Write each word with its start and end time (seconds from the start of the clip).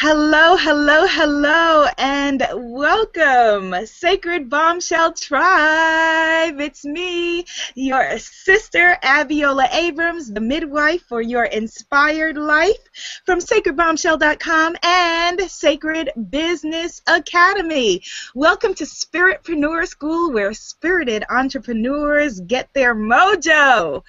Hello, 0.00 0.56
hello, 0.56 1.08
hello, 1.08 1.88
and 1.98 2.46
welcome, 2.54 3.74
Sacred 3.84 4.48
Bombshell 4.48 5.14
Tribe. 5.14 6.60
It's 6.60 6.84
me, 6.84 7.44
your 7.74 8.16
sister, 8.20 8.96
Abiola 9.02 9.66
Abrams, 9.72 10.32
the 10.32 10.40
midwife 10.40 11.02
for 11.08 11.20
your 11.20 11.46
inspired 11.46 12.36
life 12.36 12.78
from 13.26 13.40
sacredbombshell.com 13.40 14.76
and 14.84 15.40
Sacred 15.50 16.10
Business 16.30 17.02
Academy. 17.08 18.00
Welcome 18.36 18.74
to 18.74 18.84
Spiritpreneur 18.84 19.84
School, 19.88 20.30
where 20.30 20.54
spirited 20.54 21.24
entrepreneurs 21.28 22.38
get 22.38 22.72
their 22.72 22.94
mojo 22.94 24.04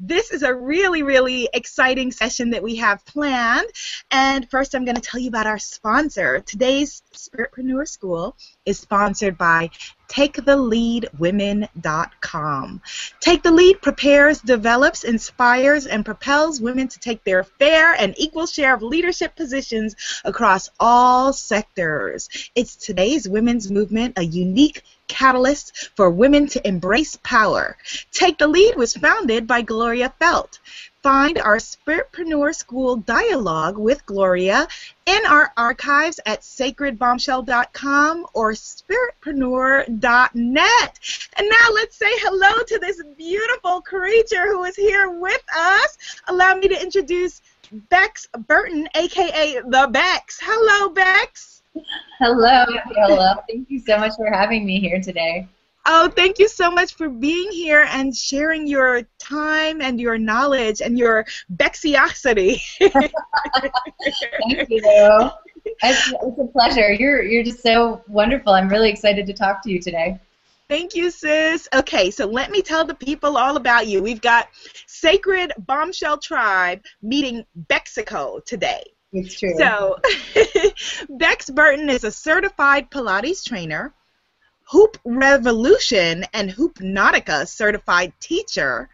this 0.00 0.30
is 0.30 0.42
a 0.42 0.54
really, 0.54 1.02
really 1.02 1.48
exciting 1.52 2.10
session 2.10 2.50
that 2.50 2.62
we 2.62 2.76
have 2.76 3.04
planned. 3.04 3.68
And 4.10 4.50
first, 4.50 4.74
I'm 4.74 4.86
going 4.86 4.96
to 4.96 5.02
tell 5.02 5.20
you 5.20 5.28
about 5.28 5.46
our 5.46 5.58
sponsor. 5.58 6.40
Today's 6.40 7.02
Spiritpreneur 7.14 7.86
School 7.86 8.34
is 8.64 8.78
sponsored 8.78 9.36
by 9.36 9.70
TakeTheLeadWomen.com. 10.10 12.82
Take 13.20 13.42
the 13.42 13.50
Lead 13.50 13.80
prepares, 13.80 14.40
develops, 14.40 15.04
inspires, 15.04 15.86
and 15.86 16.04
propels 16.04 16.60
women 16.60 16.88
to 16.88 16.98
take 16.98 17.24
their 17.24 17.44
fair 17.44 17.94
and 17.94 18.14
equal 18.18 18.44
share 18.46 18.74
of 18.74 18.82
leadership 18.82 19.34
positions 19.36 19.96
across 20.24 20.68
all 20.80 21.32
sectors. 21.32 22.28
It's 22.54 22.76
today's 22.76 23.26
women's 23.28 23.70
movement, 23.70 24.18
a 24.18 24.22
unique 24.22 24.82
catalyst 25.06 25.90
for 25.96 26.10
women 26.10 26.46
to 26.48 26.66
embrace 26.66 27.16
power. 27.22 27.76
Take 28.12 28.38
the 28.38 28.48
Lead 28.48 28.76
was 28.76 28.94
founded 28.94 29.46
by 29.46 29.62
Gloria 29.62 30.12
Feldt. 30.20 30.58
Find 31.02 31.38
our 31.38 31.56
Spiritpreneur 31.56 32.54
School 32.54 32.96
dialogue 32.96 33.78
with 33.78 34.04
Gloria 34.04 34.68
in 35.06 35.24
our 35.26 35.50
archives 35.56 36.20
at 36.26 36.42
sacredbombshell.com 36.42 38.26
or 38.34 38.52
spiritpreneur.net. 38.52 40.98
And 41.38 41.48
now 41.48 41.68
let's 41.72 41.96
say 41.96 42.10
hello 42.18 42.62
to 42.64 42.78
this 42.78 43.02
beautiful 43.16 43.80
creature 43.80 44.48
who 44.48 44.64
is 44.64 44.76
here 44.76 45.08
with 45.10 45.42
us. 45.56 45.96
Allow 46.28 46.56
me 46.56 46.68
to 46.68 46.82
introduce 46.82 47.40
Bex 47.88 48.28
Burton, 48.46 48.86
aka 48.94 49.62
the 49.66 49.88
Bex. 49.90 50.38
Hello, 50.42 50.90
Bex. 50.90 51.62
Hello, 52.18 52.66
Hello. 52.96 53.36
Thank 53.48 53.70
you 53.70 53.80
so 53.80 53.96
much 53.96 54.12
for 54.16 54.30
having 54.30 54.66
me 54.66 54.80
here 54.80 55.00
today. 55.00 55.48
Oh, 55.92 56.08
thank 56.08 56.38
you 56.38 56.46
so 56.46 56.70
much 56.70 56.94
for 56.94 57.08
being 57.08 57.50
here 57.50 57.84
and 57.90 58.14
sharing 58.14 58.68
your 58.68 59.02
time 59.18 59.80
and 59.82 60.00
your 60.00 60.18
knowledge 60.18 60.80
and 60.80 60.96
your 60.96 61.26
Bexiosity. 61.56 62.60
thank 62.78 62.94
you. 64.70 65.30
It's, 65.82 66.12
it's 66.12 66.38
a 66.38 66.46
pleasure. 66.52 66.92
You're 66.92 67.24
you're 67.24 67.42
just 67.42 67.60
so 67.60 68.04
wonderful. 68.06 68.52
I'm 68.52 68.68
really 68.68 68.88
excited 68.88 69.26
to 69.26 69.32
talk 69.32 69.64
to 69.64 69.70
you 69.72 69.80
today. 69.80 70.20
Thank 70.68 70.94
you, 70.94 71.10
sis. 71.10 71.68
Okay, 71.74 72.12
so 72.12 72.24
let 72.24 72.52
me 72.52 72.62
tell 72.62 72.84
the 72.84 72.94
people 72.94 73.36
all 73.36 73.56
about 73.56 73.88
you. 73.88 74.00
We've 74.00 74.20
got 74.20 74.46
Sacred 74.86 75.52
Bombshell 75.58 76.18
Tribe 76.18 76.84
meeting 77.02 77.44
Bexico 77.66 78.44
today. 78.44 78.84
It's 79.12 79.36
true. 79.36 79.56
So, 79.58 79.98
Bex 81.18 81.50
Burton 81.50 81.90
is 81.90 82.04
a 82.04 82.12
certified 82.12 82.92
Pilates 82.92 83.44
trainer, 83.44 83.92
Hoop 84.70 84.98
Revolution 85.04 86.24
and 86.32 86.50
Hoopnotica 86.50 87.48
certified 87.48 88.12
teacher, 88.20 88.88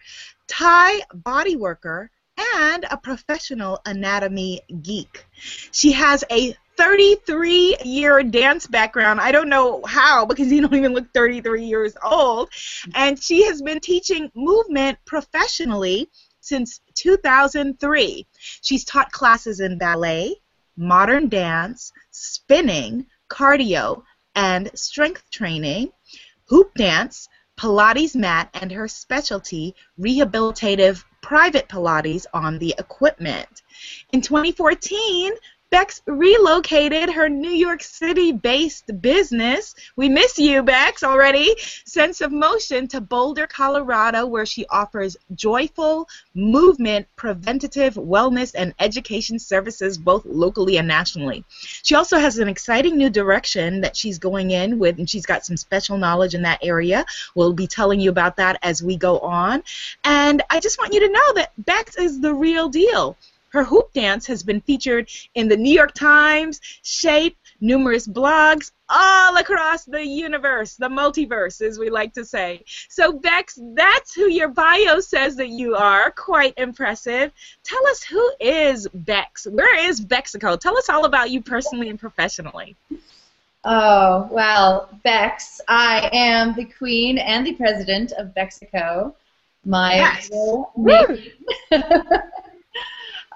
Thai 0.48 1.02
body 1.12 1.56
worker, 1.56 2.10
and 2.56 2.86
a 2.90 2.96
professional 2.96 3.80
anatomy 3.84 4.62
geek. 4.82 5.26
She 5.72 5.92
has 5.92 6.24
a 6.30 6.56
33 6.78 7.76
year 7.84 8.22
dance 8.22 8.66
background. 8.66 9.20
I 9.20 9.32
don't 9.32 9.50
know 9.50 9.82
how 9.84 10.24
because 10.24 10.50
you 10.50 10.62
don't 10.62 10.74
even 10.74 10.94
look 10.94 11.12
33 11.12 11.64
years 11.64 11.94
old. 12.02 12.48
And 12.94 13.22
she 13.22 13.44
has 13.44 13.60
been 13.60 13.80
teaching 13.80 14.30
movement 14.34 14.98
professionally 15.04 16.08
since 16.40 16.80
2003. 16.94 18.26
She's 18.38 18.84
taught 18.84 19.12
classes 19.12 19.60
in 19.60 19.76
ballet, 19.76 20.36
modern 20.76 21.28
dance, 21.28 21.92
spinning, 22.10 23.06
cardio, 23.28 24.02
and 24.36 24.70
strength 24.78 25.28
training, 25.30 25.90
hoop 26.44 26.72
dance, 26.74 27.28
Pilates 27.56 28.14
mat, 28.14 28.50
and 28.52 28.70
her 28.70 28.86
specialty, 28.86 29.74
rehabilitative 29.98 31.02
private 31.22 31.68
Pilates 31.68 32.26
on 32.34 32.58
the 32.58 32.74
equipment. 32.78 33.62
In 34.12 34.20
2014, 34.20 35.32
Bex 35.76 36.00
relocated 36.06 37.10
her 37.10 37.28
New 37.28 37.50
York 37.50 37.82
City 37.82 38.32
based 38.32 38.98
business. 39.02 39.74
We 39.94 40.08
miss 40.08 40.38
you, 40.38 40.62
Bex, 40.62 41.02
already. 41.02 41.54
Sense 41.84 42.22
of 42.22 42.32
Motion 42.32 42.88
to 42.88 43.00
Boulder, 43.02 43.46
Colorado, 43.46 44.24
where 44.24 44.46
she 44.46 44.64
offers 44.70 45.18
joyful 45.34 46.08
movement, 46.32 47.06
preventative 47.16 47.96
wellness, 47.96 48.54
and 48.56 48.72
education 48.80 49.38
services 49.38 49.98
both 49.98 50.24
locally 50.24 50.78
and 50.78 50.88
nationally. 50.88 51.44
She 51.50 51.94
also 51.94 52.16
has 52.16 52.38
an 52.38 52.48
exciting 52.48 52.96
new 52.96 53.10
direction 53.10 53.82
that 53.82 53.98
she's 53.98 54.18
going 54.18 54.52
in 54.52 54.78
with, 54.78 54.98
and 54.98 55.10
she's 55.10 55.26
got 55.26 55.44
some 55.44 55.58
special 55.58 55.98
knowledge 55.98 56.34
in 56.34 56.40
that 56.40 56.60
area. 56.62 57.04
We'll 57.34 57.52
be 57.52 57.66
telling 57.66 58.00
you 58.00 58.08
about 58.08 58.36
that 58.36 58.58
as 58.62 58.82
we 58.82 58.96
go 58.96 59.18
on. 59.18 59.62
And 60.04 60.42
I 60.48 60.58
just 60.58 60.78
want 60.78 60.94
you 60.94 61.00
to 61.00 61.12
know 61.12 61.34
that 61.34 61.52
Bex 61.58 61.98
is 61.98 62.18
the 62.18 62.32
real 62.32 62.70
deal. 62.70 63.14
Her 63.56 63.64
hoop 63.64 63.90
dance 63.94 64.26
has 64.26 64.42
been 64.42 64.60
featured 64.60 65.08
in 65.34 65.48
the 65.48 65.56
New 65.56 65.72
York 65.72 65.94
Times, 65.94 66.60
Shape, 66.82 67.38
numerous 67.58 68.06
blogs 68.06 68.70
all 68.90 69.38
across 69.38 69.86
the 69.86 70.06
universe, 70.06 70.76
the 70.76 70.90
multiverse, 70.90 71.62
as 71.66 71.78
we 71.78 71.88
like 71.88 72.12
to 72.12 72.24
say. 72.26 72.62
So, 72.90 73.14
Bex, 73.14 73.58
that's 73.72 74.14
who 74.14 74.28
your 74.28 74.48
bio 74.48 75.00
says 75.00 75.36
that 75.36 75.48
you 75.48 75.74
are. 75.74 76.10
Quite 76.10 76.52
impressive. 76.58 77.32
Tell 77.64 77.86
us 77.86 78.02
who 78.02 78.30
is 78.40 78.86
Bex? 78.92 79.46
Where 79.46 79.88
is 79.88 80.04
Bexico? 80.04 80.60
Tell 80.60 80.76
us 80.76 80.90
all 80.90 81.06
about 81.06 81.30
you 81.30 81.40
personally 81.40 81.88
and 81.88 81.98
professionally. 81.98 82.76
Oh, 83.64 84.28
well, 84.30 84.90
Bex, 85.02 85.62
I 85.66 86.10
am 86.12 86.54
the 86.54 86.66
queen 86.66 87.16
and 87.16 87.46
the 87.46 87.54
president 87.54 88.12
of 88.18 88.34
Bexico. 88.34 89.14
My 89.64 89.94
yes. 89.94 90.30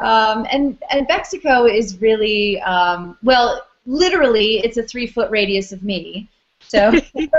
Um, 0.00 0.46
and 0.50 0.78
and 0.90 1.06
Bexico 1.06 1.72
is 1.72 2.00
really 2.00 2.60
um, 2.62 3.18
well, 3.22 3.66
literally, 3.86 4.58
it's 4.58 4.76
a 4.76 4.82
three 4.82 5.06
foot 5.06 5.30
radius 5.30 5.72
of 5.72 5.82
me. 5.82 6.28
So, 6.66 6.92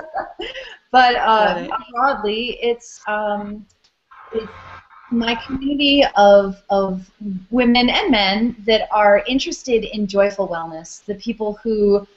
but 0.92 1.16
uh, 1.16 1.68
broadly, 1.92 2.60
it's 2.62 3.02
um, 3.08 3.66
it's 4.34 4.52
my 5.12 5.36
community 5.36 6.04
of 6.16 6.62
of 6.70 7.10
women 7.50 7.90
and 7.90 8.12
men 8.12 8.56
that 8.66 8.88
are 8.92 9.24
interested 9.28 9.84
in 9.84 10.08
joyful 10.08 10.48
wellness. 10.48 11.04
The 11.06 11.16
people 11.16 11.60
who 11.64 12.08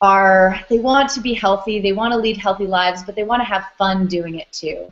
are 0.00 0.58
they 0.68 0.78
want 0.78 1.10
to 1.10 1.20
be 1.20 1.34
healthy, 1.34 1.80
they 1.80 1.92
want 1.92 2.12
to 2.12 2.18
lead 2.18 2.36
healthy 2.36 2.66
lives, 2.66 3.02
but 3.02 3.14
they 3.14 3.24
want 3.24 3.40
to 3.40 3.44
have 3.44 3.66
fun 3.76 4.06
doing 4.06 4.38
it 4.38 4.50
too. 4.52 4.90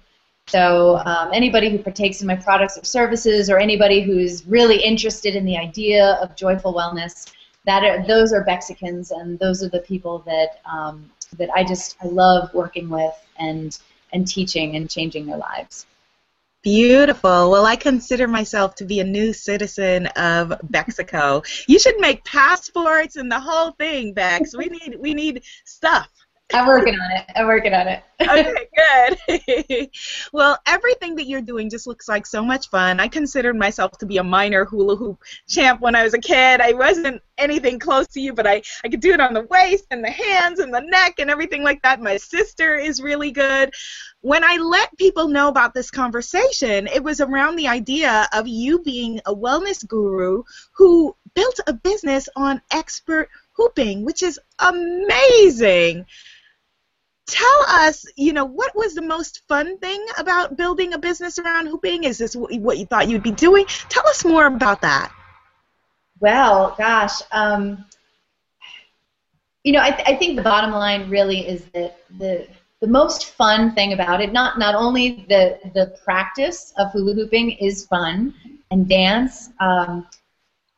So 0.48 0.96
um, 1.04 1.30
anybody 1.32 1.70
who 1.70 1.78
partakes 1.78 2.20
in 2.22 2.26
my 2.26 2.36
products 2.36 2.78
or 2.78 2.84
services, 2.84 3.50
or 3.50 3.58
anybody 3.58 4.00
who's 4.00 4.46
really 4.46 4.82
interested 4.82 5.36
in 5.36 5.44
the 5.44 5.56
idea 5.56 6.18
of 6.22 6.34
joyful 6.36 6.72
wellness, 6.72 7.32
that 7.66 7.84
are, 7.84 8.06
those 8.06 8.32
are 8.32 8.44
Bexicans, 8.44 9.10
and 9.10 9.38
those 9.38 9.62
are 9.62 9.68
the 9.68 9.80
people 9.80 10.20
that 10.20 10.60
um, 10.70 11.10
that 11.36 11.50
I 11.50 11.64
just 11.64 11.96
I 12.02 12.06
love 12.06 12.52
working 12.54 12.88
with 12.88 13.14
and 13.38 13.78
and 14.12 14.26
teaching 14.26 14.74
and 14.76 14.88
changing 14.88 15.26
their 15.26 15.36
lives. 15.36 15.86
Beautiful. 16.62 17.50
Well, 17.50 17.66
I 17.66 17.76
consider 17.76 18.26
myself 18.26 18.74
to 18.76 18.84
be 18.84 19.00
a 19.00 19.04
new 19.04 19.32
citizen 19.32 20.06
of 20.06 20.48
Bexico. 20.64 21.44
You 21.68 21.78
should 21.78 22.00
make 22.00 22.24
passports 22.24 23.16
and 23.16 23.30
the 23.30 23.38
whole 23.38 23.72
thing, 23.72 24.12
Bex. 24.12 24.56
We 24.56 24.66
need 24.66 24.96
we 24.98 25.14
need 25.14 25.44
stuff. 25.64 26.08
I'm 26.54 26.66
working 26.66 26.94
on 26.94 27.10
it. 27.12 27.26
I'm 27.36 27.46
working 27.46 27.74
on 27.74 27.88
it. 27.88 28.02
okay, 28.22 28.68
good. 28.74 29.90
well, 30.32 30.58
everything 30.66 31.14
that 31.16 31.26
you're 31.26 31.42
doing 31.42 31.68
just 31.68 31.86
looks 31.86 32.08
like 32.08 32.24
so 32.24 32.42
much 32.42 32.70
fun. 32.70 33.00
I 33.00 33.08
considered 33.08 33.54
myself 33.54 33.98
to 33.98 34.06
be 34.06 34.16
a 34.16 34.24
minor 34.24 34.64
hula 34.64 34.96
hoop 34.96 35.22
champ 35.46 35.82
when 35.82 35.94
I 35.94 36.04
was 36.04 36.14
a 36.14 36.18
kid. 36.18 36.62
I 36.62 36.72
wasn't 36.72 37.20
anything 37.36 37.78
close 37.78 38.06
to 38.08 38.20
you, 38.20 38.32
but 38.32 38.46
I, 38.46 38.62
I 38.82 38.88
could 38.88 39.00
do 39.00 39.12
it 39.12 39.20
on 39.20 39.34
the 39.34 39.42
waist 39.42 39.84
and 39.90 40.02
the 40.02 40.10
hands 40.10 40.58
and 40.58 40.72
the 40.72 40.80
neck 40.80 41.16
and 41.18 41.30
everything 41.30 41.62
like 41.62 41.82
that. 41.82 42.00
My 42.00 42.16
sister 42.16 42.76
is 42.76 43.02
really 43.02 43.30
good. 43.30 43.70
When 44.22 44.42
I 44.42 44.56
let 44.56 44.96
people 44.96 45.28
know 45.28 45.48
about 45.48 45.74
this 45.74 45.90
conversation, 45.90 46.86
it 46.86 47.04
was 47.04 47.20
around 47.20 47.56
the 47.56 47.68
idea 47.68 48.26
of 48.32 48.48
you 48.48 48.80
being 48.80 49.20
a 49.26 49.34
wellness 49.34 49.86
guru 49.86 50.44
who 50.72 51.14
built 51.34 51.60
a 51.66 51.74
business 51.74 52.26
on 52.36 52.62
expert 52.72 53.28
hooping, 53.52 54.04
which 54.04 54.22
is 54.22 54.40
amazing 54.58 56.06
tell 57.28 57.64
us, 57.68 58.06
you 58.16 58.32
know, 58.32 58.44
what 58.44 58.74
was 58.74 58.94
the 58.94 59.02
most 59.02 59.42
fun 59.46 59.78
thing 59.78 60.04
about 60.16 60.56
building 60.56 60.94
a 60.94 60.98
business 60.98 61.38
around 61.38 61.66
hooping? 61.66 62.04
Is 62.04 62.18
this 62.18 62.34
what 62.34 62.78
you 62.78 62.86
thought 62.86 63.08
you'd 63.08 63.22
be 63.22 63.30
doing? 63.30 63.66
Tell 63.88 64.06
us 64.08 64.24
more 64.24 64.46
about 64.46 64.80
that. 64.80 65.12
Well, 66.20 66.74
gosh, 66.76 67.22
um, 67.30 67.84
you 69.62 69.72
know, 69.72 69.80
I, 69.80 69.90
th- 69.90 70.08
I 70.08 70.16
think 70.16 70.36
the 70.36 70.42
bottom 70.42 70.72
line 70.72 71.08
really 71.10 71.46
is 71.46 71.64
that 71.74 71.98
the 72.18 72.48
the 72.80 72.86
most 72.86 73.34
fun 73.34 73.74
thing 73.74 73.92
about 73.92 74.20
it, 74.20 74.32
not 74.32 74.58
not 74.58 74.74
only 74.74 75.26
the 75.28 75.58
the 75.74 75.98
practice 76.04 76.72
of 76.78 76.90
hula 76.92 77.14
hooping 77.14 77.52
is 77.52 77.86
fun 77.86 78.34
and 78.70 78.88
dance, 78.88 79.50
um, 79.60 80.06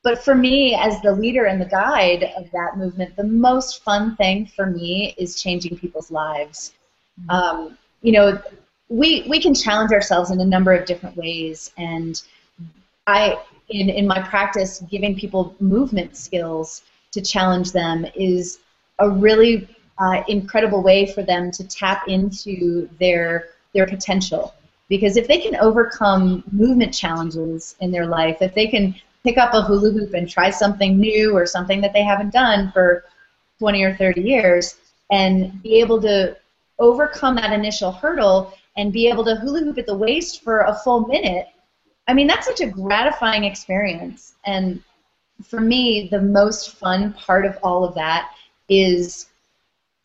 but 0.03 0.23
for 0.25 0.35
me 0.35 0.75
as 0.75 1.01
the 1.03 1.13
leader 1.13 1.45
and 1.45 1.61
the 1.61 1.67
guide 1.67 2.33
of 2.37 2.51
that 2.53 2.79
movement, 2.79 3.17
the 3.17 3.25
most 3.25 3.83
fun 3.83 4.17
thing 4.17 4.47
for 4.47 4.67
me 4.67 5.15
is 5.19 5.41
changing 5.41 5.79
people's 5.79 6.11
lives. 6.11 6.73
Mm-hmm. 7.21 7.31
Um, 7.31 7.79
you 8.03 8.13
know, 8.13 8.41
we 8.89 9.27
we 9.29 9.41
can 9.41 9.55
challenge 9.55 9.93
ourselves 9.93 10.31
in 10.31 10.41
a 10.41 10.45
number 10.45 10.73
of 10.73 10.87
different 10.87 11.17
ways, 11.17 11.73
and 11.77 12.21
I 13.07 13.39
in 13.69 13.91
in 13.91 14.07
my 14.07 14.21
practice, 14.23 14.83
giving 14.91 15.15
people 15.15 15.55
movement 15.61 16.17
skills 16.17 16.83
to 17.13 17.21
challenge 17.21 17.73
them 17.73 18.07
is 18.15 18.61
a 18.99 19.09
really 19.09 19.69
uh, 19.99 20.23
incredible 20.29 20.83
way 20.83 21.07
for 21.13 21.23
them 21.23 21.51
to 21.53 21.65
tap 21.65 22.09
into 22.09 22.89
their 22.99 23.51
their 23.75 23.87
potential. 23.87 24.55
Because 24.89 25.17
if 25.17 25.29
they 25.29 25.39
can 25.39 25.55
overcome 25.57 26.43
movement 26.51 26.93
challenges 26.93 27.77
in 27.81 27.93
their 27.93 28.07
life, 28.07 28.39
if 28.41 28.55
they 28.55 28.67
can 28.67 28.95
pick 29.25 29.39
up 29.39 29.55
a 29.55 29.63
hula 29.63 29.91
hoop 29.91 30.15
and 30.15 30.29
try 30.29 30.51
something 30.51 30.99
new 30.99 31.37
or 31.37 31.47
something 31.47 31.81
that 31.81 31.93
they 31.93 32.03
haven't 32.03 32.33
done 32.33 32.71
for 32.73 33.05
20 33.59 33.83
or 33.83 33.95
30 33.97 34.23
years, 34.23 34.77
and 35.11 35.63
be 35.63 35.81
able 35.81 36.01
to 36.01 36.37
overcome 36.79 37.37
that 37.37 37.53
initial 37.53 37.93
hurdle 37.93 38.53
and 38.77 38.93
be 38.93 39.09
able 39.09 39.25
to 39.25 39.37
hula 39.37 39.61
hoop 39.61 39.77
at 39.79 39.87
the 39.87 39.95
waist 39.95 40.43
for 40.43 40.61
a 40.61 40.75
full 40.75 41.07
minute, 41.07 41.49
I 42.09 42.15
mean, 42.15 42.27
that's 42.27 42.47
such 42.47 42.61
a 42.61 42.67
gratifying 42.67 43.45
experience. 43.45 44.35
And 44.47 44.83
for 45.45 45.61
me, 45.61 46.09
the 46.11 46.21
most 46.21 46.77
fun 46.77 47.13
part 47.13 47.45
of 47.45 47.59
all 47.63 47.85
of 47.85 47.95
that 47.95 48.33
is 48.69 49.27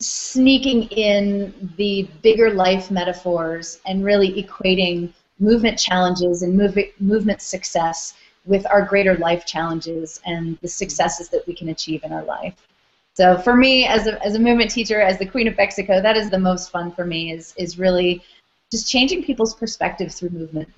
sneaking 0.00 0.84
in 0.90 1.72
the 1.76 2.08
bigger 2.22 2.52
life 2.52 2.90
metaphors 2.90 3.80
and 3.86 4.04
really 4.04 4.42
equating 4.42 5.12
movement 5.38 5.78
challenges 5.78 6.42
and 6.42 6.56
move, 6.56 6.78
movement 7.00 7.40
success 7.40 8.14
with 8.46 8.66
our 8.66 8.82
greater 8.82 9.16
life 9.16 9.44
challenges 9.44 10.20
and 10.24 10.58
the 10.62 10.68
successes 10.68 11.28
that 11.30 11.46
we 11.46 11.54
can 11.54 11.68
achieve 11.68 12.04
in 12.04 12.12
our 12.12 12.24
life. 12.24 12.54
So 13.14 13.38
for 13.38 13.56
me, 13.56 13.86
as 13.86 14.06
a, 14.06 14.22
as 14.24 14.34
a 14.34 14.38
movement 14.38 14.70
teacher, 14.70 15.00
as 15.00 15.18
the 15.18 15.26
Queen 15.26 15.48
of 15.48 15.56
Bexico, 15.56 16.02
that 16.02 16.16
is 16.16 16.30
the 16.30 16.38
most 16.38 16.70
fun 16.70 16.92
for 16.92 17.04
me 17.04 17.32
is, 17.32 17.54
is 17.56 17.78
really 17.78 18.22
just 18.70 18.90
changing 18.90 19.24
people's 19.24 19.54
perspective 19.54 20.12
through 20.12 20.30
movement. 20.30 20.68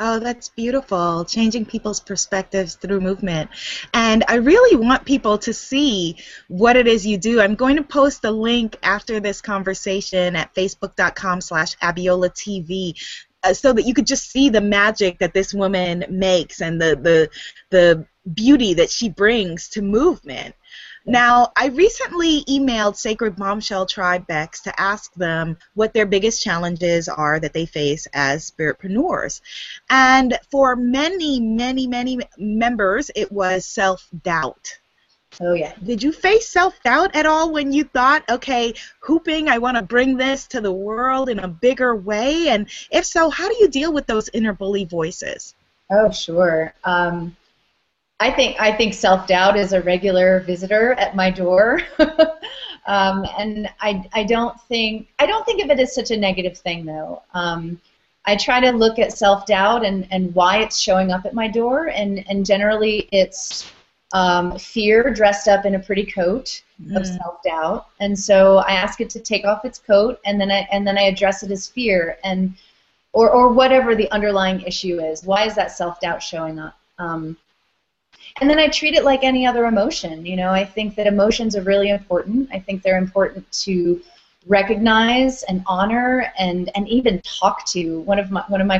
Oh, 0.00 0.18
that's 0.18 0.48
beautiful. 0.48 1.24
Changing 1.24 1.64
people's 1.64 2.00
perspectives 2.00 2.74
through 2.74 3.00
movement. 3.00 3.48
And 3.92 4.24
I 4.26 4.34
really 4.36 4.76
want 4.76 5.04
people 5.04 5.38
to 5.38 5.54
see 5.54 6.16
what 6.48 6.74
it 6.74 6.88
is 6.88 7.06
you 7.06 7.16
do. 7.16 7.40
I'm 7.40 7.54
going 7.54 7.76
to 7.76 7.84
post 7.84 8.24
a 8.24 8.30
link 8.32 8.76
after 8.82 9.20
this 9.20 9.40
conversation 9.40 10.34
at 10.34 10.52
facebook.com 10.52 11.40
slash 11.40 11.76
Abiola 11.78 12.30
TV 12.30 13.00
Uh, 13.44 13.52
so 13.52 13.72
that 13.72 13.84
you 13.84 13.92
could 13.92 14.06
just 14.06 14.30
see 14.30 14.48
the 14.48 14.60
magic 14.60 15.18
that 15.18 15.34
this 15.34 15.52
woman 15.52 16.04
makes 16.08 16.62
and 16.62 16.80
the, 16.80 16.96
the, 16.96 17.28
the 17.70 18.06
beauty 18.32 18.74
that 18.74 18.90
she 18.90 19.08
brings 19.08 19.68
to 19.68 19.82
movement. 19.82 20.54
Now, 21.06 21.52
I 21.54 21.66
recently 21.66 22.44
emailed 22.44 22.96
Sacred 22.96 23.36
Bombshell 23.36 23.84
Tribe 23.84 24.26
Bex 24.26 24.62
to 24.62 24.80
ask 24.80 25.12
them 25.14 25.58
what 25.74 25.92
their 25.92 26.06
biggest 26.06 26.42
challenges 26.42 27.10
are 27.10 27.38
that 27.38 27.52
they 27.52 27.66
face 27.66 28.06
as 28.14 28.50
spiritpreneurs. 28.50 29.42
And 29.90 30.38
for 30.50 30.76
many, 30.76 31.40
many, 31.40 31.86
many 31.86 32.20
members, 32.38 33.10
it 33.14 33.30
was 33.30 33.66
self 33.66 34.08
doubt. 34.22 34.78
Oh, 35.40 35.54
yeah. 35.54 35.72
Did 35.82 36.02
you 36.02 36.12
face 36.12 36.48
self 36.48 36.80
doubt 36.82 37.14
at 37.14 37.26
all 37.26 37.52
when 37.52 37.72
you 37.72 37.84
thought, 37.84 38.28
okay, 38.30 38.74
hooping, 39.00 39.48
I 39.48 39.58
want 39.58 39.76
to 39.76 39.82
bring 39.82 40.16
this 40.16 40.46
to 40.48 40.60
the 40.60 40.72
world 40.72 41.28
in 41.28 41.38
a 41.40 41.48
bigger 41.48 41.96
way? 41.96 42.48
And 42.48 42.68
if 42.90 43.04
so, 43.04 43.30
how 43.30 43.48
do 43.48 43.56
you 43.58 43.68
deal 43.68 43.92
with 43.92 44.06
those 44.06 44.28
inner 44.32 44.52
bully 44.52 44.84
voices? 44.84 45.54
Oh, 45.90 46.10
sure. 46.10 46.74
Um, 46.84 47.36
I 48.20 48.30
think 48.30 48.60
I 48.60 48.72
think 48.72 48.94
self 48.94 49.26
doubt 49.26 49.56
is 49.56 49.72
a 49.72 49.82
regular 49.82 50.40
visitor 50.40 50.92
at 50.94 51.16
my 51.16 51.30
door, 51.30 51.80
um, 52.86 53.26
and 53.38 53.68
I, 53.80 54.08
I 54.12 54.24
don't 54.24 54.58
think 54.62 55.08
I 55.18 55.26
don't 55.26 55.44
think 55.44 55.62
of 55.62 55.70
it 55.70 55.80
as 55.80 55.94
such 55.94 56.10
a 56.10 56.16
negative 56.16 56.56
thing 56.56 56.86
though. 56.86 57.22
Um, 57.34 57.80
I 58.26 58.36
try 58.36 58.60
to 58.60 58.70
look 58.70 58.98
at 58.98 59.12
self 59.12 59.46
doubt 59.46 59.84
and, 59.84 60.06
and 60.10 60.34
why 60.34 60.58
it's 60.58 60.78
showing 60.80 61.10
up 61.12 61.26
at 61.26 61.34
my 61.34 61.48
door, 61.48 61.88
and, 61.88 62.24
and 62.28 62.46
generally 62.46 63.08
it's 63.12 63.70
um, 64.14 64.56
fear 64.58 65.10
dressed 65.12 65.48
up 65.48 65.66
in 65.66 65.74
a 65.74 65.78
pretty 65.78 66.06
coat 66.06 66.62
mm. 66.80 66.96
of 66.96 67.04
self 67.04 67.42
doubt, 67.42 67.88
and 68.00 68.18
so 68.18 68.58
I 68.58 68.70
ask 68.70 69.00
it 69.00 69.10
to 69.10 69.20
take 69.20 69.44
off 69.44 69.64
its 69.64 69.78
coat, 69.78 70.20
and 70.24 70.40
then 70.40 70.50
I 70.50 70.66
and 70.72 70.86
then 70.86 70.96
I 70.96 71.02
address 71.02 71.42
it 71.42 71.50
as 71.50 71.68
fear, 71.68 72.16
and 72.24 72.54
or 73.12 73.30
or 73.30 73.48
whatever 73.52 73.94
the 73.94 74.10
underlying 74.12 74.62
issue 74.62 75.00
is. 75.00 75.24
Why 75.24 75.44
is 75.46 75.56
that 75.56 75.72
self 75.72 76.00
doubt 76.00 76.22
showing 76.22 76.60
up? 76.60 76.78
Um, 76.98 77.36
and 78.40 78.48
then 78.48 78.60
I 78.60 78.68
treat 78.68 78.94
it 78.94 79.04
like 79.04 79.24
any 79.24 79.46
other 79.46 79.66
emotion. 79.66 80.24
You 80.24 80.36
know, 80.36 80.50
I 80.50 80.64
think 80.64 80.94
that 80.94 81.08
emotions 81.08 81.56
are 81.56 81.62
really 81.62 81.90
important. 81.90 82.48
I 82.52 82.60
think 82.60 82.82
they're 82.82 82.98
important 82.98 83.50
to 83.64 84.00
recognize 84.46 85.42
and 85.44 85.64
honor 85.66 86.32
and 86.38 86.70
and 86.76 86.88
even 86.88 87.20
talk 87.22 87.66
to. 87.66 88.00
One 88.02 88.20
of 88.20 88.30
my 88.30 88.44
one 88.46 88.60
of 88.60 88.68
my 88.68 88.78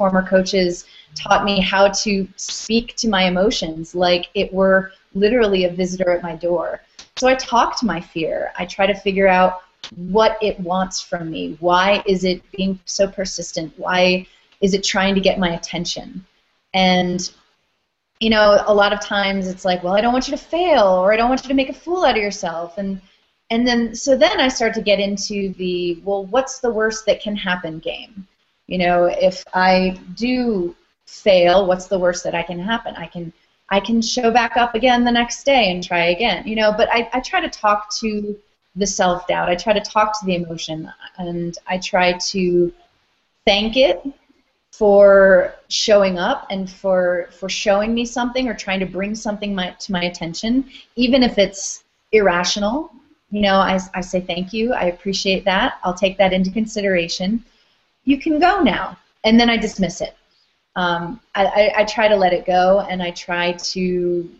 former 0.00 0.26
coaches 0.26 0.86
taught 1.14 1.44
me 1.44 1.60
how 1.60 1.88
to 1.88 2.26
speak 2.36 2.96
to 2.96 3.06
my 3.06 3.24
emotions 3.24 3.94
like 3.94 4.30
it 4.32 4.50
were 4.50 4.92
literally 5.12 5.64
a 5.64 5.70
visitor 5.70 6.10
at 6.10 6.22
my 6.22 6.34
door. 6.34 6.80
So 7.16 7.28
I 7.28 7.34
talk 7.34 7.78
to 7.80 7.84
my 7.84 8.00
fear. 8.00 8.50
I 8.58 8.64
try 8.64 8.86
to 8.86 8.94
figure 8.94 9.28
out 9.28 9.60
what 9.96 10.38
it 10.40 10.58
wants 10.58 11.02
from 11.02 11.30
me. 11.30 11.58
Why 11.60 12.02
is 12.06 12.24
it 12.24 12.40
being 12.50 12.80
so 12.86 13.08
persistent? 13.08 13.74
Why 13.76 14.26
is 14.62 14.72
it 14.72 14.82
trying 14.82 15.14
to 15.16 15.20
get 15.20 15.38
my 15.38 15.50
attention? 15.50 16.24
And 16.72 17.30
you 18.20 18.30
know, 18.30 18.62
a 18.66 18.72
lot 18.72 18.94
of 18.94 19.00
times 19.00 19.48
it's 19.48 19.66
like, 19.66 19.82
well, 19.82 19.94
I 19.94 20.00
don't 20.00 20.14
want 20.14 20.28
you 20.28 20.36
to 20.36 20.42
fail, 20.42 20.86
or 20.86 21.12
I 21.12 21.16
don't 21.16 21.28
want 21.28 21.42
you 21.42 21.48
to 21.48 21.54
make 21.54 21.70
a 21.70 21.74
fool 21.84 22.04
out 22.06 22.16
of 22.16 22.22
yourself, 22.22 22.78
and 22.78 23.02
and 23.50 23.66
then 23.68 23.94
so 23.94 24.16
then 24.16 24.40
I 24.40 24.48
start 24.48 24.72
to 24.74 24.82
get 24.82 24.98
into 24.98 25.52
the 25.54 26.00
well, 26.04 26.24
what's 26.24 26.60
the 26.60 26.70
worst 26.70 27.04
that 27.04 27.20
can 27.20 27.36
happen 27.36 27.80
game? 27.80 28.26
You 28.70 28.78
know, 28.78 29.06
if 29.06 29.44
I 29.52 29.98
do 30.14 30.76
fail, 31.04 31.66
what's 31.66 31.86
the 31.86 31.98
worst 31.98 32.22
that 32.22 32.36
I 32.36 32.44
can 32.44 32.60
happen? 32.60 32.94
I 32.94 33.06
can 33.06 33.32
I 33.68 33.80
can 33.80 34.00
show 34.00 34.30
back 34.30 34.56
up 34.56 34.76
again 34.76 35.02
the 35.04 35.10
next 35.10 35.42
day 35.42 35.72
and 35.72 35.82
try 35.82 36.06
again. 36.06 36.46
You 36.46 36.54
know, 36.54 36.72
but 36.72 36.88
I, 36.92 37.10
I 37.12 37.18
try 37.18 37.40
to 37.40 37.48
talk 37.48 37.92
to 37.96 38.38
the 38.76 38.86
self 38.86 39.26
doubt. 39.26 39.48
I 39.48 39.56
try 39.56 39.72
to 39.72 39.80
talk 39.80 40.18
to 40.20 40.24
the 40.24 40.36
emotion, 40.36 40.88
and 41.18 41.58
I 41.66 41.78
try 41.78 42.12
to 42.30 42.72
thank 43.44 43.76
it 43.76 44.04
for 44.70 45.56
showing 45.68 46.20
up 46.20 46.46
and 46.50 46.70
for 46.70 47.28
for 47.32 47.48
showing 47.48 47.92
me 47.92 48.04
something 48.04 48.46
or 48.46 48.54
trying 48.54 48.78
to 48.78 48.86
bring 48.86 49.16
something 49.16 49.52
my, 49.52 49.70
to 49.80 49.90
my 49.90 50.04
attention, 50.04 50.70
even 50.94 51.24
if 51.24 51.38
it's 51.38 51.82
irrational. 52.12 52.92
You 53.32 53.40
know, 53.42 53.56
I, 53.56 53.80
I 53.94 54.00
say 54.00 54.20
thank 54.20 54.52
you. 54.52 54.72
I 54.74 54.84
appreciate 54.84 55.44
that. 55.46 55.80
I'll 55.82 55.94
take 55.94 56.18
that 56.18 56.32
into 56.32 56.52
consideration. 56.52 57.44
You 58.04 58.18
can 58.18 58.38
go 58.38 58.62
now, 58.62 58.96
and 59.24 59.38
then 59.38 59.50
I 59.50 59.56
dismiss 59.56 60.00
it. 60.00 60.14
Um, 60.76 61.20
I, 61.34 61.46
I, 61.46 61.72
I 61.78 61.84
try 61.84 62.08
to 62.08 62.16
let 62.16 62.32
it 62.32 62.46
go, 62.46 62.80
and 62.80 63.02
I 63.02 63.10
try 63.10 63.52
to 63.52 64.30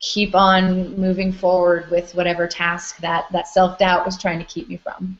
keep 0.00 0.34
on 0.34 0.94
moving 0.96 1.32
forward 1.32 1.90
with 1.90 2.14
whatever 2.14 2.46
task 2.46 2.98
that 2.98 3.26
that 3.32 3.48
self 3.48 3.78
doubt 3.78 4.04
was 4.04 4.18
trying 4.18 4.38
to 4.38 4.44
keep 4.44 4.68
me 4.68 4.76
from. 4.76 5.18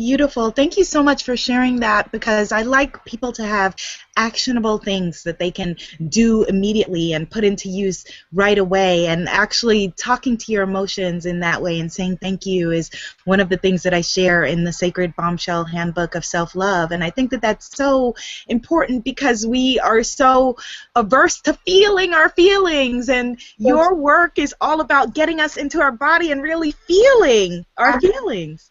Beautiful. 0.00 0.50
Thank 0.50 0.78
you 0.78 0.84
so 0.84 1.02
much 1.02 1.24
for 1.24 1.36
sharing 1.36 1.80
that 1.80 2.10
because 2.10 2.52
I 2.52 2.62
like 2.62 3.04
people 3.04 3.32
to 3.32 3.44
have 3.44 3.76
actionable 4.16 4.78
things 4.78 5.24
that 5.24 5.38
they 5.38 5.50
can 5.50 5.76
do 6.08 6.44
immediately 6.44 7.12
and 7.12 7.30
put 7.30 7.44
into 7.44 7.68
use 7.68 8.06
right 8.32 8.56
away. 8.56 9.08
And 9.08 9.28
actually, 9.28 9.92
talking 9.98 10.38
to 10.38 10.52
your 10.52 10.62
emotions 10.62 11.26
in 11.26 11.40
that 11.40 11.60
way 11.60 11.78
and 11.80 11.92
saying 11.92 12.16
thank 12.16 12.46
you 12.46 12.70
is 12.70 12.90
one 13.26 13.40
of 13.40 13.50
the 13.50 13.58
things 13.58 13.82
that 13.82 13.92
I 13.92 14.00
share 14.00 14.44
in 14.44 14.64
the 14.64 14.72
Sacred 14.72 15.14
Bombshell 15.16 15.64
Handbook 15.64 16.14
of 16.14 16.24
Self 16.24 16.54
Love. 16.54 16.92
And 16.92 17.04
I 17.04 17.10
think 17.10 17.30
that 17.32 17.42
that's 17.42 17.76
so 17.76 18.16
important 18.48 19.04
because 19.04 19.46
we 19.46 19.78
are 19.80 20.02
so 20.02 20.56
averse 20.96 21.42
to 21.42 21.52
feeling 21.52 22.14
our 22.14 22.30
feelings. 22.30 23.10
And 23.10 23.38
your 23.58 23.94
work 23.94 24.38
is 24.38 24.54
all 24.62 24.80
about 24.80 25.14
getting 25.14 25.40
us 25.40 25.58
into 25.58 25.82
our 25.82 25.92
body 25.92 26.32
and 26.32 26.42
really 26.42 26.70
feeling 26.70 27.66
our 27.76 28.00
feelings. 28.00 28.70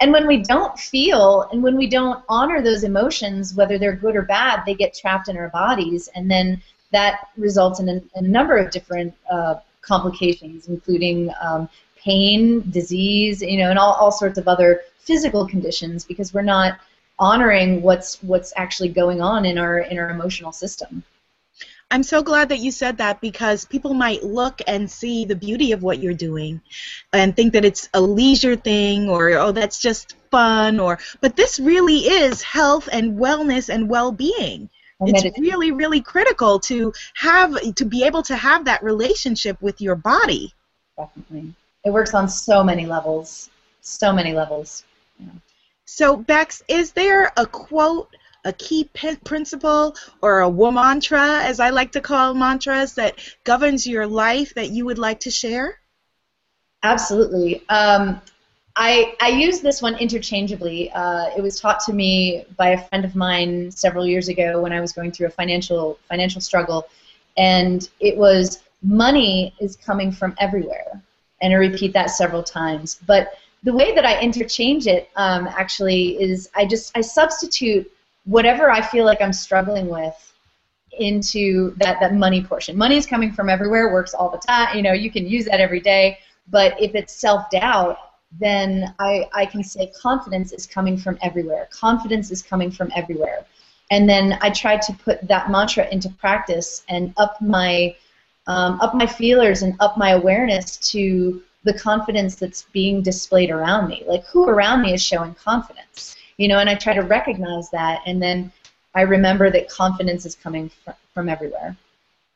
And 0.00 0.12
when 0.12 0.26
we 0.26 0.38
don't 0.42 0.78
feel 0.78 1.48
and 1.50 1.62
when 1.62 1.76
we 1.76 1.88
don't 1.88 2.22
honor 2.28 2.62
those 2.62 2.84
emotions, 2.84 3.54
whether 3.54 3.78
they're 3.78 3.96
good 3.96 4.14
or 4.14 4.22
bad, 4.22 4.62
they 4.64 4.74
get 4.74 4.94
trapped 4.94 5.28
in 5.28 5.36
our 5.36 5.48
bodies, 5.48 6.08
and 6.14 6.30
then 6.30 6.62
that 6.92 7.28
results 7.36 7.80
in 7.80 7.88
a, 7.88 8.00
a 8.14 8.22
number 8.22 8.56
of 8.56 8.70
different 8.70 9.14
uh, 9.30 9.56
complications, 9.82 10.68
including 10.68 11.30
um, 11.42 11.68
pain, 11.96 12.70
disease, 12.70 13.42
you 13.42 13.58
know, 13.58 13.70
and 13.70 13.78
all, 13.78 13.94
all 13.94 14.12
sorts 14.12 14.38
of 14.38 14.46
other 14.46 14.82
physical 14.98 15.46
conditions 15.46 16.04
because 16.04 16.32
we're 16.32 16.42
not 16.42 16.78
honoring 17.18 17.82
what's 17.82 18.22
what's 18.22 18.52
actually 18.56 18.88
going 18.88 19.20
on 19.20 19.44
in 19.44 19.58
our 19.58 19.80
in 19.80 19.98
our 19.98 20.10
emotional 20.10 20.52
system. 20.52 21.02
I'm 21.90 22.02
so 22.02 22.22
glad 22.22 22.50
that 22.50 22.58
you 22.58 22.70
said 22.70 22.98
that 22.98 23.20
because 23.20 23.64
people 23.64 23.94
might 23.94 24.22
look 24.22 24.60
and 24.66 24.90
see 24.90 25.24
the 25.24 25.34
beauty 25.34 25.72
of 25.72 25.82
what 25.82 26.00
you're 26.00 26.12
doing 26.12 26.60
and 27.14 27.34
think 27.34 27.54
that 27.54 27.64
it's 27.64 27.88
a 27.94 28.00
leisure 28.00 28.56
thing 28.56 29.08
or 29.08 29.30
oh 29.30 29.52
that's 29.52 29.80
just 29.80 30.14
fun 30.30 30.80
or 30.80 30.98
but 31.22 31.36
this 31.36 31.58
really 31.58 32.00
is 32.00 32.42
health 32.42 32.88
and 32.92 33.18
wellness 33.18 33.70
and 33.70 33.88
well-being. 33.88 34.68
It's 35.00 35.38
really 35.38 35.70
really 35.72 36.02
critical 36.02 36.60
to 36.60 36.92
have 37.14 37.74
to 37.76 37.84
be 37.84 38.04
able 38.04 38.22
to 38.24 38.36
have 38.36 38.66
that 38.66 38.82
relationship 38.82 39.60
with 39.62 39.80
your 39.80 39.94
body. 39.94 40.52
Definitely. 40.98 41.54
It 41.84 41.90
works 41.90 42.12
on 42.12 42.28
so 42.28 42.62
many 42.62 42.84
levels. 42.84 43.48
So 43.80 44.12
many 44.12 44.34
levels. 44.34 44.84
Yeah. 45.18 45.28
So 45.86 46.16
Bex, 46.16 46.62
is 46.68 46.92
there 46.92 47.32
a 47.36 47.46
quote 47.46 48.10
a 48.48 48.52
key 48.54 48.88
principle 49.24 49.94
or 50.22 50.40
a 50.40 50.50
mantra, 50.50 51.40
as 51.42 51.60
I 51.60 51.68
like 51.70 51.92
to 51.92 52.00
call 52.00 52.32
mantras, 52.34 52.94
that 52.94 53.18
governs 53.44 53.86
your 53.86 54.06
life 54.06 54.54
that 54.54 54.70
you 54.70 54.86
would 54.86 54.98
like 54.98 55.20
to 55.20 55.30
share? 55.30 55.78
Absolutely. 56.82 57.62
Um, 57.68 58.20
I, 58.74 59.14
I 59.20 59.28
use 59.28 59.60
this 59.60 59.82
one 59.82 59.96
interchangeably. 59.96 60.90
Uh, 60.92 61.30
it 61.36 61.42
was 61.42 61.60
taught 61.60 61.80
to 61.86 61.92
me 61.92 62.46
by 62.56 62.70
a 62.70 62.88
friend 62.88 63.04
of 63.04 63.14
mine 63.14 63.70
several 63.70 64.06
years 64.06 64.28
ago 64.28 64.62
when 64.62 64.72
I 64.72 64.80
was 64.80 64.92
going 64.92 65.12
through 65.12 65.26
a 65.26 65.30
financial 65.30 65.98
financial 66.08 66.40
struggle, 66.40 66.88
and 67.36 67.88
it 68.00 68.16
was 68.16 68.62
money 68.82 69.52
is 69.60 69.76
coming 69.76 70.10
from 70.12 70.34
everywhere, 70.38 71.02
and 71.42 71.52
I 71.52 71.56
repeat 71.56 71.92
that 71.94 72.10
several 72.10 72.42
times. 72.42 73.00
But 73.04 73.32
the 73.64 73.72
way 73.72 73.94
that 73.96 74.06
I 74.06 74.20
interchange 74.20 74.86
it 74.86 75.10
um, 75.16 75.48
actually 75.48 76.20
is 76.22 76.48
I 76.54 76.64
just 76.64 76.96
I 76.96 77.00
substitute 77.00 77.90
whatever 78.28 78.70
I 78.70 78.82
feel 78.82 79.06
like 79.06 79.22
I'm 79.22 79.32
struggling 79.32 79.88
with 79.88 80.14
into 80.92 81.74
that, 81.76 81.98
that 82.00 82.14
money 82.14 82.44
portion. 82.44 82.76
Money 82.76 82.96
is 82.96 83.06
coming 83.06 83.32
from 83.32 83.48
everywhere, 83.48 83.92
works 83.92 84.12
all 84.12 84.28
the 84.28 84.38
time. 84.38 84.76
You 84.76 84.82
know, 84.82 84.92
you 84.92 85.10
can 85.10 85.26
use 85.26 85.46
that 85.46 85.60
every 85.60 85.80
day. 85.80 86.18
But 86.50 86.80
if 86.80 86.94
it's 86.94 87.14
self 87.14 87.50
doubt, 87.50 87.98
then 88.38 88.94
I, 88.98 89.28
I 89.32 89.46
can 89.46 89.64
say 89.64 89.90
confidence 90.00 90.52
is 90.52 90.66
coming 90.66 90.98
from 90.98 91.18
everywhere. 91.22 91.68
Confidence 91.70 92.30
is 92.30 92.42
coming 92.42 92.70
from 92.70 92.92
everywhere. 92.94 93.46
And 93.90 94.06
then 94.06 94.38
I 94.42 94.50
try 94.50 94.76
to 94.76 94.92
put 94.92 95.26
that 95.28 95.50
mantra 95.50 95.88
into 95.90 96.10
practice 96.10 96.84
and 96.90 97.14
up 97.16 97.40
my 97.40 97.96
um, 98.46 98.80
up 98.80 98.94
my 98.94 99.06
feelers 99.06 99.62
and 99.62 99.74
up 99.80 99.96
my 99.96 100.10
awareness 100.10 100.76
to 100.92 101.42
the 101.64 101.74
confidence 101.74 102.34
that's 102.34 102.62
being 102.72 103.02
displayed 103.02 103.50
around 103.50 103.88
me. 103.88 104.04
Like 104.06 104.24
who 104.26 104.48
around 104.48 104.82
me 104.82 104.92
is 104.92 105.02
showing 105.02 105.34
confidence? 105.34 106.16
You 106.38 106.48
know, 106.48 106.58
and 106.58 106.70
I 106.70 106.74
try 106.74 106.94
to 106.94 107.02
recognize 107.02 107.68
that, 107.70 108.00
and 108.06 108.22
then 108.22 108.50
I 108.94 109.02
remember 109.02 109.50
that 109.50 109.68
confidence 109.68 110.24
is 110.24 110.34
coming 110.34 110.70
fr- 110.84 110.92
from 111.12 111.28
everywhere. 111.28 111.76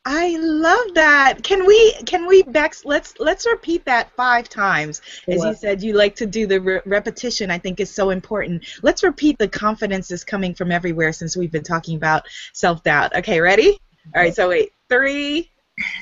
I 0.05 0.35
love 0.37 0.95
that. 0.95 1.43
Can 1.43 1.65
we 1.65 1.93
can 2.05 2.27
we 2.27 2.43
Bex 2.43 2.83
let's 2.83 3.17
let's 3.19 3.45
repeat 3.45 3.85
that 3.85 4.11
five 4.17 4.49
times. 4.49 5.01
As 5.29 5.45
you 5.45 5.53
said 5.55 5.81
you 5.81 5.93
like 5.93 6.13
to 6.17 6.25
do 6.25 6.45
the 6.45 6.59
re- 6.59 6.81
repetition 6.85 7.49
I 7.49 7.57
think 7.57 7.79
is 7.79 7.89
so 7.93 8.09
important. 8.09 8.65
Let's 8.81 9.01
repeat 9.01 9.37
the 9.37 9.47
confidence 9.47 10.11
is 10.11 10.25
coming 10.25 10.53
from 10.53 10.73
everywhere 10.73 11.13
since 11.13 11.37
we've 11.37 11.53
been 11.53 11.63
talking 11.63 11.95
about 11.95 12.23
self-doubt. 12.51 13.15
Okay, 13.15 13.39
ready? 13.39 13.79
All 14.13 14.21
right, 14.21 14.35
so 14.35 14.49
wait. 14.49 14.73
Three, 14.89 15.49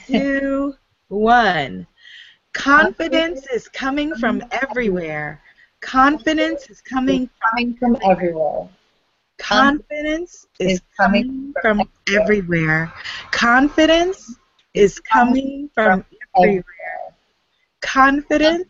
two, 0.07 0.73
one. 1.09 1.85
Confidence 2.53 3.47
is 3.47 3.67
coming 3.69 4.15
from 4.15 4.43
everywhere. 4.51 5.41
Confidence 5.81 6.69
is 6.69 6.81
coming, 6.81 7.29
coming 7.49 7.75
from 7.75 7.97
everywhere. 8.03 8.69
Confidence 9.39 10.45
is, 10.59 10.73
is 10.73 10.81
coming 10.95 11.53
from, 11.61 11.79
from 11.79 11.89
everywhere. 12.21 12.93
Confidence 13.31 14.35
is 14.73 14.99
coming 14.99 15.69
from 15.73 16.05
everywhere. 16.37 16.63
Confidence 17.81 18.65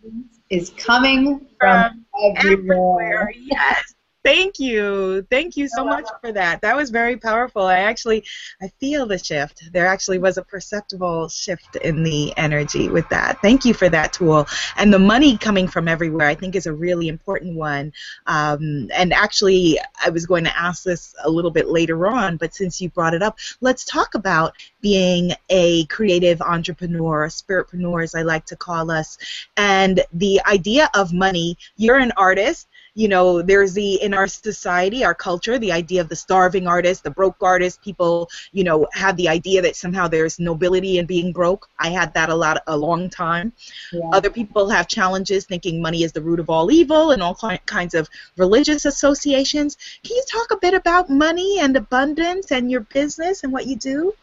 is 0.49 0.69
coming 0.71 1.45
from 1.59 2.05
everywhere. 2.37 3.31
Yes. 3.35 3.93
Thank 4.23 4.59
you. 4.59 5.25
Thank 5.31 5.57
you 5.57 5.67
so 5.67 5.83
much 5.83 6.07
for 6.21 6.31
that. 6.31 6.61
That 6.61 6.75
was 6.75 6.91
very 6.91 7.17
powerful. 7.17 7.63
I 7.63 7.79
actually 7.79 8.23
I 8.61 8.67
feel 8.79 9.07
the 9.07 9.17
shift. 9.17 9.71
There 9.73 9.87
actually 9.87 10.19
was 10.19 10.37
a 10.37 10.43
perceptible 10.43 11.27
shift 11.27 11.75
in 11.77 12.03
the 12.03 12.31
energy 12.37 12.87
with 12.87 13.09
that. 13.09 13.41
Thank 13.41 13.65
you 13.65 13.73
for 13.73 13.89
that 13.89 14.13
tool. 14.13 14.47
And 14.77 14.93
the 14.93 14.99
money 14.99 15.37
coming 15.37 15.67
from 15.67 15.87
everywhere 15.87 16.27
I 16.27 16.35
think 16.35 16.55
is 16.55 16.67
a 16.67 16.73
really 16.73 17.07
important 17.07 17.55
one. 17.55 17.93
Um, 18.27 18.89
and 18.93 19.11
actually 19.11 19.79
I 20.05 20.09
was 20.09 20.27
going 20.27 20.43
to 20.43 20.57
ask 20.57 20.83
this 20.83 21.15
a 21.23 21.29
little 21.29 21.51
bit 21.51 21.67
later 21.69 22.05
on, 22.07 22.37
but 22.37 22.53
since 22.53 22.79
you 22.79 22.89
brought 22.89 23.15
it 23.15 23.23
up, 23.23 23.39
let's 23.59 23.85
talk 23.85 24.13
about 24.13 24.53
being 24.81 25.33
a 25.49 25.85
creative 25.85 26.41
entrepreneur, 26.41 27.27
spiritpreneur 27.27 28.03
as 28.03 28.13
I 28.13 28.21
like 28.21 28.45
to 28.47 28.55
call 28.55 28.91
us, 28.91 29.17
and 29.57 30.03
the 30.13 30.41
idea 30.45 30.91
of 30.93 31.11
money. 31.11 31.57
You're 31.75 31.97
an 31.97 32.11
artist 32.17 32.67
you 32.93 33.07
know, 33.07 33.41
there's 33.41 33.73
the 33.73 34.01
in 34.01 34.13
our 34.13 34.27
society, 34.27 35.03
our 35.03 35.15
culture, 35.15 35.57
the 35.57 35.71
idea 35.71 36.01
of 36.01 36.09
the 36.09 36.15
starving 36.15 36.67
artist, 36.67 37.03
the 37.03 37.09
broke 37.09 37.41
artist. 37.41 37.81
People, 37.81 38.29
you 38.51 38.63
know, 38.63 38.87
have 38.93 39.15
the 39.15 39.29
idea 39.29 39.61
that 39.61 39.75
somehow 39.75 40.07
there's 40.07 40.39
nobility 40.39 40.97
in 40.97 41.05
being 41.05 41.31
broke. 41.31 41.69
I 41.79 41.89
had 41.89 42.13
that 42.15 42.29
a 42.29 42.35
lot, 42.35 42.61
a 42.67 42.75
long 42.75 43.09
time. 43.09 43.53
Yeah. 43.93 44.09
Other 44.11 44.29
people 44.29 44.69
have 44.69 44.87
challenges 44.87 45.45
thinking 45.45 45.81
money 45.81 46.03
is 46.03 46.11
the 46.11 46.21
root 46.21 46.39
of 46.39 46.49
all 46.49 46.69
evil 46.71 47.11
and 47.11 47.23
all 47.23 47.35
kinds 47.65 47.93
of 47.93 48.09
religious 48.37 48.85
associations. 48.85 49.77
Can 50.03 50.15
you 50.17 50.23
talk 50.29 50.51
a 50.51 50.57
bit 50.57 50.73
about 50.73 51.09
money 51.09 51.59
and 51.59 51.77
abundance 51.77 52.51
and 52.51 52.69
your 52.69 52.81
business 52.81 53.43
and 53.43 53.53
what 53.53 53.67
you 53.67 53.77
do? 53.77 54.13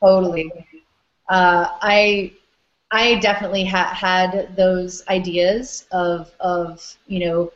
Totally. 0.00 0.52
Uh, 1.28 1.66
I 1.80 2.32
I 2.92 3.16
definitely 3.16 3.64
ha- 3.64 3.92
had 3.92 4.54
those 4.54 5.02
ideas 5.08 5.86
of 5.90 6.30
of 6.38 6.96
you 7.06 7.26
know 7.26 7.52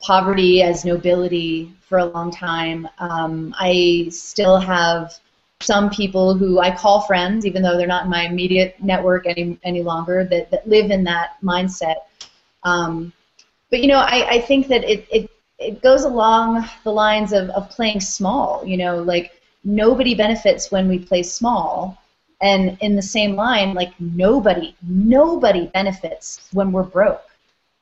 poverty 0.00 0.62
as 0.62 0.84
nobility 0.84 1.72
for 1.80 1.98
a 1.98 2.04
long 2.04 2.30
time. 2.30 2.88
Um, 2.98 3.54
I 3.58 4.08
still 4.10 4.58
have 4.58 5.14
some 5.60 5.90
people 5.90 6.34
who 6.34 6.60
I 6.60 6.74
call 6.74 7.00
friends, 7.02 7.44
even 7.44 7.62
though 7.62 7.76
they're 7.76 7.86
not 7.86 8.04
in 8.04 8.10
my 8.10 8.24
immediate 8.24 8.76
network 8.80 9.26
any 9.26 9.58
any 9.64 9.82
longer, 9.82 10.24
that, 10.24 10.50
that 10.50 10.68
live 10.68 10.90
in 10.90 11.04
that 11.04 11.36
mindset. 11.42 11.96
Um, 12.62 13.12
but 13.70 13.80
you 13.80 13.88
know, 13.88 13.98
I, 13.98 14.28
I 14.30 14.40
think 14.40 14.68
that 14.68 14.84
it, 14.84 15.06
it 15.10 15.30
it 15.58 15.82
goes 15.82 16.04
along 16.04 16.68
the 16.84 16.92
lines 16.92 17.32
of, 17.32 17.50
of 17.50 17.68
playing 17.70 18.00
small. 18.00 18.64
You 18.64 18.76
know, 18.76 19.02
like 19.02 19.32
nobody 19.64 20.14
benefits 20.14 20.70
when 20.70 20.88
we 20.88 20.98
play 20.98 21.22
small. 21.22 22.00
And 22.40 22.78
in 22.80 22.94
the 22.94 23.02
same 23.02 23.34
line, 23.34 23.74
like 23.74 23.92
nobody, 23.98 24.76
nobody 24.86 25.66
benefits 25.66 26.48
when 26.52 26.70
we're 26.70 26.84
broke. 26.84 27.27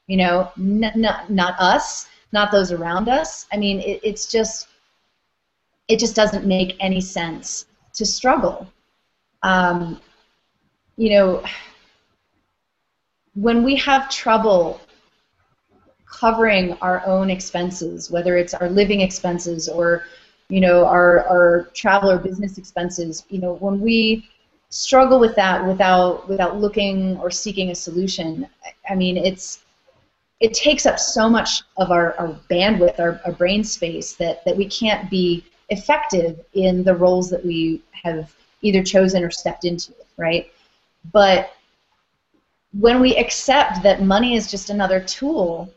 You 0.06 0.18
know, 0.18 0.52
n- 0.58 0.92
not 0.96 1.30
not 1.30 1.58
us, 1.58 2.08
not 2.32 2.52
those 2.52 2.72
around 2.72 3.08
us. 3.08 3.46
I 3.52 3.56
mean, 3.56 3.80
it, 3.80 4.00
it's 4.02 4.26
just 4.30 4.68
it 5.88 5.98
just 5.98 6.14
doesn't 6.14 6.46
make 6.46 6.76
any 6.80 7.00
sense 7.00 7.66
to 7.94 8.04
struggle. 8.06 8.66
Um, 9.42 10.00
you 10.96 11.10
know, 11.10 11.44
when 13.34 13.62
we 13.62 13.76
have 13.76 14.08
trouble 14.10 14.80
covering 16.06 16.72
our 16.74 17.04
own 17.06 17.30
expenses, 17.30 18.10
whether 18.10 18.36
it's 18.36 18.54
our 18.54 18.68
living 18.70 19.00
expenses 19.00 19.68
or 19.68 20.04
you 20.48 20.60
know 20.60 20.86
our 20.86 21.26
our 21.28 21.70
travel 21.74 22.10
or 22.10 22.18
business 22.18 22.58
expenses, 22.58 23.24
you 23.28 23.40
know, 23.40 23.54
when 23.54 23.80
we 23.80 24.28
struggle 24.70 25.20
with 25.20 25.34
that 25.36 25.64
without 25.66 26.28
without 26.28 26.58
looking 26.58 27.16
or 27.18 27.30
seeking 27.30 27.70
a 27.70 27.74
solution, 27.74 28.48
I 28.88 28.94
mean, 28.94 29.16
it's 29.16 29.65
it 30.40 30.52
takes 30.52 30.84
up 30.86 30.98
so 30.98 31.28
much 31.28 31.62
of 31.76 31.90
our, 31.90 32.14
our 32.18 32.38
bandwidth, 32.50 33.00
our, 33.00 33.20
our 33.24 33.32
brain 33.32 33.64
space, 33.64 34.14
that, 34.14 34.44
that 34.44 34.56
we 34.56 34.68
can't 34.68 35.08
be 35.10 35.44
effective 35.70 36.44
in 36.54 36.84
the 36.84 36.94
roles 36.94 37.30
that 37.30 37.44
we 37.44 37.82
have 38.04 38.34
either 38.62 38.82
chosen 38.82 39.24
or 39.24 39.30
stepped 39.30 39.64
into, 39.64 39.94
right? 40.16 40.52
But 41.12 41.52
when 42.78 43.00
we 43.00 43.16
accept 43.16 43.82
that 43.82 44.02
money 44.02 44.34
is 44.34 44.50
just 44.50 44.70
another 44.70 45.00
tool 45.00 45.72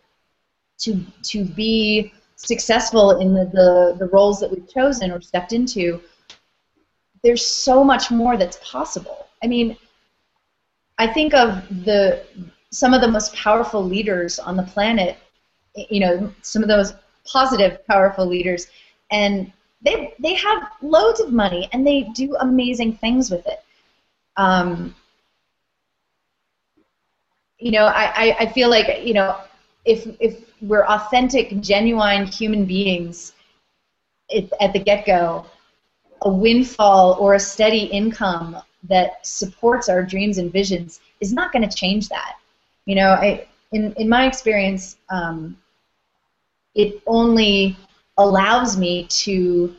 to, 0.79 1.03
to 1.23 1.45
be 1.45 2.11
successful 2.35 3.19
in 3.19 3.33
the, 3.33 3.45
the, 3.45 3.95
the 3.97 4.07
roles 4.07 4.39
that 4.39 4.51
we've 4.51 4.69
chosen 4.69 5.11
or 5.11 5.21
stepped 5.21 5.53
into, 5.53 6.01
there's 7.23 7.45
so 7.45 7.83
much 7.83 8.11
more 8.11 8.37
that's 8.37 8.59
possible. 8.63 9.27
I 9.43 9.47
mean, 9.47 9.77
I 10.97 11.07
think 11.07 11.33
of 11.33 11.67
the 11.85 12.25
some 12.71 12.93
of 12.93 13.01
the 13.01 13.07
most 13.07 13.33
powerful 13.33 13.83
leaders 13.83 14.39
on 14.39 14.55
the 14.55 14.63
planet, 14.63 15.17
you 15.75 15.99
know, 15.99 16.33
some 16.41 16.61
of 16.61 16.69
those 16.69 16.93
positive, 17.25 17.85
powerful 17.87 18.25
leaders, 18.25 18.67
and 19.11 19.51
they 19.81 20.13
they 20.19 20.33
have 20.33 20.69
loads 20.81 21.19
of 21.19 21.31
money 21.31 21.69
and 21.73 21.85
they 21.85 22.03
do 22.13 22.35
amazing 22.41 22.93
things 22.97 23.31
with 23.31 23.45
it. 23.47 23.63
Um, 24.37 24.95
you 27.59 27.71
know, 27.71 27.85
I, 27.85 28.35
I 28.39 28.45
feel 28.47 28.69
like 28.69 29.05
you 29.05 29.13
know 29.13 29.37
if 29.85 30.07
if 30.19 30.45
we're 30.61 30.85
authentic, 30.85 31.59
genuine 31.61 32.25
human 32.25 32.65
beings, 32.65 33.33
at 34.59 34.73
the 34.73 34.79
get 34.79 35.05
go, 35.05 35.45
a 36.21 36.29
windfall 36.29 37.17
or 37.19 37.33
a 37.33 37.39
steady 37.39 37.85
income 37.85 38.57
that 38.83 39.25
supports 39.25 39.89
our 39.89 40.03
dreams 40.03 40.37
and 40.37 40.51
visions 40.51 41.01
is 41.21 41.33
not 41.33 41.51
going 41.51 41.67
to 41.67 41.75
change 41.75 42.07
that. 42.09 42.35
You 42.89 42.95
know, 42.95 43.11
I 43.11 43.45
in 43.71 43.93
in 43.97 44.09
my 44.09 44.25
experience, 44.25 44.97
um, 45.11 45.55
it 46.73 47.03
only 47.05 47.77
allows 48.17 48.77
me 48.77 49.05
to 49.25 49.75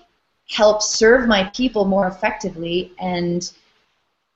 help 0.48 0.80
serve 0.80 1.26
my 1.26 1.42
people 1.50 1.84
more 1.84 2.06
effectively 2.06 2.92
and 3.00 3.52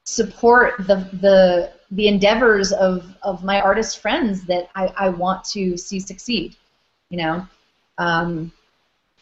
support 0.02 0.74
the 0.88 0.96
the 1.22 1.70
the 1.92 2.08
endeavors 2.08 2.72
of, 2.72 3.16
of 3.22 3.44
my 3.44 3.60
artist 3.60 4.00
friends 4.00 4.44
that 4.46 4.68
I, 4.74 4.92
I 4.96 5.08
want 5.08 5.44
to 5.54 5.76
see 5.76 6.00
succeed. 6.00 6.56
You 7.10 7.18
know, 7.18 7.48
um, 7.98 8.50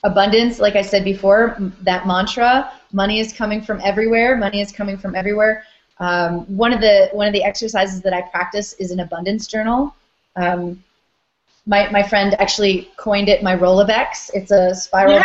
abundance, 0.03 0.61
like 0.61 0.77
I 0.77 0.83
said 0.83 1.05
before, 1.05 1.59
that 1.83 2.07
mantra, 2.07 2.73
money 2.93 3.21
is 3.21 3.35
coming 3.35 3.61
from 3.61 3.83
everywhere. 3.85 4.35
Money 4.35 4.63
is 4.63 4.73
coming 4.73 4.97
from 4.97 5.15
everywhere. 5.15 5.65
Um, 5.99 6.45
one 6.57 6.73
of 6.73 6.81
the 6.81 7.09
one 7.13 7.27
of 7.27 7.33
the 7.33 7.45
exercises 7.45 8.01
that 8.03 8.13
I 8.13 8.23
practice 8.23 8.73
is 8.75 8.91
an 8.91 9.01
abundance 9.01 9.47
journal. 9.47 9.95
Um, 10.37 10.83
my, 11.67 11.89
my 11.91 12.03
friend 12.03 12.35
actually 12.41 12.91
coined 12.97 13.29
it 13.29 13.43
my 13.43 13.57
Rolodex. 13.57 14.31
It's 14.35 14.51
a 14.51 14.75
spiral 14.75 15.23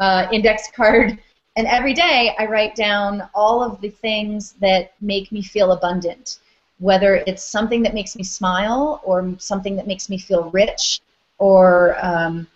uh, 0.00 0.26
index 0.32 0.68
card, 0.74 1.18
and 1.56 1.66
every 1.66 1.94
day 1.94 2.34
I 2.38 2.46
write 2.46 2.74
down 2.74 3.28
all 3.34 3.62
of 3.62 3.80
the 3.80 3.90
things 3.90 4.52
that 4.60 4.94
make 5.00 5.30
me 5.30 5.42
feel 5.42 5.72
abundant, 5.72 6.40
whether 6.78 7.16
it's 7.26 7.44
something 7.44 7.82
that 7.82 7.94
makes 7.94 8.16
me 8.16 8.24
smile 8.24 9.00
or 9.04 9.34
something 9.38 9.76
that 9.76 9.86
makes 9.86 10.08
me 10.08 10.18
feel 10.18 10.50
rich, 10.50 11.00
or 11.38 11.96
um, 12.04 12.46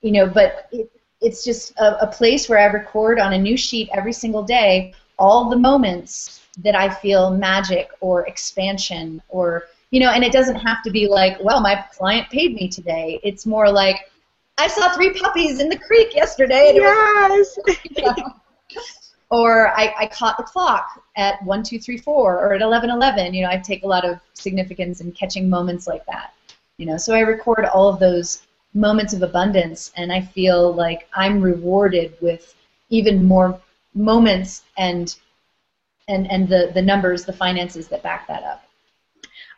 you 0.00 0.12
know, 0.12 0.26
but 0.26 0.68
it, 0.72 0.90
it's 1.20 1.44
just 1.44 1.78
a, 1.78 2.02
a 2.02 2.06
place 2.06 2.48
where 2.48 2.58
I 2.58 2.64
record 2.66 3.20
on 3.20 3.34
a 3.34 3.38
new 3.38 3.56
sheet 3.56 3.90
every 3.92 4.12
single 4.12 4.42
day 4.42 4.94
all 5.18 5.48
the 5.48 5.56
moments 5.56 6.41
that 6.58 6.74
I 6.74 6.88
feel 6.88 7.30
magic 7.30 7.90
or 8.00 8.26
expansion 8.26 9.22
or 9.28 9.64
you 9.92 10.00
know, 10.00 10.10
and 10.10 10.24
it 10.24 10.32
doesn't 10.32 10.56
have 10.56 10.82
to 10.84 10.90
be 10.90 11.06
like, 11.06 11.36
well, 11.44 11.60
my 11.60 11.84
client 11.92 12.28
paid 12.30 12.54
me 12.54 12.66
today. 12.66 13.20
It's 13.22 13.44
more 13.44 13.70
like, 13.70 14.10
I 14.56 14.66
saw 14.66 14.90
three 14.94 15.12
puppies 15.12 15.60
in 15.60 15.68
the 15.68 15.78
creek 15.78 16.14
yesterday. 16.14 16.72
yes. 16.74 17.58
or 19.30 19.68
I, 19.68 19.94
I 20.00 20.06
caught 20.06 20.38
the 20.38 20.44
clock 20.44 21.02
at 21.16 21.42
one, 21.44 21.62
two, 21.62 21.78
three, 21.78 21.98
four, 21.98 22.38
or 22.38 22.54
at 22.54 22.62
eleven, 22.62 22.88
eleven. 22.88 23.34
You 23.34 23.44
know, 23.44 23.50
I 23.50 23.58
take 23.58 23.82
a 23.82 23.86
lot 23.86 24.06
of 24.06 24.18
significance 24.32 25.02
in 25.02 25.12
catching 25.12 25.48
moments 25.48 25.86
like 25.86 26.04
that. 26.06 26.32
You 26.78 26.86
know, 26.86 26.96
so 26.96 27.14
I 27.14 27.20
record 27.20 27.66
all 27.66 27.88
of 27.88 28.00
those 28.00 28.46
moments 28.74 29.12
of 29.12 29.22
abundance, 29.22 29.92
and 29.96 30.10
I 30.10 30.22
feel 30.22 30.72
like 30.74 31.06
I'm 31.14 31.42
rewarded 31.42 32.16
with 32.22 32.54
even 32.88 33.24
more 33.24 33.60
moments 33.94 34.62
and 34.78 35.14
and 36.08 36.30
and 36.30 36.48
the 36.48 36.70
the 36.74 36.82
numbers, 36.82 37.24
the 37.24 37.32
finances 37.32 37.88
that 37.88 38.02
back 38.02 38.26
that 38.28 38.42
up. 38.42 38.64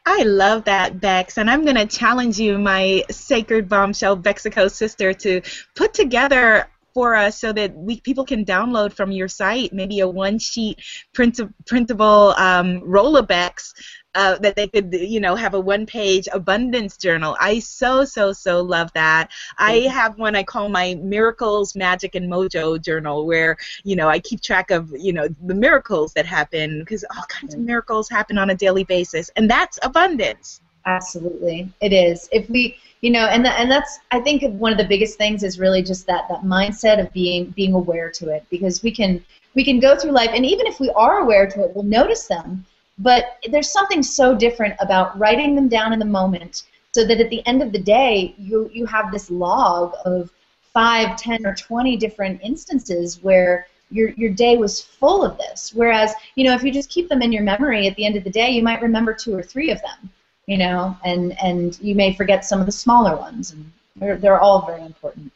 I 0.06 0.22
love 0.24 0.64
that, 0.64 1.00
Bex, 1.00 1.38
and 1.38 1.50
I'm 1.50 1.64
going 1.64 1.76
to 1.76 1.86
challenge 1.86 2.38
you, 2.38 2.58
my 2.58 3.04
sacred 3.10 3.70
bombshell 3.70 4.18
Bexico 4.18 4.70
sister, 4.70 5.14
to 5.14 5.40
put 5.74 5.94
together 5.94 6.68
for 6.92 7.14
us 7.14 7.38
so 7.38 7.52
that 7.52 7.74
we 7.74 8.00
people 8.00 8.24
can 8.24 8.44
download 8.44 8.92
from 8.92 9.10
your 9.10 9.26
site 9.26 9.72
maybe 9.72 10.00
a 10.00 10.08
one 10.08 10.38
sheet 10.38 10.80
print, 11.12 11.40
printable 11.66 12.34
um, 12.36 12.80
Rolodex 12.82 13.72
uh, 14.14 14.38
that 14.38 14.56
they 14.56 14.68
could, 14.68 14.92
you 14.92 15.20
know, 15.20 15.34
have 15.34 15.54
a 15.54 15.60
one-page 15.60 16.28
abundance 16.32 16.96
journal. 16.96 17.36
I 17.40 17.58
so 17.58 18.04
so 18.04 18.32
so 18.32 18.60
love 18.60 18.92
that. 18.94 19.30
I 19.58 19.80
have 19.90 20.18
one 20.18 20.36
I 20.36 20.42
call 20.42 20.68
my 20.68 20.94
miracles, 21.02 21.74
magic, 21.74 22.14
and 22.14 22.30
mojo 22.30 22.80
journal, 22.80 23.26
where 23.26 23.56
you 23.82 23.96
know 23.96 24.08
I 24.08 24.18
keep 24.18 24.40
track 24.40 24.70
of 24.70 24.90
you 24.96 25.12
know 25.12 25.28
the 25.44 25.54
miracles 25.54 26.12
that 26.14 26.26
happen 26.26 26.80
because 26.80 27.04
all 27.16 27.24
kinds 27.28 27.54
of 27.54 27.60
miracles 27.60 28.08
happen 28.08 28.38
on 28.38 28.50
a 28.50 28.54
daily 28.54 28.84
basis, 28.84 29.30
and 29.36 29.50
that's 29.50 29.78
abundance. 29.82 30.60
Absolutely, 30.86 31.72
it 31.80 31.92
is. 31.92 32.28
If 32.30 32.48
we, 32.50 32.76
you 33.00 33.10
know, 33.10 33.26
and 33.26 33.44
the, 33.44 33.50
and 33.58 33.70
that's 33.70 33.98
I 34.10 34.20
think 34.20 34.42
one 34.60 34.70
of 34.70 34.78
the 34.78 34.84
biggest 34.84 35.16
things 35.16 35.42
is 35.42 35.58
really 35.58 35.82
just 35.82 36.06
that 36.06 36.28
that 36.28 36.42
mindset 36.42 37.00
of 37.00 37.12
being 37.12 37.46
being 37.56 37.72
aware 37.72 38.10
to 38.10 38.28
it 38.28 38.44
because 38.50 38.82
we 38.82 38.90
can 38.90 39.24
we 39.54 39.64
can 39.64 39.80
go 39.80 39.96
through 39.96 40.12
life 40.12 40.30
and 40.34 40.44
even 40.44 40.66
if 40.66 40.80
we 40.80 40.90
are 40.90 41.20
aware 41.20 41.48
to 41.48 41.64
it, 41.64 41.74
we'll 41.74 41.84
notice 41.84 42.26
them 42.26 42.64
but 42.98 43.38
there's 43.50 43.70
something 43.70 44.02
so 44.02 44.34
different 44.34 44.74
about 44.80 45.18
writing 45.18 45.54
them 45.54 45.68
down 45.68 45.92
in 45.92 45.98
the 45.98 46.04
moment 46.04 46.64
so 46.92 47.04
that 47.04 47.20
at 47.20 47.30
the 47.30 47.44
end 47.46 47.60
of 47.60 47.72
the 47.72 47.78
day, 47.78 48.34
you, 48.38 48.70
you 48.72 48.86
have 48.86 49.10
this 49.10 49.30
log 49.30 49.94
of 50.04 50.30
5, 50.72 51.16
10, 51.16 51.46
or 51.46 51.54
20 51.54 51.96
different 51.96 52.40
instances 52.42 53.22
where 53.22 53.66
your, 53.90 54.10
your 54.10 54.30
day 54.30 54.56
was 54.56 54.80
full 54.80 55.24
of 55.24 55.36
this. 55.38 55.72
Whereas, 55.74 56.12
you 56.36 56.44
know, 56.44 56.54
if 56.54 56.62
you 56.62 56.72
just 56.72 56.90
keep 56.90 57.08
them 57.08 57.22
in 57.22 57.32
your 57.32 57.42
memory 57.42 57.86
at 57.86 57.96
the 57.96 58.06
end 58.06 58.16
of 58.16 58.24
the 58.24 58.30
day, 58.30 58.50
you 58.50 58.62
might 58.62 58.82
remember 58.82 59.12
two 59.12 59.34
or 59.36 59.42
three 59.42 59.70
of 59.70 59.80
them, 59.82 60.10
you 60.46 60.56
know, 60.56 60.96
and, 61.04 61.36
and 61.42 61.78
you 61.80 61.94
may 61.94 62.14
forget 62.14 62.44
some 62.44 62.60
of 62.60 62.66
the 62.66 62.72
smaller 62.72 63.16
ones. 63.16 63.52
And 63.52 63.70
they're, 63.96 64.16
they're 64.16 64.40
all 64.40 64.66
very 64.66 64.82
important. 64.82 65.32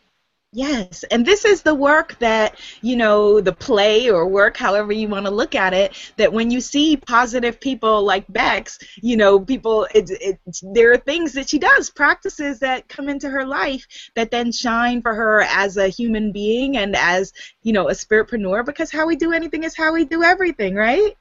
Yes, 0.52 1.04
and 1.10 1.26
this 1.26 1.44
is 1.44 1.60
the 1.60 1.74
work 1.74 2.18
that, 2.20 2.58
you 2.80 2.96
know, 2.96 3.38
the 3.38 3.52
play 3.52 4.08
or 4.08 4.26
work, 4.26 4.56
however 4.56 4.92
you 4.92 5.06
want 5.06 5.26
to 5.26 5.30
look 5.30 5.54
at 5.54 5.74
it, 5.74 6.12
that 6.16 6.32
when 6.32 6.50
you 6.50 6.62
see 6.62 6.96
positive 6.96 7.60
people 7.60 8.02
like 8.02 8.24
Bex, 8.32 8.78
you 8.96 9.18
know, 9.18 9.38
people, 9.38 9.86
it, 9.94 10.10
it, 10.10 10.38
there 10.72 10.90
are 10.90 10.96
things 10.96 11.34
that 11.34 11.50
she 11.50 11.58
does, 11.58 11.90
practices 11.90 12.60
that 12.60 12.88
come 12.88 13.10
into 13.10 13.28
her 13.28 13.44
life 13.44 13.86
that 14.14 14.30
then 14.30 14.50
shine 14.50 15.02
for 15.02 15.14
her 15.14 15.42
as 15.42 15.76
a 15.76 15.88
human 15.88 16.32
being 16.32 16.78
and 16.78 16.96
as, 16.96 17.34
you 17.62 17.74
know, 17.74 17.90
a 17.90 17.92
spiritpreneur 17.92 18.64
because 18.64 18.90
how 18.90 19.06
we 19.06 19.16
do 19.16 19.32
anything 19.32 19.64
is 19.64 19.76
how 19.76 19.92
we 19.92 20.06
do 20.06 20.22
everything, 20.22 20.74
right? 20.74 21.14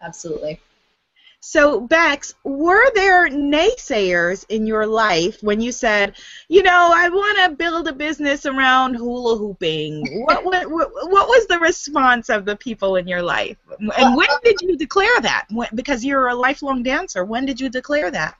Absolutely. 0.00 0.60
So, 1.48 1.80
Bex, 1.80 2.34
were 2.42 2.92
there 2.96 3.28
naysayers 3.28 4.44
in 4.48 4.66
your 4.66 4.84
life 4.84 5.40
when 5.44 5.60
you 5.60 5.70
said, 5.70 6.16
you 6.48 6.60
know, 6.60 6.90
I 6.92 7.08
want 7.08 7.38
to 7.38 7.56
build 7.56 7.86
a 7.86 7.92
business 7.92 8.46
around 8.46 8.96
hula 8.96 9.38
hooping? 9.38 10.24
what, 10.24 10.44
what, 10.44 10.68
what, 10.68 10.90
what 10.92 11.28
was 11.28 11.46
the 11.46 11.60
response 11.60 12.30
of 12.30 12.46
the 12.46 12.56
people 12.56 12.96
in 12.96 13.06
your 13.06 13.22
life? 13.22 13.56
And 13.78 14.16
when 14.16 14.26
did 14.42 14.60
you 14.60 14.76
declare 14.76 15.20
that? 15.20 15.46
When, 15.50 15.68
because 15.76 16.04
you're 16.04 16.30
a 16.30 16.34
lifelong 16.34 16.82
dancer. 16.82 17.24
When 17.24 17.46
did 17.46 17.60
you 17.60 17.68
declare 17.68 18.10
that? 18.10 18.36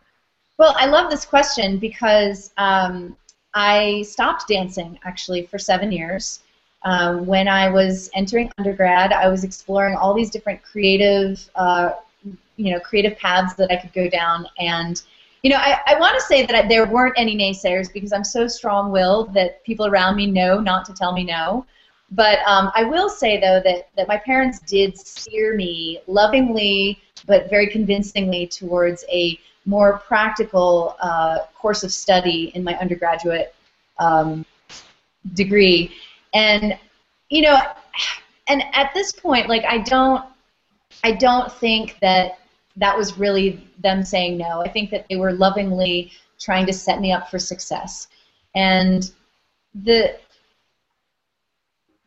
Well, 0.58 0.74
I 0.76 0.86
love 0.86 1.08
this 1.08 1.24
question 1.24 1.78
because 1.78 2.50
um, 2.56 3.16
I 3.54 4.02
stopped 4.02 4.48
dancing 4.48 4.98
actually 5.04 5.46
for 5.46 5.60
seven 5.60 5.92
years. 5.92 6.40
Um, 6.82 7.24
when 7.24 7.46
I 7.46 7.68
was 7.68 8.10
entering 8.14 8.50
undergrad, 8.58 9.12
I 9.12 9.28
was 9.28 9.44
exploring 9.44 9.94
all 9.94 10.12
these 10.12 10.30
different 10.30 10.60
creative 10.64 11.48
uh, 11.54 11.92
you 12.56 12.72
know 12.72 12.80
creative 12.80 13.16
paths 13.18 13.54
that 13.54 13.70
I 13.70 13.76
could 13.76 13.92
go 13.92 14.08
down. 14.08 14.46
And 14.58 15.00
you 15.42 15.50
know 15.50 15.56
I, 15.56 15.80
I 15.86 15.98
want 15.98 16.14
to 16.14 16.20
say 16.20 16.46
that 16.46 16.68
there 16.68 16.86
weren't 16.86 17.14
any 17.16 17.36
naysayers 17.36 17.92
because 17.92 18.12
I'm 18.12 18.24
so 18.24 18.46
strong-willed 18.46 19.34
that 19.34 19.62
people 19.64 19.86
around 19.86 20.16
me 20.16 20.26
know 20.26 20.60
not 20.60 20.84
to 20.86 20.92
tell 20.92 21.12
me 21.12 21.24
no. 21.24 21.66
But 22.12 22.38
um, 22.46 22.70
I 22.76 22.84
will 22.84 23.10
say 23.10 23.40
though 23.40 23.60
that, 23.64 23.88
that 23.96 24.06
my 24.06 24.16
parents 24.16 24.60
did 24.60 24.96
steer 24.96 25.56
me 25.56 26.00
lovingly 26.06 27.00
but 27.26 27.50
very 27.50 27.66
convincingly 27.66 28.46
towards 28.46 29.04
a 29.10 29.38
more 29.64 29.98
practical 29.98 30.96
uh, 31.00 31.38
course 31.54 31.82
of 31.82 31.92
study 31.92 32.52
in 32.54 32.62
my 32.62 32.76
undergraduate 32.78 33.52
um, 33.98 34.46
degree. 35.34 35.92
And 36.32 36.78
you 37.28 37.42
know 37.42 37.58
and 38.48 38.62
at 38.72 38.92
this 38.94 39.12
point 39.12 39.48
like 39.48 39.64
I 39.64 39.78
don't 39.78 40.24
I 41.04 41.12
don't 41.12 41.50
think 41.52 41.98
that 42.00 42.38
that 42.76 42.96
was 42.96 43.18
really 43.18 43.66
them 43.82 44.04
saying 44.04 44.36
no. 44.36 44.60
I 44.60 44.68
think 44.68 44.90
that 44.90 45.06
they 45.08 45.16
were 45.16 45.32
lovingly 45.32 46.12
trying 46.38 46.66
to 46.66 46.72
set 46.72 47.00
me 47.00 47.12
up 47.12 47.30
for 47.30 47.38
success. 47.38 48.08
And 48.54 49.10
the 49.74 50.16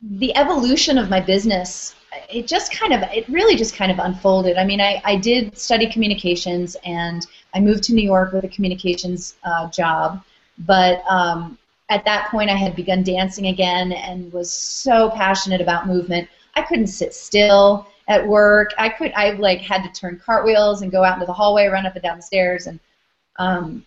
the 0.02 0.34
evolution 0.36 0.96
of 0.96 1.10
my 1.10 1.20
business 1.20 1.94
it 2.28 2.46
just 2.46 2.72
kind 2.72 2.92
of 2.92 3.02
it 3.12 3.28
really 3.28 3.54
just 3.54 3.74
kind 3.74 3.92
of 3.92 3.98
unfolded 3.98 4.56
i 4.56 4.64
mean 4.64 4.80
i, 4.80 5.00
I 5.04 5.16
did 5.16 5.56
study 5.58 5.90
communications 5.90 6.76
and 6.84 7.26
i 7.54 7.60
moved 7.60 7.84
to 7.84 7.94
new 7.94 8.02
york 8.02 8.32
with 8.32 8.44
a 8.44 8.48
communications 8.48 9.36
uh, 9.44 9.68
job 9.68 10.22
but 10.60 11.02
um, 11.08 11.58
at 11.90 12.04
that 12.06 12.28
point 12.30 12.50
i 12.50 12.56
had 12.56 12.74
begun 12.74 13.02
dancing 13.02 13.48
again 13.48 13.92
and 13.92 14.32
was 14.32 14.50
so 14.50 15.10
passionate 15.10 15.60
about 15.60 15.86
movement 15.86 16.28
i 16.54 16.62
couldn't 16.62 16.86
sit 16.86 17.12
still 17.14 17.86
at 18.10 18.26
work. 18.26 18.70
I 18.76 18.90
could 18.90 19.12
I 19.14 19.30
like 19.30 19.60
had 19.60 19.82
to 19.84 20.00
turn 20.00 20.20
cartwheels 20.22 20.82
and 20.82 20.92
go 20.92 21.02
out 21.02 21.14
into 21.14 21.26
the 21.26 21.32
hallway, 21.32 21.68
run 21.68 21.86
up 21.86 21.94
and 21.94 22.02
down 22.02 22.18
the 22.18 22.22
stairs, 22.22 22.66
and 22.66 22.78
um, 23.38 23.86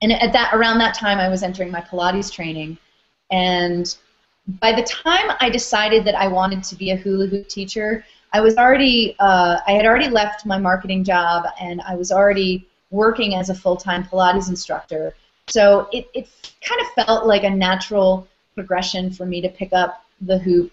and 0.00 0.12
at 0.12 0.32
that 0.32 0.52
around 0.54 0.78
that 0.78 0.94
time 0.94 1.18
I 1.18 1.28
was 1.28 1.44
entering 1.44 1.70
my 1.70 1.82
Pilates 1.82 2.32
training, 2.32 2.78
and 3.30 3.94
by 4.60 4.72
the 4.72 4.82
time 4.82 5.36
I 5.38 5.50
decided 5.50 6.04
that 6.06 6.16
I 6.16 6.26
wanted 6.26 6.64
to 6.64 6.74
be 6.74 6.90
a 6.90 6.96
hula 6.96 7.26
hoop 7.26 7.48
teacher, 7.48 8.04
I 8.32 8.40
was 8.40 8.56
already 8.56 9.14
uh, 9.20 9.58
I 9.66 9.72
had 9.72 9.86
already 9.86 10.08
left 10.08 10.46
my 10.46 10.58
marketing 10.58 11.04
job 11.04 11.44
and 11.60 11.80
I 11.82 11.94
was 11.94 12.10
already 12.10 12.66
working 12.90 13.34
as 13.36 13.50
a 13.50 13.54
full-time 13.54 14.04
Pilates 14.04 14.48
instructor. 14.48 15.14
So 15.48 15.88
it, 15.92 16.08
it 16.14 16.28
kind 16.60 16.80
of 16.80 17.06
felt 17.06 17.26
like 17.26 17.44
a 17.44 17.50
natural 17.50 18.28
progression 18.54 19.10
for 19.10 19.24
me 19.24 19.40
to 19.40 19.48
pick 19.48 19.72
up 19.72 20.04
the 20.20 20.38
hoop 20.38 20.72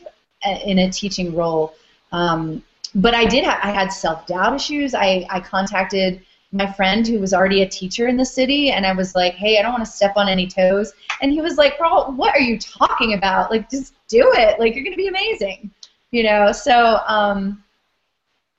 in 0.66 0.80
a 0.80 0.92
teaching 0.92 1.36
role. 1.36 1.76
Um, 2.12 2.64
but 2.96 3.14
I 3.14 3.26
did. 3.26 3.46
Ha- 3.46 3.60
I 3.64 3.72
had 3.72 3.92
self 3.92 4.26
doubt 4.26 4.56
issues. 4.56 4.94
I, 4.94 5.26
I 5.30 5.40
contacted 5.40 6.22
my 6.52 6.72
friend 6.72 7.08
who 7.08 7.20
was 7.20 7.34
already 7.34 7.62
a 7.62 7.70
teacher 7.70 8.08
in 8.08 8.18
the 8.18 8.26
city, 8.26 8.72
and 8.72 8.86
I 8.86 8.94
was 8.94 9.16
like, 9.16 9.36
"Hey, 9.36 9.58
I 9.60 9.62
don't 9.62 9.72
want 9.72 9.86
to 9.86 9.92
step 9.92 10.14
on 10.16 10.28
any 10.28 10.48
toes." 10.48 10.94
And 11.22 11.32
he 11.32 11.42
was 11.42 11.58
like, 11.58 11.78
"Girl, 11.78 12.12
what 12.16 12.36
are 12.36 12.42
you 12.42 12.58
talking 12.60 13.14
about? 13.14 13.52
Like, 13.52 13.70
just 13.70 13.94
do 14.08 14.32
it. 14.36 14.60
Like, 14.60 14.76
you're 14.76 14.84
gonna 14.84 14.96
be 14.96 15.08
amazing." 15.08 15.72
You 16.12 16.24
know. 16.24 16.52
So, 16.52 17.00
um, 17.08 17.64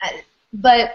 I, 0.02 0.22
but 0.52 0.92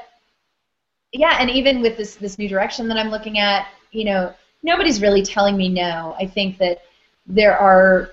yeah, 1.12 1.38
and 1.40 1.50
even 1.50 1.82
with 1.82 1.98
this 1.98 2.16
this 2.16 2.38
new 2.38 2.48
direction 2.48 2.88
that 2.88 2.98
I'm 2.98 3.10
looking 3.10 3.40
at, 3.40 3.68
you 3.92 4.06
know, 4.06 4.34
nobody's 4.64 5.02
really 5.02 5.24
telling 5.24 5.58
me 5.58 5.70
no. 5.70 6.16
I 6.20 6.26
think 6.26 6.58
that 6.60 6.82
there 7.28 7.58
are 7.58 8.12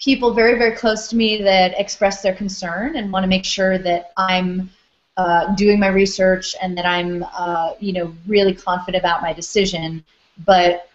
people 0.00 0.34
very, 0.34 0.58
very 0.58 0.76
close 0.76 1.08
to 1.08 1.16
me 1.16 1.42
that 1.42 1.78
express 1.78 2.22
their 2.22 2.34
concern 2.34 2.96
and 2.96 3.12
want 3.12 3.24
to 3.24 3.28
make 3.28 3.44
sure 3.44 3.78
that 3.78 4.12
I'm 4.16 4.70
uh, 5.16 5.54
doing 5.54 5.80
my 5.80 5.88
research 5.88 6.54
and 6.60 6.76
that 6.76 6.84
I'm, 6.84 7.24
uh, 7.32 7.72
you 7.80 7.92
know, 7.92 8.14
really 8.26 8.54
confident 8.54 9.00
about 9.00 9.22
my 9.22 9.32
decision. 9.32 10.04
But 10.44 10.90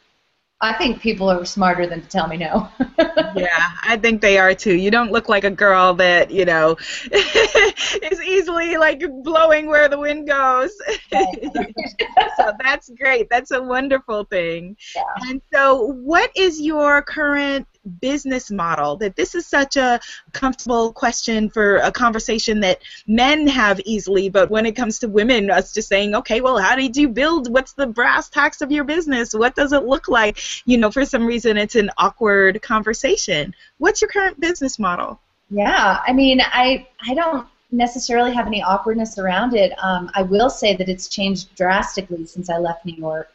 I 0.63 0.73
think 0.73 1.01
people 1.01 1.27
are 1.27 1.43
smarter 1.43 1.87
than 1.87 2.01
to 2.03 2.07
tell 2.07 2.27
me 2.27 2.37
no. 2.37 2.69
yeah, 3.35 3.71
I 3.81 3.97
think 3.99 4.21
they 4.21 4.37
are 4.37 4.53
too. 4.53 4.75
You 4.75 4.91
don't 4.91 5.11
look 5.11 5.27
like 5.27 5.43
a 5.43 5.49
girl 5.49 5.95
that, 5.95 6.29
you 6.29 6.45
know, 6.45 6.77
is 7.11 8.21
easily 8.21 8.77
like 8.77 9.01
blowing 9.23 9.65
where 9.65 9.89
the 9.89 9.97
wind 9.97 10.27
goes. 10.27 10.71
so 12.37 12.51
that's 12.59 12.89
great. 12.89 13.27
That's 13.31 13.49
a 13.49 13.61
wonderful 13.61 14.25
thing. 14.25 14.77
Yeah. 14.95 15.01
And 15.23 15.41
so, 15.51 15.93
what 16.03 16.29
is 16.35 16.61
your 16.61 17.01
current 17.01 17.65
business 18.00 18.52
model 18.52 18.96
that 18.98 19.15
this 19.15 19.34
is 19.34 19.46
such 19.46 19.76
a 19.76 20.00
comfortable 20.34 20.94
question 20.94 21.50
for 21.50 21.78
a 21.78 21.91
conversation 21.91 22.60
that 22.60 22.80
men 23.08 23.48
have 23.48 23.80
easily 23.86 24.30
but 24.30 24.52
when 24.52 24.65
it 24.65 24.76
comes 24.76 25.00
to 25.00 25.08
women 25.08 25.50
us 25.50 25.74
just 25.74 25.89
saying 25.89 26.13
okay 26.13 26.41
well 26.41 26.58
how 26.58 26.76
did 26.76 26.96
you 26.96 27.10
build? 27.10 27.52
What's 27.52 27.74
the 27.74 27.88
brass 27.88 28.30
tacks 28.30 28.62
of 28.62 28.72
your 28.72 28.84
business? 28.84 29.34
What 29.34 29.56
does 29.56 29.74
it 29.74 29.84
look 29.84 30.08
like? 30.08 30.39
You 30.67 30.78
know 30.78 30.91
for 30.91 31.06
some 31.06 31.26
reason 31.26 31.58
it's 31.58 31.76
an 31.76 31.89
awkward 31.98 32.62
conversation. 32.62 33.56
What's 33.80 34.02
your 34.02 34.10
current 34.10 34.39
business 34.39 34.78
model? 34.78 35.20
Yeah 35.50 36.00
i 36.06 36.13
mean 36.13 36.41
i 36.41 36.88
i 37.08 37.13
don't 37.13 37.48
necessarily 37.72 38.34
have 38.34 38.48
any 38.48 38.62
awkwardness 38.62 39.17
around 39.17 39.56
it. 39.56 39.72
Um, 39.84 40.12
i 40.13 40.22
will 40.22 40.50
say 40.50 40.76
that 40.76 40.88
it's 40.88 41.08
changed 41.08 41.56
drastically 41.56 42.26
since 42.26 42.50
i 42.50 42.58
left 42.58 42.86
new 42.86 42.96
york 42.96 43.30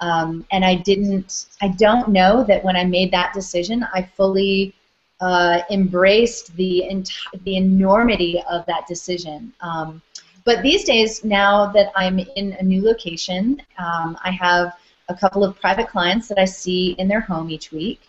um, 0.00 0.46
and 0.52 0.64
I 0.64 0.76
didn't, 0.76 1.46
I 1.60 1.68
don't 1.68 2.08
know 2.08 2.44
that 2.44 2.64
when 2.64 2.76
I 2.76 2.84
made 2.84 3.10
that 3.12 3.32
decision, 3.34 3.86
I 3.92 4.02
fully 4.02 4.74
uh, 5.20 5.62
embraced 5.70 6.54
the 6.56 6.84
enti- 6.90 7.42
the 7.44 7.56
enormity 7.56 8.42
of 8.48 8.64
that 8.66 8.86
decision. 8.86 9.52
Um, 9.60 10.00
but 10.44 10.62
these 10.62 10.84
days, 10.84 11.24
now 11.24 11.66
that 11.72 11.92
I'm 11.96 12.18
in 12.18 12.52
a 12.54 12.62
new 12.62 12.82
location, 12.82 13.60
um, 13.78 14.16
I 14.24 14.30
have 14.30 14.74
a 15.08 15.14
couple 15.14 15.42
of 15.42 15.60
private 15.60 15.88
clients 15.88 16.28
that 16.28 16.38
I 16.38 16.44
see 16.44 16.92
in 16.98 17.08
their 17.08 17.20
home 17.20 17.50
each 17.50 17.72
week. 17.72 18.00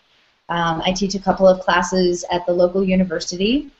Um, 0.48 0.82
I 0.84 0.92
teach 0.92 1.14
a 1.14 1.18
couple 1.18 1.46
of 1.46 1.60
classes 1.60 2.24
at 2.30 2.46
the 2.46 2.52
local 2.52 2.84
university, 2.84 3.70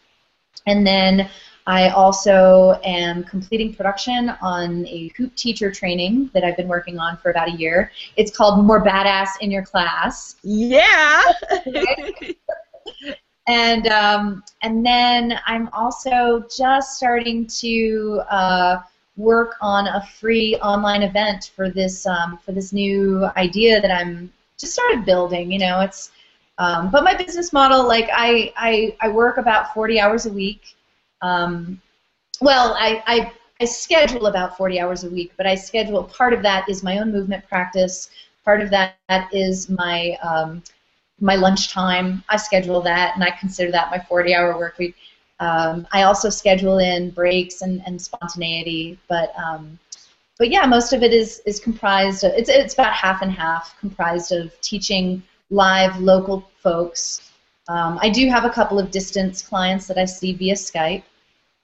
and 0.66 0.86
then 0.86 1.28
I 1.70 1.90
also 1.90 2.80
am 2.82 3.22
completing 3.22 3.72
production 3.72 4.30
on 4.42 4.84
a 4.88 5.12
hoop 5.16 5.32
teacher 5.36 5.70
training 5.70 6.28
that 6.34 6.42
I've 6.42 6.56
been 6.56 6.66
working 6.66 6.98
on 6.98 7.16
for 7.18 7.30
about 7.30 7.46
a 7.46 7.52
year. 7.52 7.92
It's 8.16 8.36
called 8.36 8.66
More 8.66 8.82
Badass 8.82 9.28
in 9.40 9.52
Your 9.52 9.62
Class. 9.62 10.34
Yeah. 10.42 11.22
and 13.46 13.86
um, 13.86 14.42
and 14.62 14.84
then 14.84 15.38
I'm 15.46 15.68
also 15.72 16.44
just 16.58 16.96
starting 16.96 17.46
to 17.60 18.20
uh, 18.28 18.80
work 19.16 19.54
on 19.60 19.86
a 19.86 20.04
free 20.18 20.56
online 20.56 21.04
event 21.04 21.52
for 21.54 21.70
this 21.70 22.04
um, 22.04 22.36
for 22.44 22.50
this 22.50 22.72
new 22.72 23.26
idea 23.36 23.80
that 23.80 23.92
I'm 23.92 24.32
just 24.58 24.72
started 24.72 25.04
building. 25.04 25.52
You 25.52 25.60
know, 25.60 25.82
it's 25.82 26.10
um, 26.58 26.90
but 26.90 27.04
my 27.04 27.14
business 27.14 27.52
model, 27.52 27.86
like 27.86 28.08
I, 28.12 28.52
I 28.56 28.96
I 29.00 29.08
work 29.08 29.36
about 29.36 29.72
40 29.72 30.00
hours 30.00 30.26
a 30.26 30.32
week. 30.32 30.74
Um, 31.22 31.80
well, 32.40 32.74
I, 32.78 33.02
I, 33.06 33.32
I 33.60 33.64
schedule 33.66 34.26
about 34.26 34.56
40 34.56 34.80
hours 34.80 35.04
a 35.04 35.10
week, 35.10 35.32
but 35.36 35.46
I 35.46 35.54
schedule 35.54 36.02
part 36.04 36.32
of 36.32 36.42
that 36.42 36.68
is 36.68 36.82
my 36.82 36.98
own 36.98 37.12
movement 37.12 37.46
practice. 37.48 38.10
Part 38.44 38.62
of 38.62 38.70
that 38.70 38.96
is 39.32 39.68
my 39.68 40.16
um, 40.22 40.62
my 41.20 41.36
lunchtime. 41.36 42.24
I 42.30 42.36
schedule 42.36 42.80
that, 42.82 43.14
and 43.14 43.22
I 43.22 43.30
consider 43.30 43.70
that 43.72 43.90
my 43.90 43.98
40-hour 43.98 44.56
work 44.56 44.78
week. 44.78 44.96
Um, 45.38 45.86
I 45.92 46.02
also 46.02 46.30
schedule 46.30 46.78
in 46.78 47.10
breaks 47.10 47.62
and, 47.62 47.82
and 47.86 48.00
spontaneity, 48.00 48.98
but 49.08 49.32
um, 49.38 49.78
but 50.38 50.50
yeah, 50.50 50.64
most 50.64 50.94
of 50.94 51.02
it 51.02 51.12
is 51.12 51.42
is 51.44 51.60
comprised. 51.60 52.24
Of, 52.24 52.32
it's 52.32 52.48
it's 52.48 52.74
about 52.74 52.94
half 52.94 53.20
and 53.20 53.30
half, 53.30 53.78
comprised 53.78 54.32
of 54.32 54.58
teaching 54.62 55.22
live 55.50 55.98
local 56.00 56.50
folks. 56.62 57.30
Um, 57.68 57.98
I 58.02 58.08
do 58.08 58.28
have 58.28 58.44
a 58.44 58.50
couple 58.50 58.78
of 58.78 58.90
distance 58.90 59.42
clients 59.42 59.86
that 59.86 59.98
I 59.98 60.04
see 60.04 60.32
via 60.32 60.54
Skype, 60.54 61.02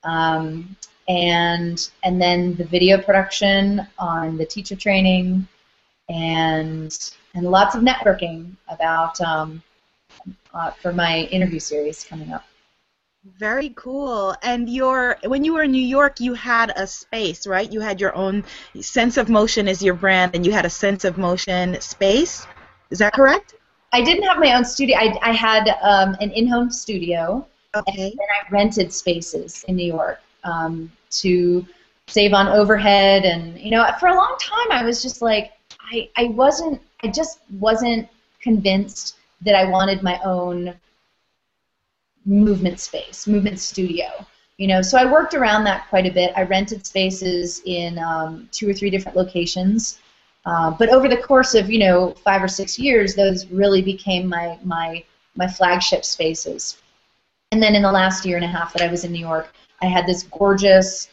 um, 0.06 0.76
and 1.08 1.90
and 2.04 2.20
then 2.20 2.54
the 2.54 2.64
video 2.64 2.98
production 2.98 3.86
on 3.98 4.36
the 4.36 4.46
teacher 4.46 4.76
training, 4.76 5.46
and 6.08 7.12
and 7.34 7.46
lots 7.50 7.74
of 7.74 7.82
networking 7.82 8.52
about 8.68 9.20
um, 9.20 9.62
uh, 10.54 10.70
for 10.70 10.92
my 10.92 11.22
interview 11.30 11.60
series 11.60 12.04
coming 12.04 12.32
up. 12.32 12.44
Very 13.38 13.70
cool. 13.70 14.36
And 14.42 14.68
your 14.68 15.18
when 15.24 15.44
you 15.44 15.54
were 15.54 15.64
in 15.64 15.72
New 15.72 15.82
York, 15.82 16.20
you 16.20 16.34
had 16.34 16.72
a 16.76 16.86
space, 16.86 17.46
right? 17.46 17.70
You 17.70 17.80
had 17.80 18.00
your 18.00 18.14
own 18.14 18.44
sense 18.80 19.16
of 19.16 19.28
motion 19.28 19.68
as 19.68 19.82
your 19.82 19.94
brand, 19.94 20.34
and 20.34 20.46
you 20.46 20.52
had 20.52 20.64
a 20.64 20.70
sense 20.70 21.04
of 21.04 21.18
motion 21.18 21.80
space. 21.80 22.46
Is 22.90 22.98
that 23.00 23.12
correct? 23.12 23.54
I 23.92 24.02
didn't 24.02 24.24
have 24.24 24.38
my 24.38 24.54
own 24.54 24.64
studio. 24.64 24.96
I, 24.96 25.18
I 25.22 25.32
had 25.32 25.68
um, 25.82 26.16
an 26.20 26.30
in-home 26.30 26.70
studio 26.70 27.46
Okay. 27.76 28.10
And 28.10 28.20
I 28.20 28.50
rented 28.50 28.92
spaces 28.92 29.64
in 29.68 29.76
New 29.76 29.86
York 29.86 30.20
um, 30.44 30.90
to 31.10 31.66
save 32.08 32.32
on 32.32 32.48
overhead, 32.48 33.24
and 33.24 33.58
you 33.58 33.70
know, 33.70 33.88
for 33.98 34.08
a 34.08 34.14
long 34.14 34.36
time 34.38 34.70
I 34.70 34.84
was 34.84 35.02
just 35.02 35.22
like, 35.22 35.52
I, 35.92 36.08
I 36.16 36.24
wasn't, 36.24 36.80
I 37.02 37.08
just 37.08 37.40
wasn't 37.58 38.08
convinced 38.40 39.16
that 39.42 39.54
I 39.54 39.68
wanted 39.68 40.02
my 40.02 40.20
own 40.24 40.74
movement 42.24 42.80
space, 42.80 43.26
movement 43.26 43.58
studio. 43.58 44.26
You 44.58 44.68
know, 44.68 44.80
so 44.80 44.96
I 44.96 45.10
worked 45.10 45.34
around 45.34 45.64
that 45.64 45.86
quite 45.88 46.06
a 46.06 46.10
bit. 46.10 46.32
I 46.34 46.42
rented 46.42 46.86
spaces 46.86 47.60
in 47.66 47.98
um, 47.98 48.48
two 48.52 48.68
or 48.68 48.72
three 48.72 48.88
different 48.88 49.16
locations. 49.16 49.98
Uh, 50.46 50.70
but 50.70 50.88
over 50.88 51.08
the 51.08 51.16
course 51.16 51.54
of 51.54 51.70
you 51.70 51.80
know 51.80 52.14
five 52.24 52.42
or 52.42 52.48
six 52.48 52.78
years, 52.78 53.14
those 53.14 53.46
really 53.48 53.82
became 53.82 54.26
my 54.28 54.58
my 54.62 55.02
my 55.34 55.46
flagship 55.46 56.04
spaces. 56.04 56.78
And 57.52 57.62
then 57.62 57.74
in 57.74 57.82
the 57.82 57.92
last 57.92 58.24
year 58.24 58.36
and 58.36 58.44
a 58.44 58.48
half 58.48 58.72
that 58.72 58.82
I 58.82 58.90
was 58.90 59.04
in 59.04 59.12
New 59.12 59.20
York, 59.20 59.52
I 59.80 59.86
had 59.86 60.06
this 60.06 60.24
gorgeous 60.24 61.08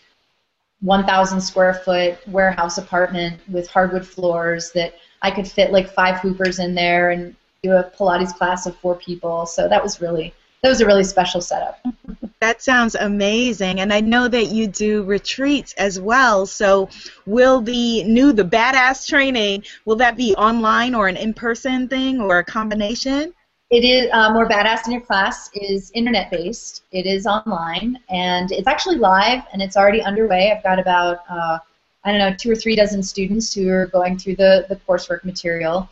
1,000 0.82 1.40
square 1.40 1.74
foot 1.74 2.18
warehouse 2.28 2.78
apartment 2.78 3.40
with 3.50 3.68
hardwood 3.68 4.06
floors 4.06 4.72
that 4.72 4.96
I 5.22 5.32
could 5.32 5.48
fit 5.48 5.72
like 5.72 5.90
five 5.90 6.20
hoopers 6.20 6.60
in 6.60 6.76
there 6.76 7.12
and 7.12 7.36
do 7.62 7.72
a 7.72 7.84
Pilates 7.84 8.36
class 8.36 8.66
of 8.66 8.76
four 8.78 8.96
people. 8.96 9.46
So 9.46 9.70
that 9.70 9.82
was 9.82 10.02
really 10.02 10.34
that 10.62 10.70
was 10.70 10.82
a 10.82 10.86
really 10.86 11.04
special 11.04 11.42
setup. 11.42 11.86
that 12.40 12.62
sounds 12.62 12.96
amazing, 12.96 13.82
and 13.82 13.92
I 13.92 14.00
know 14.00 14.30
that 14.30 14.48
you 14.48 14.68
do 14.68 15.04
retreats 15.04 15.74
as 15.74 16.00
well. 16.00 16.46
So 16.46 16.90
will 17.26 17.62
the 17.62 18.04
new 18.04 18.32
the 18.32 18.46
badass 18.46 19.08
training 19.08 19.64
will 19.86 19.98
that 19.98 20.16
be 20.16 20.36
online 20.36 20.96
or 20.96 21.08
an 21.08 21.18
in-person 21.18 21.90
thing 21.90 22.22
or 22.22 22.40
a 22.40 22.46
combination? 22.46 23.34
It 23.74 23.84
is 23.84 24.08
uh, 24.14 24.32
more 24.32 24.48
badass 24.48 24.86
in 24.86 24.92
your 24.92 25.02
class 25.02 25.50
is 25.56 25.90
internet 25.96 26.30
based. 26.30 26.84
It 26.92 27.08
is 27.08 27.26
online 27.26 27.98
and 28.08 28.52
it's 28.52 28.68
actually 28.68 28.98
live 28.98 29.42
and 29.52 29.64
it's 29.64 29.76
already 29.76 30.00
underway. 30.04 30.52
I've 30.52 30.62
got 30.62 30.78
about 30.78 31.22
uh, 31.28 31.58
I 32.04 32.12
don't 32.12 32.20
know 32.20 32.36
two 32.36 32.52
or 32.52 32.56
three 32.56 32.76
dozen 32.76 33.02
students 33.02 33.52
who 33.52 33.68
are 33.70 33.88
going 33.88 34.20
through 34.20 34.36
the 34.36 34.68
the 34.70 34.76
coursework 34.76 35.24
material. 35.24 35.90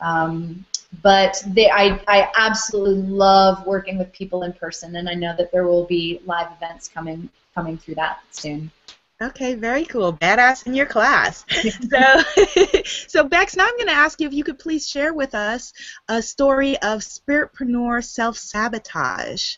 Um, 0.00 0.66
but 1.02 1.42
they, 1.46 1.70
I, 1.70 1.98
I 2.06 2.30
absolutely 2.36 3.08
love 3.08 3.66
working 3.66 3.96
with 3.96 4.12
people 4.12 4.42
in 4.42 4.52
person, 4.52 4.96
and 4.96 5.08
I 5.08 5.14
know 5.14 5.34
that 5.38 5.50
there 5.52 5.66
will 5.66 5.86
be 5.86 6.20
live 6.26 6.48
events 6.54 6.86
coming 6.86 7.30
coming 7.54 7.78
through 7.78 7.94
that 7.94 8.18
soon. 8.30 8.70
Okay, 9.22 9.54
very 9.54 9.84
cool. 9.84 10.12
Badass 10.12 10.66
in 10.66 10.74
your 10.74 10.86
class. 10.86 11.44
so, 11.90 12.82
so 13.08 13.24
Bex, 13.24 13.54
now 13.56 13.66
I'm 13.66 13.76
going 13.76 13.86
to 13.86 13.92
ask 13.92 14.20
you 14.20 14.26
if 14.26 14.32
you 14.32 14.42
could 14.42 14.58
please 14.58 14.88
share 14.88 15.14
with 15.14 15.34
us 15.34 15.72
a 16.08 16.20
story 16.20 16.76
of 16.78 17.00
spiritpreneur 17.00 18.02
self-sabotage 18.02 19.56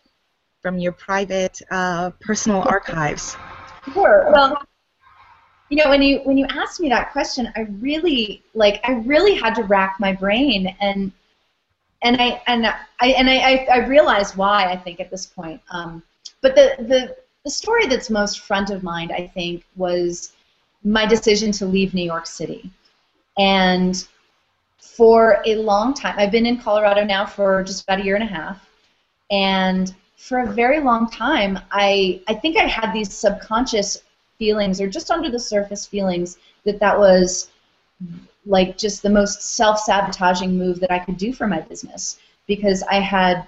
from 0.60 0.78
your 0.78 0.92
private 0.92 1.62
uh, 1.70 2.10
personal 2.20 2.62
archives. 2.62 3.36
Sure. 3.94 4.30
Well, 4.30 4.62
you 5.70 5.82
know, 5.82 5.88
when 5.88 6.02
you 6.02 6.18
when 6.24 6.36
you 6.36 6.46
asked 6.50 6.78
me 6.78 6.90
that 6.90 7.12
question, 7.12 7.50
I 7.56 7.60
really 7.80 8.42
like 8.54 8.80
I 8.84 8.92
really 8.92 9.34
had 9.34 9.54
to 9.54 9.62
rack 9.62 9.96
my 9.98 10.12
brain 10.12 10.76
and 10.80 11.10
and 12.02 12.20
I 12.20 12.42
and 12.46 12.66
I 12.66 13.06
and 13.08 13.30
I, 13.30 13.66
I 13.72 13.86
realized 13.86 14.36
why 14.36 14.66
I 14.66 14.76
think 14.76 15.00
at 15.00 15.10
this 15.10 15.24
point. 15.24 15.60
Um, 15.70 16.02
but 16.42 16.54
the, 16.54 16.76
the 16.78 17.16
the 17.44 17.50
story 17.50 17.86
that's 17.86 18.10
most 18.10 18.40
front 18.40 18.70
of 18.70 18.82
mind, 18.82 19.12
I 19.12 19.26
think, 19.26 19.64
was 19.76 20.32
my 20.82 21.06
decision 21.06 21.52
to 21.52 21.66
leave 21.66 21.94
New 21.94 22.04
York 22.04 22.26
City. 22.26 22.70
And 23.38 24.06
for 24.78 25.42
a 25.44 25.56
long 25.56 25.92
time, 25.94 26.14
I've 26.18 26.30
been 26.30 26.46
in 26.46 26.58
Colorado 26.58 27.04
now 27.04 27.26
for 27.26 27.62
just 27.62 27.82
about 27.84 28.00
a 28.00 28.04
year 28.04 28.14
and 28.14 28.24
a 28.24 28.34
half, 28.34 28.68
and 29.30 29.94
for 30.16 30.40
a 30.40 30.52
very 30.52 30.80
long 30.80 31.10
time, 31.10 31.58
I 31.70 32.22
I 32.28 32.34
think 32.34 32.56
I 32.56 32.66
had 32.66 32.92
these 32.92 33.12
subconscious 33.12 34.02
feelings 34.38 34.80
or 34.80 34.88
just 34.88 35.10
under 35.10 35.30
the 35.30 35.38
surface 35.38 35.86
feelings 35.86 36.38
that 36.64 36.80
that 36.80 36.98
was 36.98 37.50
like 38.46 38.76
just 38.78 39.02
the 39.02 39.10
most 39.10 39.42
self-sabotaging 39.42 40.56
move 40.56 40.80
that 40.80 40.90
I 40.90 40.98
could 40.98 41.16
do 41.16 41.32
for 41.32 41.46
my 41.46 41.60
business 41.60 42.18
because 42.46 42.82
I 42.84 43.00
had 43.00 43.46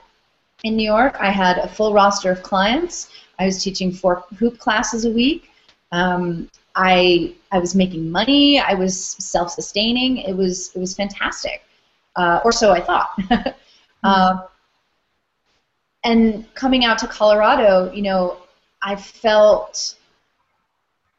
in 0.65 0.77
New 0.77 0.85
York 0.85 1.17
I 1.21 1.31
had 1.31 1.59
a 1.59 1.69
full 1.69 1.93
roster 1.93 2.31
of 2.31 2.43
clients. 2.43 3.11
I 3.39 3.47
was 3.47 3.63
teaching 3.63 3.93
four 3.93 4.25
hoop 4.39 4.59
classes 4.59 5.05
a 5.05 5.11
week. 5.11 5.51
Um, 5.93 6.51
I 6.75 7.35
I 7.53 7.59
was 7.59 7.75
making 7.75 8.11
money. 8.11 8.61
I 8.61 8.75
was 8.75 8.99
self-sustaining. 9.01 10.19
It 10.19 10.37
was 10.37 10.73
it 10.75 10.79
was 10.79 10.95
fantastic, 10.95 11.65
uh, 12.17 12.41
or 12.45 12.53
so 12.53 12.73
I 12.73 12.81
thought. 12.81 13.19
uh, 14.05 14.39
and 16.05 16.55
coming 16.55 16.85
out 16.85 16.99
to 16.99 17.07
Colorado, 17.07 17.93
you 17.93 18.03
know, 18.03 18.39
I 18.83 18.95
felt 18.97 19.97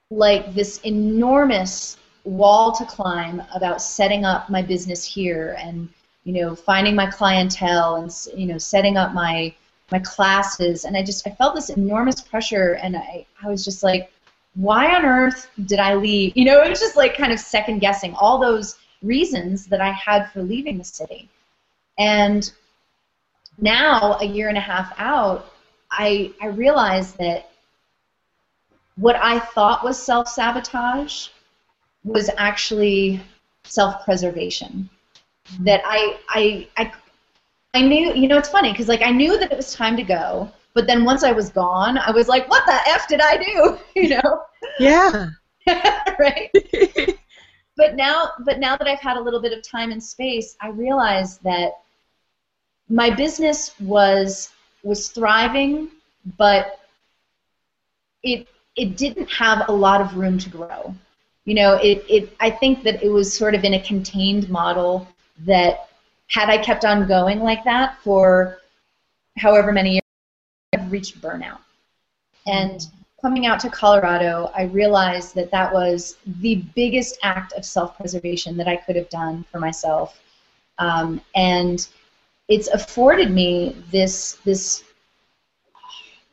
like 0.09 0.53
this 0.53 0.79
enormous 0.79 1.97
wall 2.23 2.71
to 2.73 2.85
climb 2.85 3.41
about 3.53 3.81
setting 3.81 4.25
up 4.25 4.49
my 4.49 4.61
business 4.61 5.03
here 5.03 5.57
and 5.59 5.89
you 6.23 6.33
know 6.33 6.55
finding 6.55 6.95
my 6.95 7.05
clientele 7.05 7.95
and 7.95 8.11
you 8.35 8.45
know 8.45 8.57
setting 8.57 8.97
up 8.97 9.13
my 9.13 9.53
my 9.91 9.99
classes 9.99 10.85
and 10.85 10.97
I 10.97 11.03
just 11.03 11.25
I 11.27 11.31
felt 11.31 11.55
this 11.55 11.69
enormous 11.69 12.21
pressure 12.21 12.73
and 12.73 12.97
I, 12.97 13.25
I 13.43 13.47
was 13.47 13.63
just 13.63 13.83
like 13.83 14.11
why 14.55 14.95
on 14.95 15.05
earth 15.05 15.49
did 15.65 15.79
I 15.79 15.95
leave 15.95 16.35
you 16.35 16.45
know 16.45 16.61
it 16.61 16.69
was 16.69 16.79
just 16.79 16.97
like 16.97 17.15
kind 17.15 17.31
of 17.31 17.39
second 17.39 17.79
guessing 17.79 18.13
all 18.15 18.39
those 18.39 18.77
reasons 19.01 19.67
that 19.67 19.81
I 19.81 19.91
had 19.91 20.31
for 20.31 20.41
leaving 20.41 20.77
the 20.77 20.83
city 20.83 21.29
and 21.97 22.51
now, 23.59 24.17
a 24.21 24.25
year 24.25 24.49
and 24.49 24.57
a 24.57 24.61
half 24.61 24.93
out, 24.97 25.53
I, 25.91 26.31
I 26.41 26.47
realized 26.47 27.17
that 27.17 27.49
what 28.95 29.15
I 29.15 29.39
thought 29.39 29.83
was 29.83 30.01
self 30.01 30.27
sabotage 30.27 31.29
was 32.03 32.29
actually 32.37 33.21
self 33.63 34.05
preservation. 34.05 34.89
That 35.61 35.81
I, 35.85 36.17
I, 36.29 36.67
I, 36.77 36.91
I 37.73 37.81
knew, 37.81 38.13
you 38.13 38.27
know, 38.27 38.37
it's 38.37 38.49
funny 38.49 38.71
because 38.71 38.87
like 38.87 39.01
I 39.01 39.11
knew 39.11 39.37
that 39.37 39.51
it 39.51 39.57
was 39.57 39.73
time 39.73 39.95
to 39.97 40.03
go, 40.03 40.49
but 40.73 40.87
then 40.87 41.05
once 41.05 41.23
I 41.23 41.31
was 41.31 41.49
gone, 41.49 41.97
I 41.97 42.11
was 42.11 42.27
like, 42.27 42.49
what 42.49 42.65
the 42.65 42.79
F 42.89 43.07
did 43.07 43.21
I 43.21 43.37
do? 43.37 43.77
You 43.95 44.09
know? 44.09 44.41
Yeah. 44.79 45.29
right? 46.19 46.49
but 47.77 47.95
now 47.95 48.31
but 48.45 48.59
now 48.59 48.77
that 48.77 48.87
I've 48.87 48.99
had 48.99 49.17
a 49.17 49.21
little 49.21 49.41
bit 49.41 49.53
of 49.53 49.61
time 49.63 49.91
and 49.91 50.03
space, 50.03 50.55
I 50.61 50.69
realize 50.69 51.39
that 51.39 51.71
my 52.89 53.09
business 53.09 53.73
was 53.79 54.51
was 54.83 55.09
thriving, 55.09 55.89
but 56.37 56.79
it 58.23 58.47
it 58.75 58.95
didn't 58.97 59.29
have 59.31 59.67
a 59.67 59.71
lot 59.71 60.01
of 60.01 60.15
room 60.15 60.37
to 60.37 60.49
grow. 60.49 60.93
You 61.45 61.55
know, 61.55 61.75
it, 61.75 62.05
it 62.09 62.35
I 62.39 62.49
think 62.49 62.83
that 62.83 63.01
it 63.01 63.09
was 63.09 63.33
sort 63.33 63.55
of 63.55 63.63
in 63.63 63.73
a 63.73 63.81
contained 63.81 64.49
model 64.49 65.07
that 65.39 65.86
had 66.27 66.49
I 66.49 66.57
kept 66.57 66.85
on 66.85 67.07
going 67.07 67.39
like 67.41 67.63
that 67.63 67.97
for 68.03 68.59
however 69.37 69.71
many 69.71 69.93
years, 69.93 70.01
I've 70.73 70.91
reached 70.91 71.21
burnout. 71.21 71.59
And 72.45 72.85
coming 73.21 73.45
out 73.45 73.59
to 73.61 73.69
Colorado, 73.69 74.51
I 74.55 74.63
realized 74.63 75.35
that 75.35 75.51
that 75.51 75.73
was 75.73 76.17
the 76.41 76.55
biggest 76.75 77.17
act 77.23 77.53
of 77.53 77.65
self-preservation 77.65 78.57
that 78.57 78.67
I 78.67 78.75
could 78.75 78.95
have 78.95 79.09
done 79.09 79.45
for 79.51 79.59
myself. 79.59 80.21
Um, 80.79 81.21
and 81.35 81.87
it's 82.47 82.67
afforded 82.69 83.31
me 83.31 83.75
this 83.91 84.33
this 84.45 84.83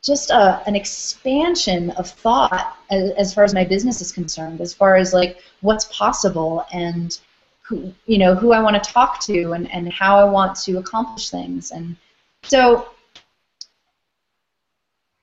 just 0.01 0.29
a, 0.29 0.61
an 0.67 0.75
expansion 0.75 1.89
of 1.91 2.07
thought 2.07 2.77
as, 2.91 3.09
as, 3.11 3.33
far 3.33 3.43
as 3.43 3.55
my 3.55 3.65
business 3.65 4.01
is 4.01 4.11
concerned, 4.11 4.61
as 4.61 4.71
far 4.71 4.95
as 4.95 5.13
like 5.13 5.39
what's 5.61 5.85
possible 5.85 6.63
and 6.71 7.19
who 7.67 7.93
you 8.05 8.17
know 8.17 8.35
who 8.35 8.51
I 8.51 8.61
want 8.61 8.81
to 8.81 8.91
talk 8.91 9.19
to 9.21 9.53
and, 9.53 9.71
and 9.71 9.91
how 9.91 10.17
I 10.17 10.23
want 10.23 10.55
to 10.57 10.77
accomplish 10.77 11.29
things. 11.29 11.71
And 11.71 11.95
so 12.43 12.89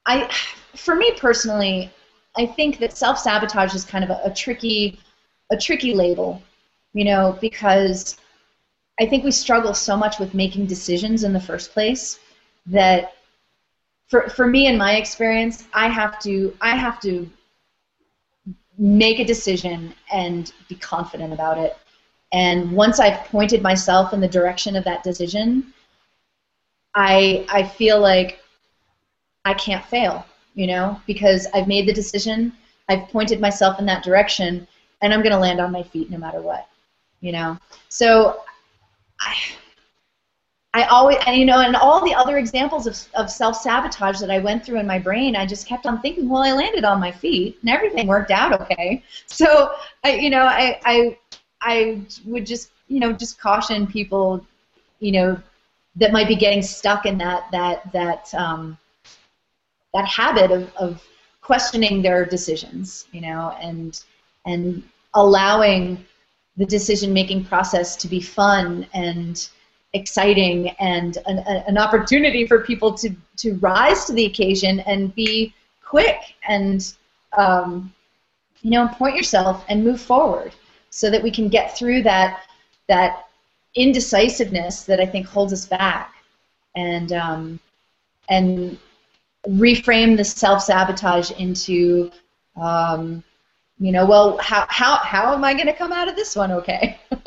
I 0.07 0.28
for 0.74 0.96
me 0.96 1.12
personally, 1.16 1.90
I 2.37 2.46
think 2.46 2.78
that 2.78 2.96
self 2.96 3.18
sabotage 3.18 3.74
is 3.74 3.85
kind 3.85 4.05
of 4.05 4.11
a, 4.11 4.20
a 4.24 4.31
tricky 4.35 4.98
a 5.50 5.57
tricky 5.57 5.94
label, 5.94 6.42
you 6.94 7.05
know, 7.05 7.38
because 7.40 8.16
I 8.98 9.07
think 9.07 9.24
we 9.24 9.31
struggle 9.31 9.74
so 9.74 9.96
much 9.96 10.18
with 10.18 10.35
making 10.35 10.66
decisions 10.66 11.24
in 11.24 11.33
the 11.33 11.40
first 11.40 11.72
place 11.72 12.18
that 12.66 13.14
for, 14.09 14.28
for 14.28 14.46
me 14.46 14.66
in 14.66 14.76
my 14.76 14.96
experience, 14.96 15.64
I 15.72 15.88
have 15.88 16.18
to 16.20 16.57
I 16.61 16.76
have 16.76 17.00
to 17.00 17.28
make 18.78 19.18
a 19.18 19.24
decision 19.24 19.94
and 20.12 20.52
be 20.68 20.74
confident 20.74 21.33
about 21.33 21.59
it. 21.59 21.76
And 22.32 22.72
once 22.72 22.98
I've 22.98 23.24
pointed 23.26 23.62
myself 23.62 24.12
in 24.12 24.20
the 24.20 24.28
direction 24.28 24.76
of 24.76 24.84
that 24.84 25.02
decision, 25.02 25.72
I 26.94 27.46
I 27.50 27.62
feel 27.62 28.00
like 28.00 28.40
I 29.44 29.54
can't 29.54 29.84
fail, 29.84 30.24
you 30.54 30.66
know, 30.66 31.00
because 31.06 31.46
I've 31.54 31.68
made 31.68 31.86
the 31.86 31.92
decision, 31.92 32.52
I've 32.88 33.08
pointed 33.08 33.40
myself 33.40 33.78
in 33.78 33.86
that 33.86 34.04
direction, 34.04 34.66
and 35.00 35.12
I'm 35.12 35.20
going 35.20 35.32
to 35.32 35.38
land 35.38 35.60
on 35.60 35.72
my 35.72 35.82
feet 35.82 36.10
no 36.10 36.18
matter 36.18 36.40
what, 36.40 36.68
you 37.20 37.32
know. 37.32 37.58
So 37.88 38.42
I, 39.20 39.36
I 40.74 40.84
always, 40.84 41.18
and 41.26 41.36
you 41.36 41.44
know, 41.44 41.60
and 41.60 41.76
all 41.76 42.04
the 42.04 42.14
other 42.14 42.38
examples 42.38 42.86
of, 42.86 42.96
of 43.14 43.30
self 43.30 43.56
sabotage 43.56 44.20
that 44.20 44.30
I 44.30 44.38
went 44.38 44.64
through 44.64 44.78
in 44.78 44.86
my 44.86 44.98
brain, 44.98 45.36
I 45.36 45.44
just 45.44 45.66
kept 45.66 45.86
on 45.86 46.00
thinking, 46.00 46.28
well, 46.28 46.42
I 46.42 46.52
landed 46.52 46.84
on 46.84 47.00
my 47.00 47.10
feet 47.10 47.58
and 47.60 47.70
everything 47.70 48.06
worked 48.06 48.30
out 48.30 48.58
okay. 48.60 49.02
So, 49.26 49.72
I, 50.04 50.14
you 50.14 50.30
know, 50.30 50.44
I, 50.44 50.80
I, 50.84 51.18
I 51.62 52.03
would 52.25 52.46
just, 52.46 52.70
you 52.88 53.01
know, 53.01 53.12
just 53.12 53.40
caution 53.40 53.87
people, 53.87 54.44
you 55.01 55.12
know, 55.12 55.42
that 55.96 56.12
might 56.12 56.29
be 56.29 56.37
getting 56.37 56.62
stuck 56.62 57.07
in 57.07 57.18
that 57.18 57.51
that 57.53 57.92
that 57.92 58.33
um, 58.35 58.79
that 59.94 60.07
habit 60.07 60.51
of, 60.51 60.75
of 60.77 61.03
questioning 61.40 62.03
their 62.03 62.25
decisions, 62.25 63.07
you 63.12 63.20
know, 63.20 63.57
and 63.61 64.03
and 64.44 64.83
allowing 65.14 66.05
the 66.57 66.66
decision 66.66 67.12
making 67.12 67.44
process 67.44 67.96
to 67.96 68.09
be 68.09 68.20
fun 68.20 68.87
and 68.92 69.48
exciting 69.94 70.70
and 70.81 71.18
an, 71.27 71.38
an, 71.38 71.77
opportunity 71.77 72.46
for 72.46 72.61
people 72.61 72.94
to, 72.94 73.14
to 73.37 73.55
rise 73.55 74.07
to 74.07 74.12
the 74.14 74.25
occasion 74.25 74.81
and 74.81 75.14
be 75.14 75.55
quick 75.85 76.35
and 76.48 76.94
um, 77.37 77.92
you 78.62 78.70
know 78.70 78.88
point 78.88 79.14
yourself 79.16 79.64
and 79.68 79.85
move 79.85 80.01
forward 80.01 80.53
so 80.92 81.11
that 81.11 81.22
we 81.22 81.31
can 81.31 81.48
get 81.48 81.76
through 81.76 82.02
that 82.02 82.42
that 82.87 83.26
indecisiveness 83.74 84.85
that 84.85 85.00
I 85.00 85.07
think 85.07 85.26
holds 85.26 85.52
us 85.52 85.64
back 85.66 86.14
and 86.76 87.12
um, 87.12 87.61
and 88.28 88.78
reframe 89.48 90.16
the 90.16 90.24
self 90.24 90.62
sabotage 90.62 91.31
into 91.33 92.11
um, 92.57 93.24
you 93.78 93.90
know, 93.90 94.07
well, 94.07 94.37
how 94.38 94.66
how 94.68 94.96
how 94.98 95.35
am 95.35 95.44
I 95.44 95.55
going 95.55 95.66
to 95.66 95.72
come 95.72 95.92
out 95.92 96.09
of 96.09 96.14
this 96.14 96.37
one 96.37 96.52
okay? 96.52 97.00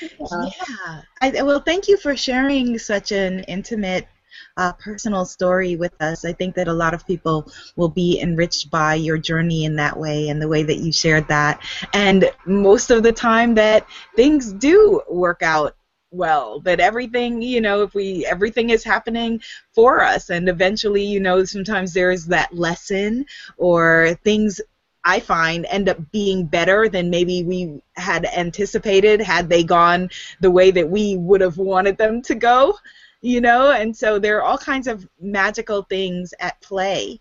yeah. 0.00 1.02
I, 1.20 1.42
well, 1.42 1.60
thank 1.60 1.88
you 1.88 1.96
for 1.98 2.16
sharing 2.16 2.78
such 2.78 3.12
an 3.12 3.40
intimate, 3.44 4.08
uh, 4.56 4.72
personal 4.74 5.24
story 5.24 5.76
with 5.76 5.94
us. 6.00 6.24
I 6.24 6.32
think 6.32 6.54
that 6.56 6.68
a 6.68 6.72
lot 6.72 6.94
of 6.94 7.06
people 7.06 7.50
will 7.76 7.88
be 7.88 8.20
enriched 8.20 8.70
by 8.70 8.94
your 8.94 9.18
journey 9.18 9.64
in 9.64 9.76
that 9.76 9.98
way 9.98 10.28
and 10.28 10.40
the 10.40 10.48
way 10.48 10.62
that 10.62 10.78
you 10.78 10.92
shared 10.92 11.28
that. 11.28 11.62
And 11.92 12.30
most 12.46 12.90
of 12.90 13.02
the 13.02 13.12
time, 13.12 13.54
that 13.54 13.86
things 14.16 14.52
do 14.52 15.02
work 15.08 15.42
out 15.42 15.76
well 16.10 16.60
that 16.60 16.78
everything 16.78 17.42
you 17.42 17.60
know 17.60 17.82
if 17.82 17.92
we 17.92 18.24
everything 18.24 18.70
is 18.70 18.84
happening 18.84 19.40
for 19.72 20.00
us 20.00 20.30
and 20.30 20.48
eventually 20.48 21.04
you 21.04 21.18
know 21.18 21.44
sometimes 21.44 21.92
there's 21.92 22.26
that 22.26 22.54
lesson 22.54 23.26
or 23.56 24.16
things 24.22 24.60
I 25.04 25.20
find 25.20 25.66
end 25.66 25.88
up 25.88 25.98
being 26.12 26.46
better 26.46 26.88
than 26.88 27.10
maybe 27.10 27.44
we 27.44 27.82
had 27.96 28.24
anticipated 28.24 29.20
had 29.20 29.48
they 29.48 29.62
gone 29.62 30.08
the 30.40 30.50
way 30.50 30.70
that 30.70 30.88
we 30.88 31.16
would 31.16 31.42
have 31.42 31.58
wanted 31.58 31.98
them 31.98 32.22
to 32.22 32.34
go, 32.34 32.78
you 33.24 33.40
know, 33.40 33.70
and 33.70 33.96
so 33.96 34.18
there 34.18 34.36
are 34.36 34.42
all 34.42 34.58
kinds 34.58 34.86
of 34.86 35.08
magical 35.18 35.82
things 35.82 36.34
at 36.40 36.60
play. 36.60 37.18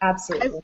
Absolutely. 0.00 0.62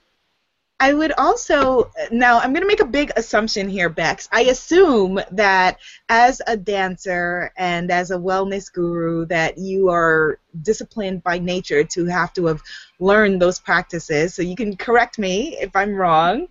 I 0.81 0.93
would 0.93 1.13
also 1.13 1.91
now 2.11 2.39
I'm 2.39 2.53
going 2.53 2.63
to 2.63 2.67
make 2.67 2.81
a 2.81 2.87
big 2.87 3.13
assumption 3.17 3.69
here, 3.69 3.91
Bex. 3.91 4.27
I 4.33 4.43
assume 4.43 5.21
that 5.33 5.79
as 6.09 6.41
a 6.47 6.57
dancer 6.57 7.53
and 7.59 7.91
as 7.91 8.11
a 8.11 8.17
wellness 8.17 8.73
guru 8.73 9.27
that 9.27 9.59
you 9.59 9.91
are 9.91 10.39
disciplined 10.63 11.23
by 11.23 11.39
nature 11.39 11.85
to 11.85 12.07
have 12.07 12.33
to 12.33 12.47
have 12.47 12.63
learned 12.99 13.43
those 13.43 13.61
practices. 13.61 14.35
So 14.35 14.41
you 14.41 14.57
can 14.57 14.77
correct 14.77 15.19
me 15.19 15.59
if 15.61 15.77
I'm 15.77 15.95
wrong. 15.95 16.49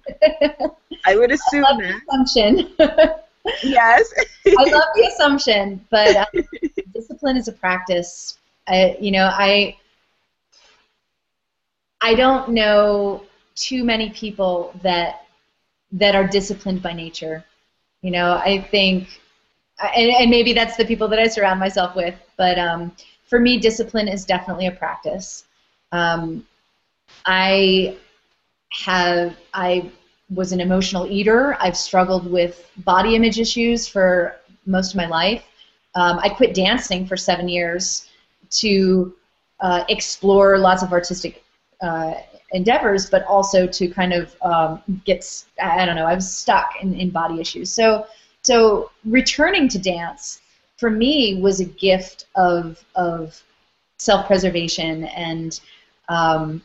I 1.06 1.16
would 1.16 1.32
assume 1.32 1.66
I 1.66 1.78
that. 1.82 2.02
assumption. 2.08 2.74
yes. 3.64 4.14
I 4.46 4.70
love 4.72 4.84
the 4.96 5.12
assumption, 5.14 5.86
but 5.90 6.16
um, 6.16 6.26
discipline 7.24 7.38
is 7.38 7.48
a 7.48 7.54
practice. 7.54 8.38
I, 8.68 8.98
you 9.00 9.12
know, 9.12 9.30
I 9.32 9.78
I 12.02 12.16
don't 12.16 12.50
know 12.50 13.24
too 13.56 13.84
many 13.84 14.10
people 14.10 14.74
that 14.84 15.26
that 15.94 16.16
are 16.16 16.28
disciplined 16.28 16.82
by 16.82 16.94
nature. 16.94 17.44
You 18.02 18.12
know, 18.12 18.34
I 18.34 18.60
think, 18.72 19.22
and, 19.96 20.12
and 20.12 20.30
maybe 20.30 20.54
that's 20.54 20.76
the 20.76 20.86
people 20.86 21.08
that 21.10 21.20
I 21.20 21.28
surround 21.28 21.60
myself 21.60 21.96
with. 21.96 22.16
But 22.38 22.60
um, 22.60 22.92
for 23.30 23.40
me, 23.40 23.60
discipline 23.60 24.08
is 24.10 24.26
definitely 24.26 24.68
a 24.68 24.72
practice. 24.72 25.46
Um, 25.94 26.46
I 27.26 27.98
have 28.86 29.36
I 29.54 29.92
was 30.30 30.52
an 30.52 30.60
emotional 30.60 31.06
eater. 31.06 31.56
I've 31.62 31.78
struggled 31.78 32.30
with 32.30 32.70
body 32.78 33.16
image 33.16 33.40
issues 33.40 33.88
for 33.88 34.36
most 34.66 34.92
of 34.92 34.98
my 34.98 35.08
life. 35.08 35.44
Um, 35.96 36.20
I 36.20 36.30
quit 36.30 36.54
dancing 36.54 37.06
for 37.06 37.18
seven 37.18 37.48
years 37.48 38.10
to 38.62 39.14
uh, 39.60 39.84
explore 39.90 40.58
lots 40.58 40.84
of 40.84 40.92
artistic 40.92 41.44
uh, 41.82 42.16
endeavors, 42.52 43.10
but 43.10 43.24
also 43.26 43.68
to 43.68 43.88
kind 43.88 44.14
of 44.14 44.36
um, 44.42 44.82
get, 45.06 45.44
I 45.62 45.86
don't 45.86 45.96
know, 45.96 46.06
I 46.06 46.16
was 46.16 46.32
stuck 46.32 46.82
in, 46.82 46.94
in 46.96 47.10
body 47.10 47.40
issues. 47.40 47.72
So, 47.72 48.06
so 48.42 48.92
returning 49.06 49.68
to 49.70 49.80
dance 49.80 50.42
for 50.78 50.90
me 50.90 51.42
was 51.42 51.60
a 51.60 51.66
gift 51.66 52.28
of, 52.36 52.84
of 52.96 53.42
self-preservation 54.00 55.06
and 55.06 55.60
um, 56.10 56.62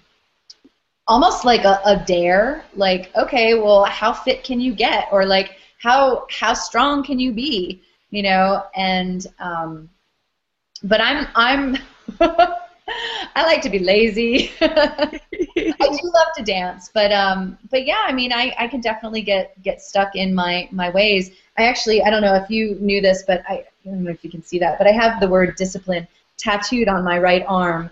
almost 1.07 1.45
like 1.45 1.65
a, 1.65 1.81
a 1.85 2.05
dare, 2.07 2.65
like, 2.75 3.11
okay, 3.17 3.55
well, 3.55 3.85
how 3.85 4.13
fit 4.13 4.45
can 4.45 4.61
you 4.61 4.75
get? 4.75 5.09
Or 5.13 5.25
like, 5.25 5.57
how, 5.81 6.27
how 6.31 6.53
strong 6.55 7.05
can 7.05 7.19
you 7.19 7.33
be? 7.33 7.83
You 8.11 8.23
know, 8.23 8.65
and, 8.75 9.27
um, 9.39 9.91
but 10.83 11.01
I'm, 11.01 11.27
I'm, 11.35 11.77
I 13.35 13.45
like 13.45 13.63
to 13.63 13.71
be 13.71 13.79
lazy. 13.79 14.51
I 14.61 15.21
do 15.79 16.11
love 16.13 16.29
to 16.37 16.43
dance, 16.43 16.91
but 16.93 17.13
um, 17.13 17.59
but 17.71 17.87
yeah, 17.87 18.03
I 18.07 18.13
mean, 18.13 18.33
I, 18.33 18.55
I 18.59 18.69
can 18.69 18.81
definitely 18.81 19.23
get 19.23 19.61
get 19.63 19.83
stuck 19.83 20.17
in 20.17 20.35
my 20.35 20.69
my 20.73 20.91
ways. 20.91 21.31
I 21.57 21.67
actually 21.67 22.03
I 22.03 22.11
don't 22.11 22.23
know 22.23 22.35
if 22.35 22.51
you 22.51 22.77
knew 22.81 23.01
this, 23.01 23.25
but 23.27 23.43
I, 23.49 23.55
I 23.55 23.65
don't 23.85 24.05
know 24.05 24.11
if 24.11 24.25
you 24.25 24.31
can 24.31 24.43
see 24.43 24.59
that, 24.61 24.79
but 24.79 24.87
I 24.87 24.93
have 24.93 25.21
the 25.21 25.29
word 25.29 25.55
discipline 25.57 26.07
tattooed 26.37 26.89
on 26.89 27.05
my 27.05 27.19
right 27.19 27.45
arm, 27.47 27.91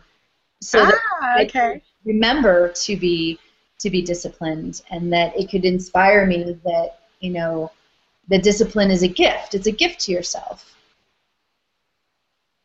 so 0.61 0.81
ah, 0.81 0.93
that 1.37 1.49
okay. 1.49 1.75
I 1.75 1.83
remember 2.05 2.71
to 2.71 2.97
be 2.97 3.39
to 3.79 3.91
be 3.91 4.03
disciplined, 4.03 4.83
and 4.91 5.13
that 5.13 5.39
it 5.39 5.51
could 5.51 5.65
inspire 5.65 6.27
me 6.27 6.59
that 6.65 7.01
you 7.21 7.31
know, 7.31 7.71
the 8.29 8.39
discipline 8.39 8.91
is 8.91 9.03
a 9.03 9.09
gift. 9.09 9.55
It's 9.55 9.67
a 9.67 9.73
gift 9.73 10.01
to 10.01 10.13
yourself. 10.13 10.73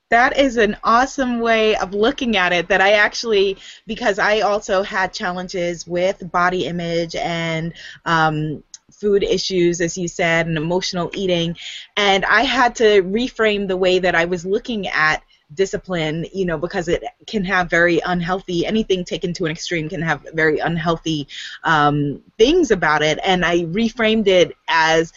That 0.10 0.38
is 0.38 0.58
an 0.58 0.76
awesome 0.84 1.40
way 1.40 1.76
of 1.78 1.94
looking 1.94 2.36
at 2.36 2.52
it. 2.52 2.68
That 2.68 2.82
I 2.82 2.94
actually, 2.94 3.58
because 3.88 4.20
I 4.20 4.42
also 4.42 4.84
had 4.84 5.14
challenges 5.14 5.88
with 5.88 6.30
body 6.32 6.66
image 6.66 7.16
and 7.16 7.74
um, 8.06 8.64
food 8.92 9.24
issues, 9.24 9.80
as 9.80 9.98
you 9.98 10.10
said, 10.10 10.48
and 10.48 10.58
emotional 10.58 11.10
eating, 11.14 11.56
and 11.96 12.26
I 12.26 12.42
had 12.42 12.76
to 12.76 13.04
reframe 13.04 13.68
the 13.68 13.78
way 13.78 14.00
that 14.00 14.16
I 14.16 14.26
was 14.26 14.46
looking 14.46 14.88
at 14.88 15.24
discipline, 15.54 16.26
you 16.34 16.46
know, 16.46 16.58
because 16.58 16.88
it 16.88 17.04
can 17.28 17.44
have 17.44 17.70
very 17.70 18.00
unhealthy, 18.06 18.66
anything 18.66 19.04
taken 19.04 19.34
to 19.34 19.46
an 19.46 19.52
extreme 19.52 19.90
can 19.90 20.02
have 20.02 20.26
very 20.34 20.60
unhealthy 20.60 21.28
um, 21.64 22.22
things 22.38 22.72
about 22.72 23.02
it. 23.02 23.20
And 23.24 23.46
I 23.46 23.62
reframed 23.66 24.28
it 24.28 24.56
as 24.68 25.12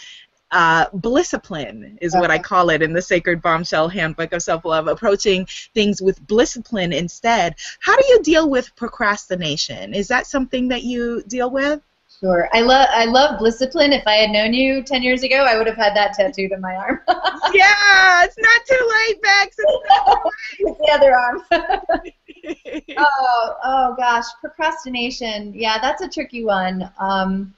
uh, 0.54 0.88
blissipline 0.90 1.98
is 2.00 2.14
what 2.14 2.30
I 2.30 2.38
call 2.38 2.70
it 2.70 2.80
in 2.80 2.92
the 2.92 3.02
Sacred 3.02 3.42
Bombshell 3.42 3.88
Handbook 3.88 4.32
of 4.32 4.42
Self 4.42 4.64
Love, 4.64 4.86
approaching 4.86 5.46
things 5.74 6.00
with 6.00 6.24
blissipline 6.26 6.94
instead. 6.94 7.56
How 7.80 7.96
do 7.96 8.04
you 8.08 8.22
deal 8.22 8.48
with 8.48 8.74
procrastination? 8.76 9.92
Is 9.92 10.08
that 10.08 10.28
something 10.28 10.68
that 10.68 10.84
you 10.84 11.24
deal 11.26 11.50
with? 11.50 11.82
Sure. 12.20 12.48
I 12.52 12.60
love 12.60 12.86
I 12.90 13.04
love 13.06 13.40
blissipline. 13.40 13.92
If 13.92 14.06
I 14.06 14.14
had 14.14 14.30
known 14.30 14.54
you 14.54 14.84
ten 14.84 15.02
years 15.02 15.24
ago, 15.24 15.44
I 15.44 15.58
would 15.58 15.66
have 15.66 15.76
had 15.76 15.96
that 15.96 16.14
tattooed 16.14 16.52
on 16.52 16.60
my 16.60 16.76
arm. 16.76 17.00
yeah, 17.52 18.24
it's 18.24 18.38
not 18.38 18.60
too 18.64 18.92
late, 19.08 19.22
Bex. 19.22 19.56
It's 19.58 20.78
the 20.78 20.90
other 20.92 21.12
arm. 21.12 21.42
oh, 22.96 23.56
oh 23.64 23.94
gosh, 23.96 24.26
procrastination. 24.40 25.52
Yeah, 25.52 25.78
that's 25.80 26.00
a 26.00 26.08
tricky 26.08 26.44
one. 26.44 26.88
Um, 27.00 27.54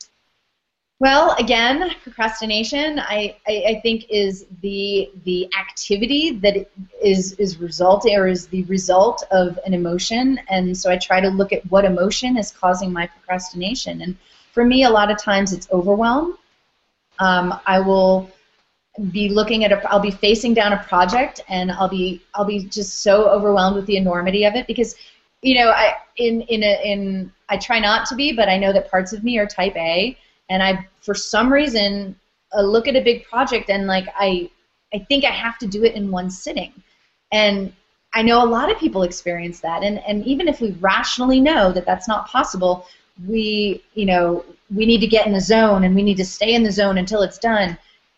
well, 0.98 1.34
again, 1.38 1.90
procrastination, 2.02 2.98
I, 2.98 3.36
I, 3.46 3.64
I, 3.68 3.80
think, 3.82 4.06
is 4.08 4.46
the 4.62 5.10
the 5.24 5.46
activity 5.54 6.32
that 6.38 6.70
is 7.02 7.32
is 7.32 7.58
resulting 7.58 8.16
or 8.16 8.26
is 8.26 8.46
the 8.46 8.62
result 8.64 9.22
of 9.30 9.58
an 9.66 9.74
emotion, 9.74 10.40
and 10.48 10.74
so 10.74 10.90
I 10.90 10.96
try 10.96 11.20
to 11.20 11.28
look 11.28 11.52
at 11.52 11.70
what 11.70 11.84
emotion 11.84 12.38
is 12.38 12.50
causing 12.50 12.94
my 12.94 13.06
procrastination. 13.08 14.00
And 14.00 14.16
for 14.52 14.64
me, 14.64 14.84
a 14.84 14.90
lot 14.90 15.10
of 15.10 15.22
times 15.22 15.52
it's 15.52 15.68
overwhelm. 15.70 16.38
Um, 17.18 17.60
I 17.66 17.78
will 17.78 18.30
be 19.12 19.28
looking 19.28 19.64
at 19.64 19.72
a, 19.72 19.90
I'll 19.90 20.00
be 20.00 20.10
facing 20.10 20.54
down 20.54 20.72
a 20.72 20.82
project, 20.84 21.42
and 21.50 21.70
I'll 21.72 21.90
be 21.90 22.22
I'll 22.34 22.46
be 22.46 22.64
just 22.64 23.02
so 23.02 23.28
overwhelmed 23.28 23.76
with 23.76 23.84
the 23.84 23.98
enormity 23.98 24.44
of 24.44 24.54
it 24.54 24.66
because, 24.66 24.96
you 25.42 25.56
know, 25.56 25.68
I 25.68 25.96
in 26.16 26.40
in 26.40 26.62
a, 26.62 26.90
in 26.90 27.32
I 27.50 27.58
try 27.58 27.80
not 27.80 28.08
to 28.08 28.14
be, 28.14 28.32
but 28.32 28.48
I 28.48 28.56
know 28.56 28.72
that 28.72 28.90
parts 28.90 29.12
of 29.12 29.22
me 29.22 29.36
are 29.36 29.46
type 29.46 29.76
A 29.76 30.16
and 30.48 30.62
I 30.62 30.86
for 31.00 31.14
some 31.14 31.52
reason 31.52 32.18
uh, 32.56 32.62
look 32.62 32.88
at 32.88 32.96
a 32.96 33.00
big 33.00 33.24
project 33.24 33.70
and 33.70 33.86
like 33.86 34.06
I 34.18 34.50
I 34.94 35.00
think 35.00 35.24
I 35.24 35.30
have 35.30 35.58
to 35.58 35.66
do 35.66 35.84
it 35.84 35.94
in 35.94 36.10
one 36.10 36.30
sitting, 36.30 36.72
and 37.32 37.72
I 38.14 38.22
know 38.22 38.42
a 38.42 38.46
lot 38.46 38.70
of 38.70 38.78
people 38.78 39.02
experience 39.02 39.60
that, 39.60 39.82
and 39.82 39.98
and 40.06 40.24
even 40.26 40.48
if 40.48 40.60
we 40.60 40.72
rationally 40.72 41.40
know 41.40 41.72
that 41.72 41.86
that's 41.86 42.08
not 42.08 42.28
possible, 42.28 42.86
we 43.26 43.82
you 43.94 44.06
know 44.06 44.44
we 44.74 44.86
need 44.86 45.00
to 45.00 45.06
get 45.06 45.26
in 45.26 45.32
the 45.32 45.40
zone 45.40 45.84
and 45.84 45.94
we 45.94 46.02
need 46.02 46.16
to 46.16 46.24
stay 46.24 46.54
in 46.54 46.62
the 46.62 46.72
zone 46.72 46.98
until 46.98 47.22
it's 47.22 47.38
done, 47.38 47.76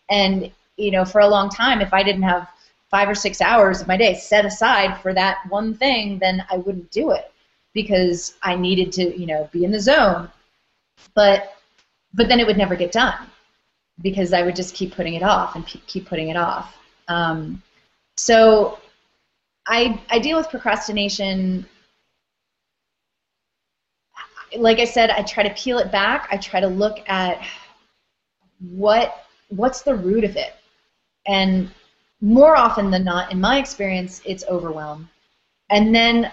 and 0.09 0.51
you 0.77 0.91
know 0.91 1.05
for 1.05 1.21
a 1.21 1.27
long 1.27 1.49
time 1.49 1.81
if 1.81 1.93
I 1.93 2.03
didn't 2.03 2.23
have 2.23 2.47
five 2.89 3.07
or 3.07 3.15
six 3.15 3.39
hours 3.41 3.81
of 3.81 3.87
my 3.87 3.97
day 3.97 4.15
set 4.15 4.45
aside 4.45 4.99
for 5.01 5.13
that 5.13 5.39
one 5.49 5.73
thing, 5.73 6.17
then 6.19 6.43
I 6.49 6.57
wouldn't 6.57 6.91
do 6.91 7.11
it 7.11 7.31
because 7.73 8.35
I 8.41 8.55
needed 8.55 8.91
to, 8.93 9.17
you 9.17 9.27
know, 9.27 9.47
be 9.51 9.63
in 9.63 9.71
the 9.71 9.79
zone. 9.79 10.29
But 11.13 11.55
but 12.13 12.27
then 12.27 12.39
it 12.39 12.47
would 12.47 12.57
never 12.57 12.75
get 12.75 12.91
done 12.91 13.27
because 14.01 14.33
I 14.33 14.43
would 14.43 14.55
just 14.55 14.75
keep 14.75 14.95
putting 14.95 15.15
it 15.15 15.23
off 15.23 15.55
and 15.55 15.65
keep 15.65 16.07
putting 16.07 16.29
it 16.29 16.37
off. 16.37 16.75
Um, 17.07 17.61
so 18.17 18.79
I, 19.67 20.01
I 20.09 20.19
deal 20.19 20.37
with 20.37 20.49
procrastination. 20.49 21.65
Like 24.57 24.79
I 24.79 24.85
said, 24.85 25.09
I 25.09 25.21
try 25.23 25.43
to 25.43 25.53
peel 25.53 25.77
it 25.79 25.91
back. 25.91 26.27
I 26.31 26.37
try 26.37 26.59
to 26.59 26.67
look 26.67 27.07
at 27.09 27.45
what 28.71 29.25
what's 29.49 29.81
the 29.81 29.95
root 29.95 30.23
of 30.23 30.35
it, 30.35 30.53
and 31.27 31.69
more 32.21 32.55
often 32.55 32.91
than 32.91 33.03
not, 33.03 33.31
in 33.31 33.39
my 33.39 33.57
experience, 33.57 34.21
it's 34.25 34.43
overwhelm. 34.49 35.09
And 35.69 35.93
then 35.93 36.31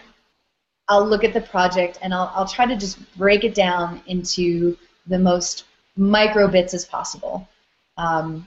I'll 0.88 1.06
look 1.06 1.24
at 1.24 1.34
the 1.34 1.40
project 1.40 1.98
and 2.02 2.14
I'll, 2.14 2.32
I'll 2.34 2.46
try 2.46 2.66
to 2.66 2.76
just 2.76 2.98
break 3.16 3.44
it 3.44 3.54
down 3.54 4.02
into 4.06 4.76
the 5.06 5.18
most 5.18 5.64
micro 5.96 6.48
bits 6.48 6.74
as 6.74 6.84
possible. 6.84 7.48
Um, 7.96 8.46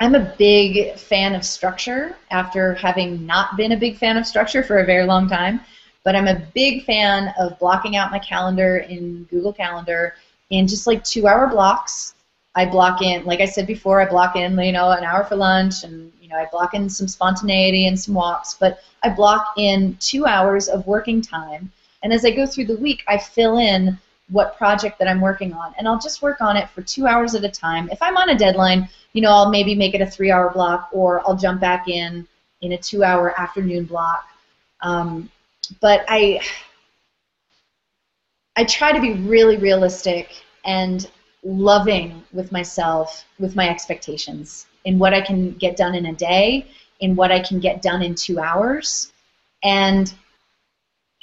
I'm 0.00 0.14
a 0.14 0.34
big 0.38 0.96
fan 0.96 1.34
of 1.34 1.44
structure 1.44 2.16
after 2.30 2.74
having 2.74 3.24
not 3.24 3.56
been 3.56 3.72
a 3.72 3.76
big 3.76 3.96
fan 3.98 4.16
of 4.16 4.26
structure 4.26 4.62
for 4.62 4.78
a 4.78 4.86
very 4.86 5.04
long 5.04 5.28
time, 5.28 5.60
but 6.02 6.16
I'm 6.16 6.28
a 6.28 6.42
big 6.54 6.84
fan 6.84 7.32
of 7.38 7.58
blocking 7.58 7.96
out 7.96 8.10
my 8.10 8.18
calendar 8.18 8.78
in 8.78 9.24
Google 9.24 9.52
Calendar 9.52 10.14
in 10.50 10.66
just 10.66 10.86
like 10.86 11.04
two 11.04 11.28
hour 11.28 11.46
blocks. 11.46 12.14
I 12.54 12.66
block 12.66 13.00
in, 13.00 13.24
like 13.24 13.40
I 13.40 13.46
said 13.46 13.66
before, 13.66 14.00
I 14.00 14.08
block 14.08 14.36
in, 14.36 14.58
you 14.58 14.72
know, 14.72 14.90
an 14.90 15.04
hour 15.04 15.24
for 15.24 15.36
lunch 15.36 15.84
and, 15.84 16.12
you 16.20 16.28
know, 16.28 16.36
I 16.36 16.46
block 16.50 16.74
in 16.74 16.90
some 16.90 17.08
spontaneity 17.08 17.86
and 17.86 17.98
some 17.98 18.14
walks, 18.14 18.54
but 18.54 18.80
I 19.02 19.08
block 19.08 19.54
in 19.56 19.96
two 20.00 20.26
hours 20.26 20.68
of 20.68 20.86
working 20.86 21.22
time. 21.22 21.72
And 22.02 22.12
as 22.12 22.24
I 22.24 22.30
go 22.30 22.46
through 22.46 22.66
the 22.66 22.76
week, 22.76 23.04
I 23.08 23.16
fill 23.16 23.58
in 23.58 23.98
what 24.30 24.56
project 24.56 24.98
that 24.98 25.08
I'm 25.08 25.20
working 25.20 25.52
on, 25.52 25.74
and 25.76 25.86
I'll 25.86 25.98
just 25.98 26.22
work 26.22 26.40
on 26.40 26.56
it 26.56 26.68
for 26.70 26.82
two 26.82 27.06
hours 27.06 27.34
at 27.34 27.44
a 27.44 27.50
time. 27.50 27.90
If 27.90 28.00
I'm 28.00 28.16
on 28.16 28.30
a 28.30 28.38
deadline, 28.38 28.88
you 29.12 29.20
know, 29.20 29.30
I'll 29.30 29.50
maybe 29.50 29.74
make 29.74 29.94
it 29.94 30.00
a 30.00 30.06
three-hour 30.06 30.52
block, 30.52 30.88
or 30.92 31.20
I'll 31.20 31.36
jump 31.36 31.60
back 31.60 31.88
in 31.88 32.26
in 32.62 32.72
a 32.72 32.78
two-hour 32.78 33.38
afternoon 33.38 33.84
block. 33.84 34.26
Um, 34.80 35.30
but 35.80 36.04
I 36.08 36.40
I 38.56 38.64
try 38.64 38.92
to 38.92 39.00
be 39.00 39.14
really 39.14 39.56
realistic 39.56 40.42
and 40.64 41.10
loving 41.42 42.22
with 42.32 42.52
myself, 42.52 43.24
with 43.38 43.56
my 43.56 43.68
expectations, 43.68 44.66
in 44.84 44.98
what 44.98 45.14
I 45.14 45.20
can 45.20 45.52
get 45.52 45.76
done 45.76 45.94
in 45.94 46.06
a 46.06 46.12
day, 46.12 46.66
in 47.00 47.16
what 47.16 47.32
I 47.32 47.40
can 47.40 47.58
get 47.60 47.82
done 47.82 48.02
in 48.02 48.14
two 48.14 48.38
hours. 48.38 49.12
And, 49.64 50.12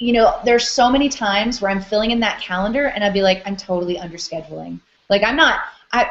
you 0.00 0.12
know, 0.12 0.40
there's 0.44 0.68
so 0.68 0.90
many 0.90 1.08
times 1.08 1.60
where 1.60 1.70
I'm 1.70 1.80
filling 1.80 2.10
in 2.10 2.18
that 2.20 2.40
calendar 2.40 2.86
and 2.86 3.04
I'd 3.04 3.12
be 3.12 3.22
like, 3.22 3.42
I'm 3.46 3.56
totally 3.56 3.98
under 3.98 4.16
scheduling. 4.16 4.80
Like, 5.08 5.22
I'm 5.22 5.36
not, 5.36 5.60
I, 5.92 6.08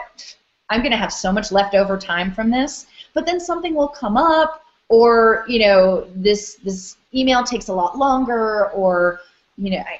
I'm 0.70 0.80
going 0.80 0.92
to 0.92 0.98
have 0.98 1.12
so 1.12 1.32
much 1.32 1.52
leftover 1.52 1.98
time 1.98 2.32
from 2.32 2.50
this, 2.50 2.86
but 3.14 3.26
then 3.26 3.40
something 3.40 3.74
will 3.74 3.88
come 3.88 4.16
up 4.16 4.64
or, 4.88 5.44
you 5.48 5.60
know, 5.60 6.08
this, 6.16 6.56
this 6.64 6.96
email 7.14 7.44
takes 7.44 7.68
a 7.68 7.74
lot 7.74 7.98
longer 7.98 8.70
or, 8.72 9.20
you 9.58 9.72
know, 9.72 9.80
I, 9.80 10.00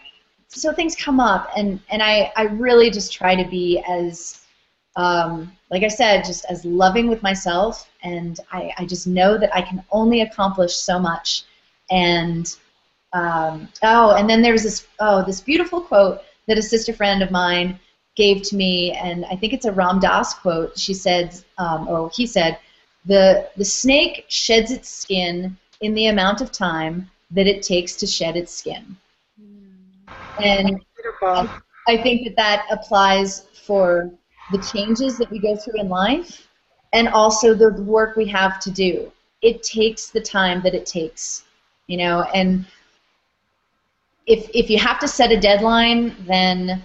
so 0.50 0.74
things 0.74 0.96
come 0.96 1.20
up, 1.20 1.50
and 1.56 1.80
and 1.90 2.02
I 2.02 2.32
I 2.36 2.44
really 2.44 2.90
just 2.90 3.14
try 3.14 3.36
to 3.36 3.50
be 3.50 3.84
as 3.88 4.42
um, 4.96 5.52
like 5.70 5.84
I 5.84 5.88
said, 5.88 6.26
just 6.26 6.46
as 6.50 6.66
loving 6.66 7.08
with 7.08 7.22
myself, 7.22 7.90
and 8.04 8.40
I, 8.52 8.74
I 8.78 8.86
just 8.86 9.08
know 9.08 9.38
that 9.38 9.56
I 9.56 9.62
can 9.62 9.84
only 9.92 10.22
accomplish 10.22 10.76
so 10.76 11.00
much. 11.00 11.44
And 11.92 12.54
um, 13.14 13.68
oh, 13.84 14.16
and 14.16 14.30
then 14.30 14.42
there's 14.42 14.64
this 14.64 14.88
oh 15.00 15.24
this 15.26 15.42
beautiful 15.42 15.82
quote 15.82 16.22
that 16.48 16.58
a 16.58 16.62
sister 16.62 16.94
friend 16.94 17.22
of 17.22 17.32
mine 17.32 17.80
gave 18.16 18.42
to 18.44 18.56
me, 18.56 18.92
and 18.92 19.26
I 19.26 19.36
think 19.36 19.54
it's 19.54 19.66
a 19.66 19.72
Ram 19.72 20.00
Dass 20.00 20.34
quote. 20.34 20.78
She 20.78 20.94
said, 20.94 21.42
um, 21.58 21.88
or 21.88 22.10
he 22.14 22.26
said, 22.28 22.60
the 23.06 23.50
the 23.58 23.66
snake 23.66 24.26
sheds 24.28 24.72
its 24.72 24.90
skin 24.90 25.58
in 25.82 25.94
the 25.94 26.08
amount 26.08 26.42
of 26.42 26.52
time 26.52 27.10
that 27.32 27.48
it 27.48 27.64
takes 27.64 27.96
to 27.96 28.08
shed 28.08 28.36
its 28.36 28.54
skin. 28.54 28.98
And 30.44 30.82
I, 31.22 31.60
I 31.88 31.98
think 32.02 32.26
that 32.26 32.36
that 32.36 32.66
applies 32.72 33.46
for 33.66 34.12
the 34.52 34.58
changes 34.60 35.18
that 35.18 35.30
we 35.30 35.40
go 35.40 35.56
through 35.56 35.80
in 35.80 35.90
life 35.90 36.48
and 36.94 37.08
also 37.08 37.54
the 37.54 37.72
work 37.84 38.16
we 38.16 38.28
have 38.28 38.60
to 38.62 38.72
do. 38.72 39.12
It 39.42 39.64
takes 39.64 40.10
the 40.10 40.22
time 40.22 40.62
that 40.64 40.74
it 40.74 40.86
takes, 40.86 41.44
you 41.88 41.98
know, 41.98 42.24
and 42.34 42.66
if, 44.30 44.48
if 44.54 44.70
you 44.70 44.78
have 44.78 45.00
to 45.00 45.08
set 45.08 45.32
a 45.32 45.40
deadline, 45.40 46.16
then 46.28 46.84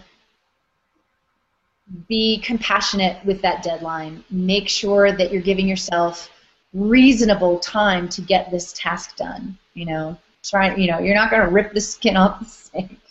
be 2.09 2.39
compassionate 2.39 3.23
with 3.27 3.43
that 3.43 3.63
deadline. 3.63 4.25
Make 4.31 4.69
sure 4.69 5.13
that 5.13 5.31
you're 5.31 5.43
giving 5.43 5.69
yourself 5.69 6.31
reasonable 6.73 7.59
time 7.59 8.09
to 8.09 8.23
get 8.23 8.51
this 8.51 8.73
task 8.73 9.17
done. 9.17 9.59
You 9.75 9.85
know, 9.85 10.19
try. 10.43 10.75
You 10.75 10.91
know, 10.91 10.99
you're 10.99 11.15
not 11.15 11.31
going 11.31 11.43
to 11.43 11.53
rip 11.53 11.75
the 11.75 11.81
skin 11.83 12.17
off 12.17 12.41
the 12.41 12.45
snake 12.81 13.04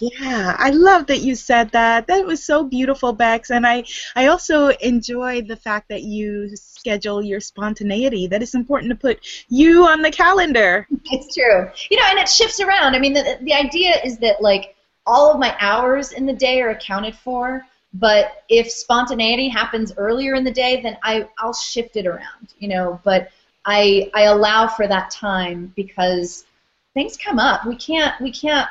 yeah, 0.00 0.54
I 0.58 0.70
love 0.70 1.06
that 1.06 1.20
you 1.20 1.34
said 1.34 1.70
that. 1.72 2.06
That 2.06 2.24
was 2.26 2.44
so 2.44 2.64
beautiful, 2.64 3.12
Bex. 3.12 3.50
And 3.50 3.66
I, 3.66 3.84
I 4.14 4.26
also 4.26 4.68
enjoy 4.68 5.42
the 5.42 5.56
fact 5.56 5.88
that 5.88 6.02
you 6.02 6.54
schedule 6.56 7.22
your 7.22 7.40
spontaneity. 7.40 8.26
That 8.26 8.42
it's 8.42 8.54
important 8.54 8.90
to 8.90 8.96
put 8.96 9.20
you 9.48 9.86
on 9.86 10.02
the 10.02 10.10
calendar. 10.10 10.86
It's 11.06 11.34
true. 11.34 11.68
You 11.90 11.98
know, 11.98 12.06
and 12.10 12.18
it 12.18 12.28
shifts 12.28 12.60
around. 12.60 12.94
I 12.94 12.98
mean, 12.98 13.12
the, 13.12 13.38
the 13.42 13.54
idea 13.54 14.00
is 14.04 14.18
that, 14.18 14.40
like, 14.40 14.76
all 15.06 15.32
of 15.32 15.38
my 15.38 15.56
hours 15.58 16.12
in 16.12 16.26
the 16.26 16.32
day 16.32 16.60
are 16.60 16.70
accounted 16.70 17.14
for. 17.16 17.64
But 17.94 18.44
if 18.50 18.70
spontaneity 18.70 19.48
happens 19.48 19.92
earlier 19.96 20.34
in 20.34 20.44
the 20.44 20.50
day, 20.50 20.82
then 20.82 20.98
I, 21.02 21.26
I'll 21.38 21.54
shift 21.54 21.96
it 21.96 22.06
around, 22.06 22.52
you 22.58 22.68
know. 22.68 23.00
But 23.02 23.30
I, 23.64 24.10
I 24.14 24.24
allow 24.24 24.68
for 24.68 24.86
that 24.86 25.10
time 25.10 25.72
because 25.74 26.44
things 26.92 27.16
come 27.16 27.38
up. 27.38 27.64
We 27.66 27.76
can't, 27.76 28.20
we 28.20 28.30
can't 28.30 28.68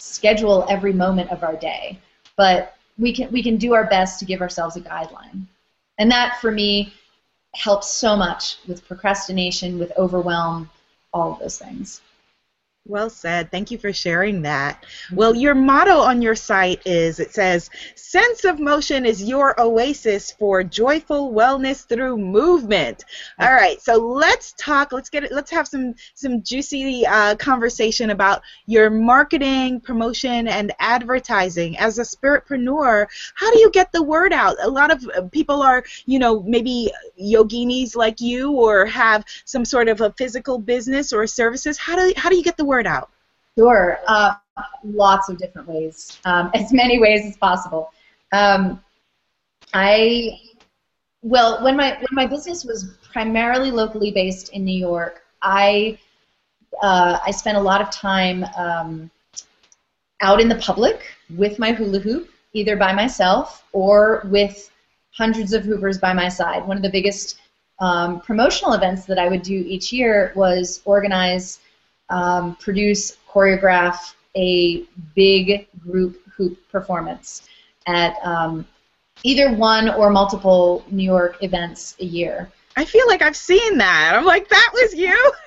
schedule 0.00 0.66
every 0.68 0.92
moment 0.92 1.30
of 1.30 1.42
our 1.42 1.56
day, 1.56 1.98
but 2.36 2.76
we 2.98 3.12
can 3.12 3.30
we 3.30 3.42
can 3.42 3.56
do 3.56 3.74
our 3.74 3.84
best 3.84 4.18
to 4.20 4.24
give 4.24 4.40
ourselves 4.40 4.76
a 4.76 4.80
guideline. 4.80 5.46
And 5.98 6.10
that 6.10 6.38
for 6.40 6.50
me 6.50 6.92
helps 7.54 7.88
so 7.88 8.16
much 8.16 8.58
with 8.66 8.86
procrastination, 8.86 9.78
with 9.78 9.92
overwhelm, 9.96 10.70
all 11.12 11.32
of 11.32 11.38
those 11.38 11.58
things. 11.58 12.00
Well 12.86 13.10
said. 13.10 13.50
Thank 13.50 13.70
you 13.70 13.76
for 13.76 13.92
sharing 13.92 14.42
that. 14.42 14.86
Well, 15.12 15.34
your 15.36 15.54
motto 15.54 15.98
on 15.98 16.22
your 16.22 16.34
site 16.34 16.80
is 16.86 17.20
it 17.20 17.32
says, 17.32 17.68
Sense 17.94 18.44
of 18.44 18.58
motion 18.58 19.06
is 19.06 19.22
your 19.22 19.54
oasis 19.60 20.32
for 20.32 20.64
joyful 20.64 21.32
wellness 21.32 21.86
through 21.86 22.16
movement. 22.16 23.04
All 23.38 23.52
right, 23.52 23.80
so 23.80 23.96
let's 23.96 24.54
talk, 24.58 24.92
let's 24.92 25.10
get 25.10 25.24
it, 25.24 25.30
let's 25.30 25.50
have 25.50 25.68
some, 25.68 25.94
some 26.14 26.42
juicy 26.42 27.06
uh, 27.06 27.36
conversation 27.36 28.10
about 28.10 28.42
your 28.66 28.90
marketing, 28.90 29.80
promotion, 29.80 30.48
and 30.48 30.72
advertising. 30.80 31.78
As 31.78 31.98
a 31.98 32.02
spiritpreneur, 32.02 33.06
how 33.34 33.52
do 33.52 33.58
you 33.60 33.70
get 33.70 33.92
the 33.92 34.02
word 34.02 34.32
out? 34.32 34.56
A 34.62 34.70
lot 34.70 34.90
of 34.90 35.06
uh, 35.14 35.22
people 35.30 35.62
are, 35.62 35.84
you 36.06 36.18
know, 36.18 36.42
maybe 36.42 36.90
yoginis 37.22 37.94
like 37.94 38.20
you 38.20 38.52
or 38.52 38.86
have 38.86 39.24
some 39.44 39.64
sort 39.64 39.88
of 39.88 40.00
a 40.00 40.12
physical 40.14 40.58
business 40.58 41.12
or 41.12 41.26
services. 41.26 41.78
How 41.78 41.94
do, 41.94 42.12
how 42.16 42.30
do 42.30 42.36
you 42.36 42.42
get 42.42 42.56
the 42.56 42.69
word 42.70 42.86
out? 42.86 43.10
Sure. 43.58 43.98
Uh, 44.06 44.34
lots 44.84 45.28
of 45.28 45.36
different 45.36 45.68
ways, 45.68 46.18
um, 46.24 46.50
as 46.54 46.72
many 46.72 46.98
ways 46.98 47.26
as 47.26 47.36
possible. 47.36 47.90
Um, 48.32 48.82
I 49.74 50.40
well, 51.22 51.62
when 51.62 51.76
my 51.76 51.90
when 51.90 52.12
my 52.12 52.26
business 52.26 52.64
was 52.64 52.96
primarily 53.12 53.70
locally 53.70 54.10
based 54.10 54.50
in 54.50 54.64
New 54.64 54.78
York, 54.78 55.22
I 55.42 55.98
uh, 56.82 57.18
I 57.26 57.30
spent 57.30 57.58
a 57.58 57.60
lot 57.60 57.80
of 57.82 57.90
time 57.90 58.44
um, 58.56 59.10
out 60.20 60.40
in 60.40 60.48
the 60.48 60.56
public 60.56 61.02
with 61.36 61.58
my 61.58 61.72
hula 61.72 61.98
hoop, 61.98 62.30
either 62.52 62.76
by 62.76 62.92
myself 62.92 63.64
or 63.72 64.22
with 64.26 64.70
hundreds 65.10 65.52
of 65.52 65.64
hoopers 65.64 65.98
by 65.98 66.12
my 66.12 66.28
side. 66.28 66.66
One 66.66 66.76
of 66.76 66.82
the 66.82 66.90
biggest 66.90 67.40
um, 67.80 68.20
promotional 68.20 68.74
events 68.74 69.04
that 69.06 69.18
I 69.18 69.28
would 69.28 69.42
do 69.42 69.64
each 69.66 69.92
year 69.92 70.32
was 70.36 70.80
organize 70.84 71.58
um, 72.10 72.56
produce, 72.56 73.16
choreograph 73.28 74.14
a 74.36 74.84
big 75.14 75.68
group 75.80 76.20
hoop 76.36 76.58
performance 76.70 77.48
at 77.86 78.14
um, 78.22 78.66
either 79.22 79.52
one 79.52 79.88
or 79.88 80.10
multiple 80.10 80.84
New 80.90 81.04
York 81.04 81.36
events 81.42 81.96
a 82.00 82.04
year. 82.04 82.50
I 82.76 82.84
feel 82.84 83.06
like 83.08 83.20
I've 83.20 83.36
seen 83.36 83.78
that. 83.78 84.12
I'm 84.14 84.24
like, 84.24 84.48
that 84.48 84.70
was 84.72 84.94
you. 84.94 85.32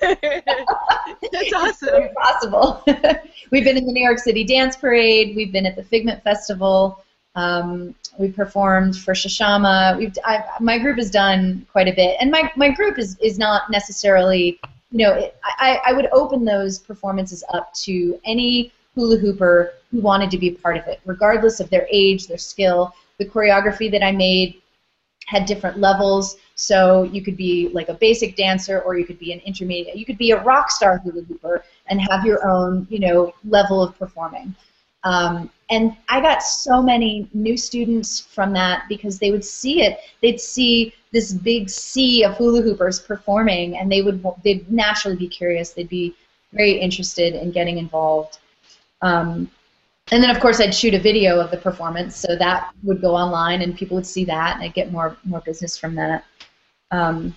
That's 1.32 1.52
awesome. 1.52 2.08
Possible. 2.14 2.84
we've 3.50 3.64
been 3.64 3.76
in 3.76 3.86
the 3.86 3.92
New 3.92 4.04
York 4.04 4.18
City 4.18 4.44
Dance 4.44 4.76
Parade. 4.76 5.34
We've 5.34 5.50
been 5.50 5.66
at 5.66 5.74
the 5.74 5.82
Figment 5.82 6.22
Festival. 6.22 7.02
Um, 7.34 7.94
we 8.18 8.30
performed 8.30 8.96
for 8.96 9.14
Chashama. 9.14 9.96
We've 9.98 10.14
I've, 10.24 10.44
my 10.60 10.78
group 10.78 10.98
has 10.98 11.10
done 11.10 11.66
quite 11.72 11.88
a 11.88 11.92
bit, 11.92 12.16
and 12.20 12.30
my, 12.30 12.52
my 12.54 12.70
group 12.70 12.98
is, 12.98 13.18
is 13.18 13.38
not 13.38 13.70
necessarily 13.70 14.60
you 14.94 15.04
know, 15.04 15.14
it, 15.14 15.36
I, 15.42 15.80
I 15.86 15.92
would 15.92 16.08
open 16.12 16.44
those 16.44 16.78
performances 16.78 17.42
up 17.52 17.74
to 17.74 18.18
any 18.24 18.72
hula 18.94 19.16
hooper 19.16 19.72
who 19.90 20.00
wanted 20.00 20.30
to 20.30 20.38
be 20.38 20.52
part 20.52 20.76
of 20.76 20.86
it, 20.86 21.00
regardless 21.04 21.58
of 21.58 21.68
their 21.68 21.88
age, 21.90 22.28
their 22.28 22.38
skill. 22.38 22.94
The 23.18 23.24
choreography 23.24 23.90
that 23.90 24.04
I 24.04 24.12
made 24.12 24.62
had 25.26 25.46
different 25.46 25.78
levels, 25.78 26.36
so 26.54 27.02
you 27.02 27.22
could 27.22 27.36
be 27.36 27.70
like 27.70 27.88
a 27.88 27.94
basic 27.94 28.36
dancer, 28.36 28.82
or 28.82 28.96
you 28.96 29.04
could 29.04 29.18
be 29.18 29.32
an 29.32 29.40
intermediate. 29.40 29.96
You 29.96 30.06
could 30.06 30.18
be 30.18 30.30
a 30.30 30.40
rock 30.44 30.70
star 30.70 30.98
hula 30.98 31.22
hooper 31.22 31.64
and 31.88 32.00
have 32.00 32.24
your 32.24 32.48
own, 32.48 32.86
you 32.88 33.00
know, 33.00 33.34
level 33.48 33.82
of 33.82 33.98
performing. 33.98 34.54
Um, 35.04 35.50
and 35.70 35.96
I 36.08 36.20
got 36.20 36.42
so 36.42 36.82
many 36.82 37.28
new 37.32 37.56
students 37.56 38.20
from 38.20 38.52
that 38.52 38.84
because 38.88 39.18
they 39.18 39.30
would 39.30 39.44
see 39.44 39.82
it. 39.82 39.98
They'd 40.20 40.40
see 40.40 40.94
this 41.12 41.32
big 41.32 41.70
sea 41.70 42.24
of 42.24 42.36
hula 42.36 42.62
hoopers 42.62 43.00
performing, 43.00 43.76
and 43.76 43.90
they 43.90 44.02
would 44.02 44.24
they'd 44.42 44.70
naturally 44.70 45.16
be 45.16 45.28
curious. 45.28 45.70
They'd 45.70 45.88
be 45.88 46.14
very 46.52 46.72
interested 46.72 47.34
in 47.34 47.50
getting 47.50 47.78
involved. 47.78 48.38
Um, 49.02 49.50
and 50.12 50.22
then, 50.22 50.30
of 50.30 50.40
course, 50.40 50.60
I'd 50.60 50.74
shoot 50.74 50.94
a 50.94 50.98
video 50.98 51.40
of 51.40 51.50
the 51.50 51.56
performance, 51.56 52.16
so 52.16 52.36
that 52.36 52.72
would 52.82 53.00
go 53.00 53.14
online, 53.14 53.62
and 53.62 53.76
people 53.76 53.94
would 53.94 54.06
see 54.06 54.24
that, 54.26 54.56
and 54.56 54.64
I'd 54.64 54.74
get 54.74 54.92
more 54.92 55.16
more 55.24 55.40
business 55.40 55.78
from 55.78 55.94
that. 55.94 56.24
Um, 56.90 57.34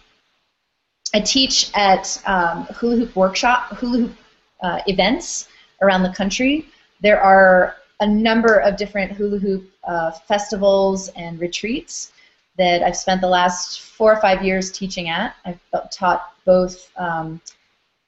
I 1.13 1.21
teach 1.21 1.71
at 1.73 2.21
um, 2.25 2.65
hula 2.65 2.97
hoop 2.97 3.15
workshop, 3.15 3.73
hula 3.77 3.99
hoop 3.99 4.15
uh, 4.61 4.81
events 4.87 5.47
around 5.81 6.03
the 6.03 6.13
country. 6.13 6.67
There 7.01 7.21
are 7.21 7.77
a 7.99 8.07
number 8.07 8.57
of 8.59 8.77
different 8.77 9.11
hula 9.11 9.39
hoop 9.39 9.69
uh, 9.83 10.11
festivals 10.11 11.09
and 11.09 11.39
retreats 11.39 12.11
that 12.57 12.83
I've 12.83 12.97
spent 12.97 13.21
the 13.21 13.29
last 13.29 13.81
four 13.81 14.13
or 14.13 14.21
five 14.21 14.43
years 14.43 14.71
teaching 14.71 15.09
at. 15.09 15.35
I've 15.45 15.59
taught 15.91 16.33
both 16.45 16.91
um, 16.97 17.39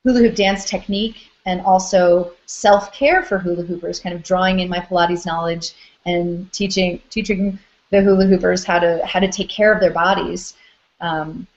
hula 0.03 0.19
hoop 0.19 0.35
dance 0.35 0.65
technique 0.65 1.29
and 1.45 1.61
also 1.61 2.33
self-care 2.45 3.23
for 3.23 3.37
hula 3.37 3.63
hoopers, 3.63 3.99
kind 3.99 4.15
of 4.15 4.23
drawing 4.23 4.59
in 4.59 4.69
my 4.69 4.79
Pilates 4.79 5.25
knowledge 5.25 5.73
and 6.05 6.51
teaching 6.51 7.01
teaching 7.09 7.59
the 7.91 8.01
hula 8.01 8.25
hoopers 8.25 8.63
how 8.63 8.79
to 8.79 9.05
how 9.05 9.19
to 9.19 9.27
take 9.27 9.49
care 9.49 9.73
of 9.73 9.79
their 9.79 9.91
bodies. 9.91 10.55
Um, 11.01 11.47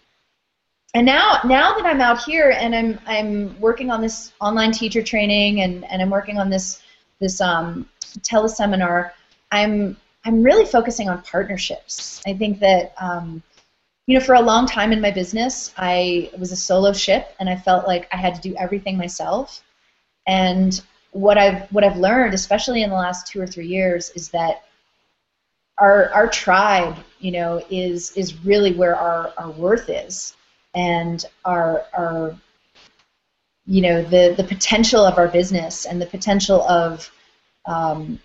and 0.95 1.07
now 1.07 1.41
now 1.45 1.74
that 1.74 1.87
I'm 1.87 2.01
out 2.01 2.22
here 2.22 2.51
and 2.51 2.74
I'm 2.74 2.99
I'm 3.07 3.61
working 3.61 3.91
on 3.91 4.01
this 4.01 4.33
online 4.41 4.72
teacher 4.72 5.03
training 5.03 5.62
and, 5.62 5.85
and 5.87 6.03
I'm 6.03 6.11
working 6.11 6.39
on 6.39 6.51
this 6.51 6.82
this 7.22 7.40
um, 7.40 7.88
teleseminar, 8.18 9.12
I'm 9.50 9.96
I'm 10.24 10.42
really 10.42 10.66
focusing 10.66 11.08
on 11.08 11.22
partnerships. 11.22 12.22
I 12.26 12.34
think 12.34 12.60
that 12.60 12.94
um, 13.00 13.42
you 14.06 14.18
know, 14.18 14.24
for 14.24 14.34
a 14.34 14.42
long 14.42 14.66
time 14.66 14.92
in 14.92 15.00
my 15.00 15.10
business, 15.10 15.72
I 15.76 16.30
was 16.38 16.52
a 16.52 16.56
solo 16.56 16.92
ship, 16.92 17.34
and 17.40 17.48
I 17.48 17.56
felt 17.56 17.86
like 17.86 18.08
I 18.12 18.16
had 18.16 18.34
to 18.34 18.40
do 18.40 18.54
everything 18.56 18.98
myself. 18.98 19.62
And 20.26 20.80
what 21.12 21.38
I've 21.38 21.70
what 21.72 21.84
I've 21.84 21.96
learned, 21.96 22.34
especially 22.34 22.82
in 22.82 22.90
the 22.90 22.96
last 22.96 23.26
two 23.26 23.40
or 23.40 23.46
three 23.46 23.68
years, 23.68 24.10
is 24.10 24.28
that 24.30 24.64
our 25.78 26.10
our 26.10 26.28
tribe, 26.28 26.96
you 27.20 27.30
know, 27.30 27.64
is 27.70 28.16
is 28.16 28.44
really 28.44 28.72
where 28.74 28.96
our, 28.96 29.32
our 29.38 29.50
worth 29.52 29.88
is, 29.88 30.36
and 30.74 31.24
our 31.44 31.84
our 31.96 32.36
you 33.66 33.80
know 33.80 34.02
the 34.02 34.34
the 34.36 34.44
potential 34.44 35.04
of 35.04 35.18
our 35.18 35.28
business 35.28 35.86
and 35.86 36.00
the 36.00 36.06
potential 36.06 36.62
of 36.62 37.10
um, 37.66 38.18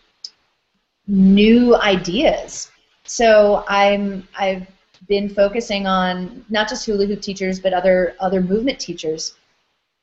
new 1.08 1.76
ideas. 1.76 2.72
So 3.04 3.64
I'm 3.68 4.28
I've 4.38 4.68
been 5.08 5.30
focusing 5.30 5.86
on 5.86 6.44
not 6.50 6.68
just 6.68 6.86
hula 6.86 7.06
hoop 7.06 7.22
teachers 7.22 7.60
but 7.60 7.74
other 7.74 8.16
other 8.20 8.42
movement 8.42 8.80
teachers, 8.80 9.36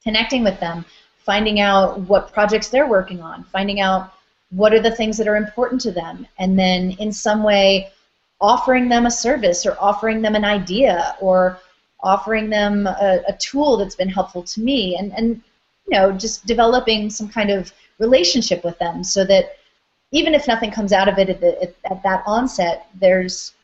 connecting 0.03 0.45
with 0.45 0.59
them, 0.61 0.85
finding 1.19 1.61
out 1.61 2.01
what 2.01 2.33
projects 2.33 2.69
they're 2.69 2.89
working 2.89 3.21
on, 3.21 3.45
finding 3.45 3.81
out 3.81 4.13
what 4.51 4.73
are 4.73 4.81
the 4.81 4.95
things 4.95 5.17
that 5.19 5.27
are 5.27 5.37
important 5.37 5.81
to 5.81 5.91
them, 5.91 6.27
and 6.39 6.57
then 6.59 6.93
in 6.93 7.13
some 7.13 7.43
way 7.43 7.91
offering 8.41 8.89
them 8.89 9.07
a 9.07 9.11
service 9.11 9.67
or 9.67 9.77
offering 9.81 10.23
them 10.23 10.35
an 10.35 10.45
idea 10.45 11.17
or 11.21 11.59
offering 12.05 12.51
them 12.51 12.87
a, 12.87 13.23
a 13.29 13.37
tool 13.39 13.77
that's 13.77 13.97
been 13.97 14.09
helpful 14.09 14.43
to 14.43 14.61
me 14.61 14.97
and, 14.97 15.13
and 15.17 15.43
you 15.87 15.99
know 15.99 16.13
just 16.13 16.47
developing 16.47 17.11
some 17.11 17.29
kind 17.29 17.51
of 17.51 17.73
relationship 17.99 18.63
with 18.63 18.79
them 18.79 19.03
so 19.03 19.25
that 19.25 19.57
even 20.13 20.35
if 20.35 20.47
nothing 20.47 20.71
comes 20.71 20.93
out 20.93 21.09
of 21.09 21.19
it 21.19 21.29
at, 21.29 21.41
the, 21.41 21.61
at, 21.63 21.75
at 21.91 22.03
that 22.03 22.23
onset 22.27 22.87
there's 23.01 23.55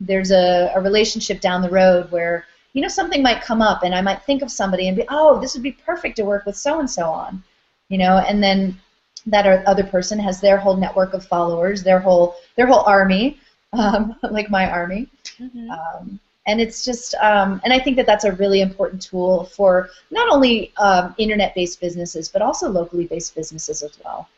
there's 0.00 0.30
a, 0.30 0.72
a 0.74 0.80
relationship 0.80 1.40
down 1.40 1.62
the 1.62 1.70
road 1.70 2.10
where 2.10 2.46
you 2.72 2.82
know 2.82 2.88
something 2.88 3.22
might 3.22 3.42
come 3.42 3.62
up 3.62 3.82
and 3.82 3.94
I 3.94 4.00
might 4.00 4.22
think 4.22 4.42
of 4.42 4.50
somebody 4.50 4.88
and 4.88 4.96
be 4.96 5.04
oh 5.08 5.40
this 5.40 5.54
would 5.54 5.62
be 5.62 5.72
perfect 5.72 6.16
to 6.16 6.24
work 6.24 6.46
with 6.46 6.56
so 6.56 6.80
and 6.80 6.90
so 6.90 7.08
on 7.08 7.42
you 7.88 7.98
know 7.98 8.18
and 8.18 8.42
then 8.42 8.80
that 9.26 9.66
other 9.66 9.84
person 9.84 10.18
has 10.18 10.40
their 10.40 10.58
whole 10.58 10.76
network 10.76 11.14
of 11.14 11.24
followers 11.24 11.82
their 11.82 12.00
whole 12.00 12.36
their 12.56 12.66
whole 12.66 12.84
army 12.86 13.38
um, 13.74 14.14
like 14.30 14.50
my 14.50 14.70
army 14.70 15.08
mm-hmm. 15.40 15.68
um, 15.70 16.20
and 16.46 16.60
it's 16.60 16.84
just 16.84 17.14
um, 17.16 17.60
and 17.64 17.72
I 17.72 17.78
think 17.78 17.96
that 17.96 18.06
that's 18.06 18.24
a 18.24 18.32
really 18.32 18.60
important 18.60 19.02
tool 19.02 19.44
for 19.44 19.90
not 20.10 20.28
only 20.28 20.72
um, 20.76 21.14
internet-based 21.18 21.80
businesses 21.80 22.28
but 22.28 22.42
also 22.42 22.68
locally 22.68 23.06
based 23.06 23.34
businesses 23.34 23.82
as 23.82 23.98
well. 24.04 24.28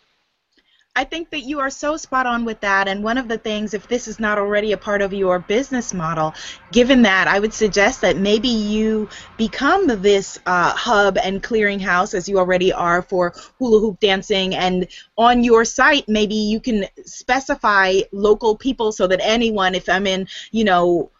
I 0.98 1.04
think 1.04 1.28
that 1.28 1.40
you 1.40 1.60
are 1.60 1.68
so 1.68 1.98
spot 1.98 2.24
on 2.24 2.46
with 2.46 2.58
that. 2.60 2.88
And 2.88 3.04
one 3.04 3.18
of 3.18 3.28
the 3.28 3.36
things, 3.36 3.74
if 3.74 3.86
this 3.86 4.08
is 4.08 4.18
not 4.18 4.38
already 4.38 4.72
a 4.72 4.78
part 4.78 5.02
of 5.02 5.12
your 5.12 5.38
business 5.38 5.92
model, 5.92 6.32
given 6.72 7.02
that, 7.02 7.28
I 7.28 7.38
would 7.38 7.52
suggest 7.52 8.00
that 8.00 8.16
maybe 8.16 8.48
you 8.48 9.10
become 9.36 9.88
this 10.00 10.38
uh, 10.46 10.70
hub 10.70 11.18
and 11.18 11.42
clearinghouse, 11.42 12.14
as 12.14 12.30
you 12.30 12.38
already 12.38 12.72
are 12.72 13.02
for 13.02 13.34
hula 13.58 13.78
hoop 13.78 14.00
dancing. 14.00 14.54
And 14.54 14.88
on 15.18 15.44
your 15.44 15.66
site, 15.66 16.08
maybe 16.08 16.34
you 16.34 16.60
can 16.60 16.86
specify 17.04 18.00
local 18.10 18.56
people 18.56 18.90
so 18.90 19.06
that 19.06 19.20
anyone, 19.22 19.74
if 19.74 19.90
I'm 19.90 20.06
in, 20.06 20.26
you 20.50 20.64
know, 20.64 21.10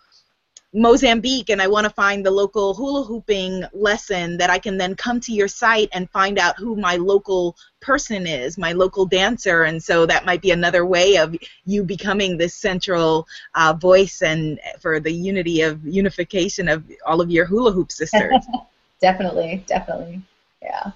Mozambique 0.77 1.49
and 1.49 1.63
I 1.63 1.69
want 1.69 1.85
to 1.85 1.91
find 1.91 2.25
the 2.25 2.31
local 2.31 2.75
hula 2.75 3.03
hooping 3.03 3.65
lesson 3.73 4.37
that 4.37 4.51
I 4.51 4.59
can 4.59 4.77
then 4.77 4.95
come 4.95 5.21
to 5.21 5.33
your 5.33 5.49
site 5.49 5.89
and 5.93 6.11
find 6.11 6.39
out 6.39 6.59
who 6.59 6.77
my 6.77 6.97
local 6.97 7.57
person 7.81 8.27
is, 8.27 8.59
my 8.59 8.73
local 8.73 9.07
dancer, 9.07 9.63
and 9.63 9.83
so 9.83 10.05
that 10.05 10.27
might 10.27 10.43
be 10.43 10.51
another 10.51 10.85
way 10.85 11.17
of 11.17 11.35
you 11.65 11.83
becoming 11.83 12.37
this 12.37 12.55
central 12.55 13.27
uh, 13.55 13.73
voice 13.73 14.21
and 14.21 14.61
for 14.79 15.01
the 15.01 15.11
unity 15.11 15.63
of 15.63 15.83
unification 15.87 16.69
of 16.69 16.85
all 17.07 17.23
of 17.23 17.31
your 17.31 17.47
hula 17.47 17.73
hoop 17.73 17.91
sisters. 17.91 18.45
definitely, 19.01 19.65
definitely, 19.67 20.21
yeah. 20.61 20.91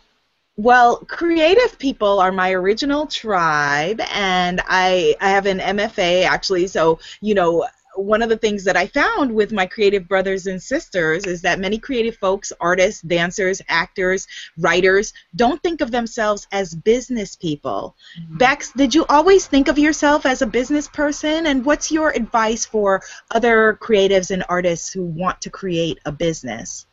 Well, 0.57 0.99
creative 1.07 1.79
people 1.79 2.21
are 2.21 2.33
my 2.33 2.51
original 2.53 3.07
tribe, 3.07 4.03
and 4.13 4.61
I 4.67 5.17
I 5.23 5.31
have 5.31 5.47
an 5.47 5.59
MFA 5.59 6.25
actually, 6.25 6.67
so 6.67 6.99
you 7.23 7.33
know 7.33 7.67
one 8.05 8.23
of 8.23 8.29
the 8.29 8.37
things 8.37 8.65
that 8.65 8.77
I 8.77 8.87
found 8.87 9.35
with 9.35 9.53
my 9.53 9.67
creative 9.67 10.09
brothers 10.09 10.47
and 10.47 10.63
sisters 10.63 11.25
is 11.25 11.43
that 11.43 11.59
many 11.59 11.79
creative 11.79 12.17
folks, 12.17 12.53
artists, 12.61 13.03
dancers, 13.03 13.61
actors, 13.69 14.27
writers, 14.59 15.13
don't 15.37 15.63
think 15.63 15.81
of 15.81 15.91
themselves 15.91 16.47
as 16.53 16.75
business 16.75 17.37
people. 17.37 17.97
Mm-hmm. 18.21 18.39
Bex, 18.39 18.73
did 18.73 18.95
you 18.95 19.05
always 19.09 19.47
think 19.47 19.69
of 19.69 19.79
yourself 19.79 20.27
as 20.27 20.43
a 20.43 20.47
business 20.47 20.89
person? 20.89 21.47
And 21.47 21.65
what's 21.65 21.91
your 21.91 22.11
advice 22.11 22.65
for 22.65 23.03
other 23.31 23.79
creatives 23.81 24.31
and 24.31 24.45
artists 24.49 24.93
who 24.93 25.05
want 25.05 25.41
to 25.43 25.51
create 25.51 25.99
a 26.05 26.13
business? 26.13 26.87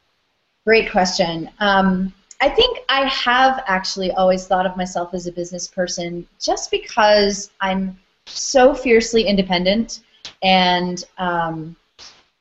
Great 0.66 0.91
question. 0.91 1.49
Um, 1.60 2.14
I 2.39 2.49
think 2.49 2.80
I 2.89 3.05
have 3.08 3.64
actually 3.68 4.12
always 4.12 4.45
thought 4.45 4.66
of 4.66 4.78
myself 4.78 5.14
as 5.14 5.26
a 5.26 5.32
business 5.32 5.68
person 5.68 6.28
just 6.39 6.70
because 6.70 7.49
I'm 7.62 7.97
so 8.28 8.76
fiercely 8.76 9.24
independent 9.24 10.01
and 10.43 11.03
um, 11.17 11.75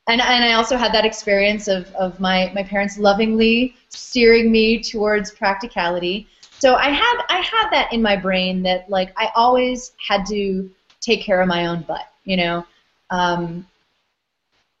and 0.07 0.21
and 0.21 0.43
I 0.43 0.53
also 0.53 0.77
had 0.77 0.93
that 0.93 1.05
experience 1.05 1.67
of, 1.67 1.93
of 1.95 2.19
my, 2.19 2.51
my 2.55 2.63
parents 2.63 2.97
lovingly 2.97 3.75
steering 3.89 4.51
me 4.51 4.81
towards 4.81 5.31
practicality. 5.31 6.27
So 6.59 6.75
I 6.75 6.89
had 6.89 7.23
I 7.29 7.37
had 7.37 7.69
that 7.71 7.91
in 7.91 8.01
my 8.01 8.15
brain 8.15 8.63
that 8.63 8.89
like 8.89 9.11
I 9.17 9.29
always 9.35 9.91
had 10.05 10.25
to 10.27 10.69
take 11.01 11.21
care 11.21 11.41
of 11.41 11.47
my 11.47 11.67
own 11.67 11.81
butt, 11.81 12.11
you 12.23 12.37
know. 12.37 12.65
Um, 13.09 13.67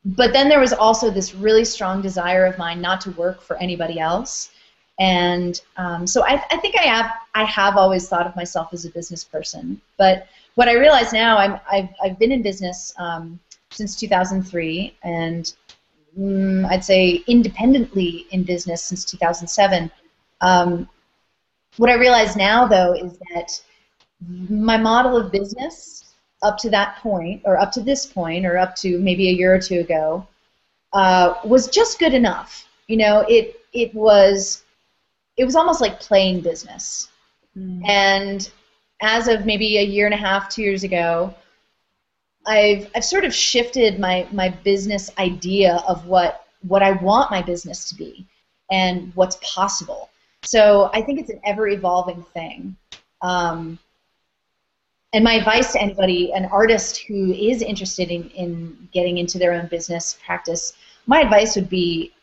but 0.05 0.31
then 0.31 0.47
there 0.47 0.59
was 0.59 0.73
also 0.73 1.11
this 1.11 1.35
really 1.35 1.65
strong 1.65 2.01
desire 2.01 2.45
of 2.45 2.57
mine 2.57 2.79
not 2.79 3.01
to 3.01 3.11
work 3.11 3.41
for 3.41 3.57
anybody 3.57 3.99
else, 3.99 4.51
and 4.99 5.59
um, 5.75 6.07
so 6.07 6.23
I, 6.25 6.41
I 6.49 6.57
think 6.57 6.75
I 6.77 6.83
have 6.83 7.11
I 7.35 7.43
have 7.43 7.75
always 7.75 8.07
thought 8.07 8.25
of 8.25 8.35
myself 8.35 8.69
as 8.71 8.85
a 8.85 8.89
business 8.89 9.25
person. 9.25 9.81
But 9.97 10.27
what 10.57 10.67
I 10.67 10.73
realize 10.73 11.13
now, 11.13 11.37
I'm, 11.37 11.59
I've, 11.71 11.89
I've 12.03 12.17
been 12.17 12.31
in 12.31 12.41
business 12.41 12.91
um, 12.97 13.39
since 13.69 13.95
2003, 13.95 14.97
and 15.03 15.53
mm, 16.19 16.67
I'd 16.67 16.83
say 16.83 17.23
independently 17.27 18.25
in 18.31 18.41
business 18.41 18.83
since 18.83 19.05
2007. 19.05 19.91
Um, 20.41 20.89
what 21.77 21.91
I 21.91 21.93
realize 21.93 22.35
now, 22.35 22.65
though, 22.65 22.93
is 22.93 23.19
that 23.35 23.61
my 24.49 24.77
model 24.77 25.15
of 25.15 25.31
business 25.31 26.15
up 26.41 26.57
to 26.57 26.71
that 26.71 26.97
point, 27.03 27.43
or 27.45 27.59
up 27.59 27.71
to 27.73 27.81
this 27.81 28.07
point, 28.07 28.43
or 28.43 28.57
up 28.57 28.75
to 28.77 28.97
maybe 28.97 29.29
a 29.29 29.33
year 29.33 29.53
or 29.53 29.59
two 29.59 29.81
ago, 29.81 30.25
uh, 30.93 31.35
was 31.45 31.67
just 31.67 31.99
good 31.99 32.15
enough. 32.15 32.67
You 32.87 32.97
know, 32.97 33.23
it 33.29 33.61
it 33.73 33.93
was 33.93 34.63
it 35.37 35.45
was 35.45 35.55
almost 35.55 35.81
like 35.81 35.99
playing 35.99 36.41
business, 36.41 37.09
mm. 37.55 37.87
and 37.87 38.49
as 39.01 39.27
of 39.27 39.45
maybe 39.45 39.77
a 39.77 39.83
year 39.83 40.05
and 40.05 40.13
a 40.13 40.17
half, 40.17 40.49
two 40.49 40.61
years 40.63 40.83
ago, 40.83 41.33
I've 42.45 42.89
I've 42.95 43.05
sort 43.05 43.25
of 43.25 43.33
shifted 43.33 43.99
my 43.99 44.27
my 44.31 44.49
business 44.49 45.11
idea 45.17 45.83
of 45.87 46.05
what 46.05 46.45
what 46.67 46.81
I 46.81 46.91
want 46.91 47.31
my 47.31 47.41
business 47.41 47.89
to 47.89 47.95
be 47.95 48.25
and 48.71 49.11
what's 49.15 49.37
possible. 49.41 50.09
So 50.43 50.89
I 50.93 51.01
think 51.01 51.19
it's 51.19 51.29
an 51.29 51.41
ever 51.45 51.67
evolving 51.67 52.23
thing. 52.33 52.75
Um, 53.21 53.79
and 55.13 55.23
my 55.23 55.33
advice 55.33 55.73
to 55.73 55.81
anybody, 55.81 56.31
an 56.33 56.45
artist 56.45 56.97
who 57.07 57.33
is 57.33 57.61
interested 57.61 58.11
in, 58.11 58.29
in 58.31 58.89
getting 58.91 59.17
into 59.17 59.37
their 59.37 59.53
own 59.53 59.67
business 59.67 60.17
practice, 60.25 60.73
my 61.05 61.21
advice 61.21 61.55
would 61.55 61.69
be 61.69 62.13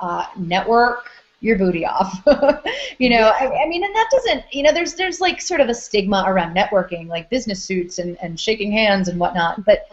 uh, 0.00 0.26
network, 0.36 1.10
your 1.42 1.58
booty 1.58 1.84
off. 1.84 2.22
you 2.98 3.10
know, 3.10 3.32
I, 3.38 3.64
I, 3.64 3.68
mean, 3.68 3.84
and 3.84 3.94
that 3.94 4.08
doesn't, 4.12 4.44
you 4.52 4.62
know, 4.62 4.72
there's 4.72 4.94
there's 4.94 5.20
like 5.20 5.40
sort 5.40 5.60
of 5.60 5.68
a 5.68 5.74
stigma 5.74 6.24
around 6.26 6.56
networking, 6.56 7.08
like 7.08 7.28
business 7.28 7.62
suits 7.62 7.98
and, 7.98 8.16
and 8.22 8.38
shaking 8.38 8.72
hands 8.72 9.08
and 9.08 9.18
whatnot. 9.18 9.64
But 9.64 9.88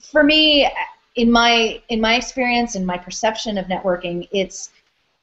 for 0.00 0.22
me, 0.22 0.70
in 1.16 1.30
my 1.30 1.82
in 1.88 2.00
my 2.00 2.14
experience 2.14 2.76
and 2.76 2.86
my 2.86 2.96
perception 2.96 3.58
of 3.58 3.66
networking, 3.66 4.28
it's 4.32 4.70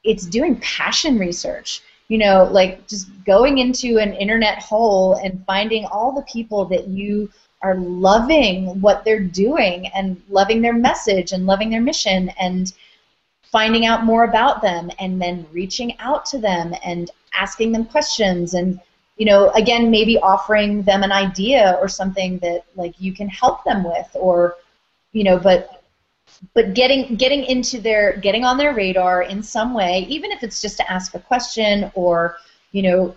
it's 0.03 0.25
doing 0.25 0.57
passion 0.57 1.17
research. 1.17 1.81
You 2.09 2.17
know, 2.17 2.43
like 2.51 2.87
just 2.87 3.07
going 3.25 3.57
into 3.57 3.97
an 3.97 4.13
internet 4.13 4.59
hole 4.59 5.15
and 5.15 5.43
finding 5.45 5.85
all 5.85 6.11
the 6.11 6.21
people 6.23 6.65
that 6.65 6.87
you 6.87 7.29
are 7.61 7.75
loving 7.75 8.79
what 8.81 9.03
they're 9.03 9.23
doing 9.23 9.87
and 9.87 10.21
loving 10.29 10.61
their 10.61 10.73
message 10.73 11.31
and 11.31 11.45
loving 11.45 11.69
their 11.69 11.81
mission 11.81 12.29
and 12.39 12.73
finding 13.51 13.85
out 13.85 14.03
more 14.03 14.23
about 14.23 14.61
them 14.61 14.89
and 14.99 15.21
then 15.21 15.45
reaching 15.51 15.97
out 15.99 16.25
to 16.25 16.37
them 16.37 16.73
and 16.83 17.11
asking 17.33 17.71
them 17.71 17.85
questions 17.85 18.53
and 18.53 18.79
you 19.17 19.25
know 19.25 19.49
again 19.51 19.89
maybe 19.89 20.17
offering 20.19 20.81
them 20.83 21.03
an 21.03 21.11
idea 21.11 21.77
or 21.81 21.87
something 21.87 22.37
that 22.39 22.65
like 22.75 22.93
you 22.99 23.13
can 23.13 23.27
help 23.27 23.63
them 23.63 23.83
with 23.83 24.07
or 24.15 24.55
you 25.11 25.23
know 25.23 25.37
but 25.37 25.83
but 26.53 26.73
getting 26.73 27.15
getting 27.15 27.43
into 27.45 27.79
their 27.79 28.17
getting 28.17 28.43
on 28.43 28.57
their 28.57 28.73
radar 28.73 29.23
in 29.23 29.41
some 29.41 29.73
way 29.73 30.05
even 30.09 30.31
if 30.31 30.43
it's 30.43 30.61
just 30.61 30.77
to 30.77 30.91
ask 30.91 31.15
a 31.15 31.19
question 31.19 31.91
or 31.95 32.37
you 32.71 32.81
know 32.81 33.15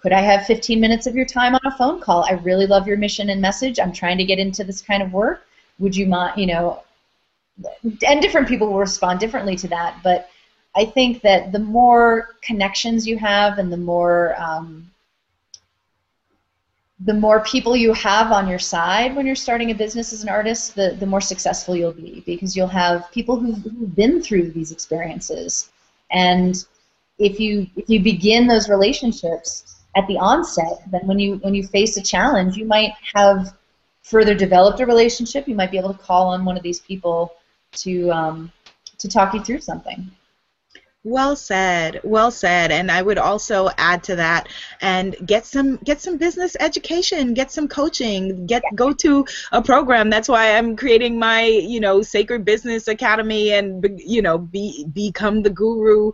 could 0.00 0.12
I 0.12 0.20
have 0.20 0.46
15 0.46 0.80
minutes 0.80 1.06
of 1.06 1.16
your 1.16 1.24
time 1.24 1.54
on 1.54 1.60
a 1.64 1.76
phone 1.76 2.00
call? 2.00 2.24
I 2.24 2.34
really 2.44 2.66
love 2.66 2.86
your 2.86 2.96
mission 2.96 3.30
and 3.30 3.40
message. 3.40 3.80
I'm 3.80 3.92
trying 3.92 4.16
to 4.18 4.24
get 4.24 4.38
into 4.38 4.62
this 4.62 4.80
kind 4.80 5.02
of 5.02 5.12
work. 5.12 5.46
Would 5.80 5.96
you 5.96 6.06
mind, 6.06 6.40
you 6.40 6.46
know, 6.46 6.84
and 8.06 8.22
different 8.22 8.48
people 8.48 8.68
will 8.68 8.78
respond 8.78 9.20
differently 9.20 9.56
to 9.56 9.68
that, 9.68 10.00
but 10.02 10.28
I 10.76 10.84
think 10.84 11.22
that 11.22 11.52
the 11.52 11.58
more 11.58 12.36
connections 12.42 13.06
you 13.06 13.18
have 13.18 13.58
and 13.58 13.72
the 13.72 13.76
more 13.76 14.40
um, 14.40 14.90
the 17.00 17.14
more 17.14 17.40
people 17.40 17.76
you 17.76 17.92
have 17.92 18.32
on 18.32 18.48
your 18.48 18.58
side 18.58 19.14
when 19.14 19.24
you're 19.24 19.36
starting 19.36 19.70
a 19.70 19.74
business 19.74 20.12
as 20.12 20.24
an 20.24 20.28
artist, 20.28 20.74
the, 20.74 20.96
the 20.98 21.06
more 21.06 21.20
successful 21.20 21.76
you'll 21.76 21.92
be 21.92 22.24
because 22.26 22.56
you'll 22.56 22.66
have 22.66 23.08
people 23.12 23.38
who've, 23.38 23.62
who've 23.62 23.94
been 23.94 24.20
through 24.20 24.50
these 24.50 24.72
experiences. 24.72 25.70
And 26.10 26.64
if 27.18 27.38
you 27.38 27.66
if 27.76 27.88
you 27.88 28.00
begin 28.00 28.46
those 28.46 28.68
relationships 28.68 29.76
at 29.96 30.06
the 30.06 30.18
onset, 30.18 30.82
then 30.90 31.06
when 31.06 31.18
you 31.18 31.36
when 31.36 31.54
you 31.54 31.66
face 31.66 31.96
a 31.96 32.02
challenge, 32.02 32.56
you 32.56 32.64
might 32.64 32.92
have 33.14 33.54
further 34.02 34.34
developed 34.34 34.80
a 34.80 34.86
relationship. 34.86 35.46
You 35.46 35.54
might 35.54 35.70
be 35.70 35.78
able 35.78 35.92
to 35.92 35.98
call 35.98 36.28
on 36.28 36.44
one 36.44 36.56
of 36.56 36.62
these 36.62 36.80
people 36.80 37.34
to 37.72 38.10
um, 38.10 38.52
to 38.98 39.08
talk 39.08 39.34
you 39.34 39.42
through 39.42 39.60
something. 39.60 40.10
Well 41.04 41.36
said. 41.36 42.00
Well 42.02 42.30
said. 42.30 42.72
And 42.72 42.90
I 42.90 43.02
would 43.02 43.18
also 43.18 43.70
add 43.78 44.02
to 44.04 44.16
that 44.16 44.48
and 44.80 45.16
get 45.24 45.46
some 45.46 45.76
get 45.76 46.00
some 46.00 46.18
business 46.18 46.56
education, 46.58 47.34
get 47.34 47.52
some 47.52 47.68
coaching, 47.68 48.46
get 48.46 48.62
go 48.74 48.92
to 48.92 49.24
a 49.52 49.62
program. 49.62 50.10
That's 50.10 50.28
why 50.28 50.56
I'm 50.56 50.76
creating 50.76 51.18
my, 51.18 51.44
you 51.44 51.80
know, 51.80 52.02
Sacred 52.02 52.44
Business 52.44 52.88
Academy 52.88 53.52
and 53.52 53.86
you 54.04 54.20
know, 54.20 54.38
be 54.38 54.86
become 54.92 55.42
the 55.42 55.50
guru 55.50 56.12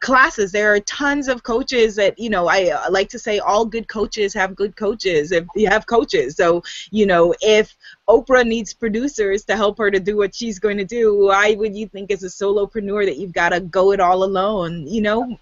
classes. 0.00 0.52
There 0.52 0.72
are 0.72 0.80
tons 0.80 1.28
of 1.28 1.42
coaches 1.42 1.96
that, 1.96 2.18
you 2.18 2.30
know, 2.30 2.46
I, 2.46 2.70
I 2.74 2.88
like 2.88 3.08
to 3.10 3.18
say 3.18 3.38
all 3.38 3.64
good 3.64 3.88
coaches 3.88 4.34
have 4.34 4.54
good 4.54 4.76
coaches 4.76 5.32
if 5.32 5.44
you 5.54 5.68
have 5.68 5.86
coaches. 5.86 6.36
So, 6.36 6.62
you 6.90 7.06
know, 7.06 7.34
if 7.40 7.74
Oprah 8.08 8.46
needs 8.46 8.72
producers 8.72 9.44
to 9.44 9.56
help 9.56 9.78
her 9.78 9.90
to 9.90 9.98
do 9.98 10.16
what 10.16 10.34
she's 10.34 10.58
going 10.58 10.78
to 10.78 10.84
do, 10.84 11.24
why 11.26 11.54
would 11.54 11.76
you 11.76 11.88
think 11.88 12.10
as 12.10 12.22
a 12.22 12.28
solopreneur 12.28 13.04
that 13.04 13.16
you've 13.16 13.32
got 13.32 13.48
to 13.48 13.60
go 13.60 13.92
it 13.92 14.00
all 14.00 14.22
alone, 14.22 14.86
you 14.86 15.02
know? 15.02 15.36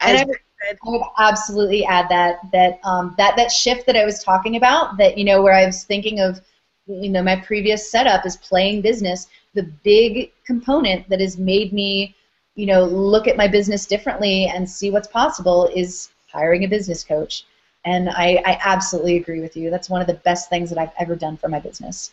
As 0.00 0.20
I 0.20 0.24
would, 0.24 0.36
I 0.62 0.74
would 0.84 1.02
absolutely 1.18 1.84
add 1.86 2.08
that 2.10 2.40
that 2.52 2.80
um, 2.84 3.14
that 3.16 3.36
that 3.36 3.50
shift 3.50 3.86
that 3.86 3.96
I 3.96 4.04
was 4.04 4.22
talking 4.22 4.56
about, 4.56 4.98
that 4.98 5.16
you 5.16 5.24
know, 5.24 5.42
where 5.42 5.54
I 5.54 5.64
was 5.64 5.84
thinking 5.84 6.20
of, 6.20 6.40
you 6.86 7.08
know, 7.08 7.22
my 7.22 7.36
previous 7.36 7.90
setup 7.90 8.26
is 8.26 8.36
playing 8.36 8.82
business. 8.82 9.28
The 9.54 9.62
big 9.62 10.32
component 10.44 11.08
that 11.08 11.20
has 11.20 11.38
made 11.38 11.72
me 11.72 12.14
you 12.60 12.66
know, 12.66 12.84
look 12.84 13.26
at 13.26 13.38
my 13.38 13.48
business 13.48 13.86
differently 13.86 14.46
and 14.46 14.68
see 14.68 14.90
what's 14.90 15.08
possible 15.08 15.70
is 15.74 16.10
hiring 16.30 16.64
a 16.64 16.68
business 16.68 17.02
coach. 17.02 17.44
And 17.84 18.10
I, 18.10 18.42
I 18.44 18.58
absolutely 18.62 19.16
agree 19.16 19.40
with 19.40 19.56
you. 19.56 19.70
That's 19.70 19.88
one 19.88 20.00
of 20.00 20.06
the 20.06 20.14
best 20.14 20.50
things 20.50 20.68
that 20.70 20.78
I've 20.78 20.92
ever 20.98 21.16
done 21.16 21.36
for 21.36 21.48
my 21.48 21.60
business. 21.60 22.12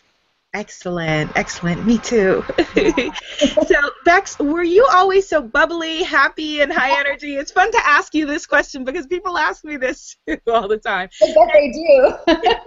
Excellent, 0.54 1.30
excellent. 1.36 1.86
Me 1.86 1.98
too. 1.98 2.42
so, 3.66 3.90
Bex, 4.06 4.38
were 4.38 4.62
you 4.62 4.88
always 4.90 5.28
so 5.28 5.42
bubbly, 5.42 6.02
happy, 6.02 6.62
and 6.62 6.72
high 6.72 6.98
energy? 6.98 7.36
It's 7.36 7.52
fun 7.52 7.70
to 7.70 7.86
ask 7.86 8.14
you 8.14 8.24
this 8.24 8.46
question 8.46 8.82
because 8.82 9.06
people 9.06 9.36
ask 9.36 9.62
me 9.62 9.76
this 9.76 10.16
all 10.46 10.66
the 10.66 10.78
time. 10.78 11.10
I 11.22 11.34
bet 11.34 11.50
they 11.52 11.70
do. 11.70 12.54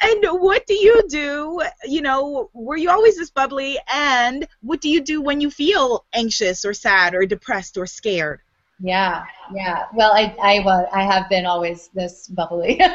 And 0.00 0.24
what 0.40 0.66
do 0.66 0.74
you 0.74 1.02
do? 1.08 1.60
You 1.84 2.02
know, 2.02 2.50
were 2.52 2.76
you 2.76 2.90
always 2.90 3.16
this 3.16 3.30
bubbly? 3.30 3.78
And 3.92 4.46
what 4.60 4.80
do 4.80 4.88
you 4.88 5.00
do 5.00 5.20
when 5.20 5.40
you 5.40 5.50
feel 5.50 6.04
anxious 6.12 6.64
or 6.64 6.72
sad 6.72 7.14
or 7.14 7.26
depressed 7.26 7.76
or 7.76 7.86
scared? 7.86 8.40
Yeah, 8.80 9.24
yeah. 9.52 9.86
Well, 9.92 10.12
I, 10.12 10.34
I, 10.40 10.58
uh, 10.58 10.88
I 10.92 11.02
have 11.02 11.28
been 11.28 11.46
always 11.46 11.88
this 11.94 12.28
bubbly. 12.28 12.80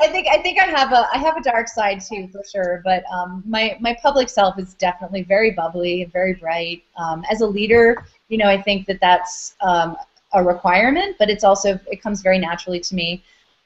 I 0.00 0.08
think 0.08 0.26
I 0.28 0.42
think 0.42 0.58
I 0.58 0.64
have 0.64 0.92
a 0.92 1.08
I 1.12 1.18
have 1.18 1.36
a 1.36 1.42
dark 1.42 1.68
side 1.68 2.00
too 2.00 2.28
for 2.28 2.42
sure, 2.44 2.82
but 2.84 3.04
um, 3.10 3.42
my 3.46 3.76
my 3.80 3.96
public 4.02 4.28
self 4.28 4.58
is 4.58 4.74
definitely 4.74 5.22
very 5.22 5.52
bubbly 5.52 6.02
and 6.02 6.12
very 6.12 6.34
bright. 6.34 6.84
Um, 6.98 7.24
as 7.30 7.40
a 7.40 7.46
leader, 7.46 8.04
you 8.28 8.36
know, 8.36 8.48
I 8.48 8.60
think 8.60 8.86
that 8.86 9.00
that's 9.00 9.54
um, 9.62 9.96
a 10.32 10.42
requirement, 10.42 11.16
but 11.18 11.30
it's 11.30 11.44
also 11.44 11.78
it 11.90 12.02
comes 12.02 12.20
very 12.20 12.38
naturally 12.38 12.80
to 12.80 12.94
me. 12.94 13.22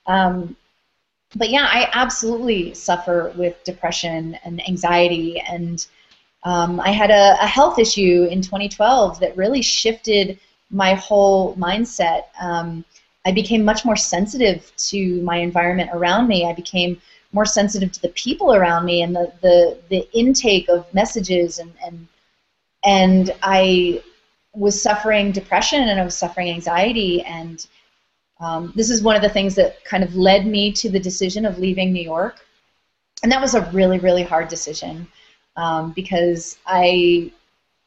Um, 0.06 0.56
but 1.34 1.50
yeah, 1.50 1.66
I 1.68 1.90
absolutely 1.92 2.72
suffer 2.74 3.32
with 3.36 3.62
depression 3.64 4.38
and 4.44 4.66
anxiety, 4.68 5.40
and 5.40 5.84
um, 6.44 6.80
I 6.80 6.90
had 6.90 7.10
a, 7.10 7.36
a, 7.42 7.46
health 7.46 7.78
issue 7.78 8.28
in 8.30 8.42
2012 8.42 9.18
that 9.20 9.36
really 9.36 9.60
shifted 9.60 10.38
my 10.70 10.94
whole 10.94 11.54
mindset. 11.56 12.24
Um, 12.40 12.84
I 13.26 13.32
became 13.32 13.64
much 13.64 13.84
more 13.84 13.96
sensitive 13.96 14.70
to 14.88 15.20
my 15.22 15.38
environment 15.38 15.90
around 15.92 16.28
me. 16.28 16.46
I 16.46 16.52
became 16.52 17.00
more 17.32 17.44
sensitive 17.44 17.92
to 17.92 18.02
the 18.02 18.08
people 18.10 18.54
around 18.54 18.84
me 18.84 19.02
and 19.02 19.14
the, 19.14 19.32
the, 19.42 19.78
the 19.88 20.08
intake 20.16 20.68
of 20.68 20.92
messages 20.94 21.58
and, 21.58 21.72
and 21.84 22.06
and 22.84 23.34
I 23.42 24.02
was 24.54 24.80
suffering 24.80 25.32
depression 25.32 25.88
and 25.88 26.00
I 26.00 26.04
was 26.04 26.16
suffering 26.16 26.48
anxiety 26.48 27.22
and 27.22 27.66
um, 28.40 28.72
this 28.76 28.88
is 28.88 29.02
one 29.02 29.16
of 29.16 29.22
the 29.22 29.28
things 29.28 29.56
that 29.56 29.84
kind 29.84 30.04
of 30.04 30.14
led 30.14 30.46
me 30.46 30.72
to 30.72 30.88
the 30.88 31.00
decision 31.00 31.44
of 31.44 31.58
leaving 31.58 31.92
New 31.92 32.02
York. 32.02 32.46
And 33.22 33.32
that 33.32 33.40
was 33.40 33.54
a 33.54 33.68
really, 33.72 33.98
really 33.98 34.22
hard 34.22 34.48
decision 34.48 35.08
um, 35.58 35.92
because 35.92 36.56
I, 36.66 37.32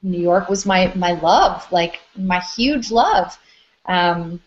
New 0.03 0.19
York 0.19 0.49
was 0.49 0.65
my, 0.65 0.91
my 0.95 1.13
love, 1.13 1.65
like 1.71 2.01
my 2.15 2.39
huge 2.55 2.91
love. 2.91 3.37
Um, 3.85 4.41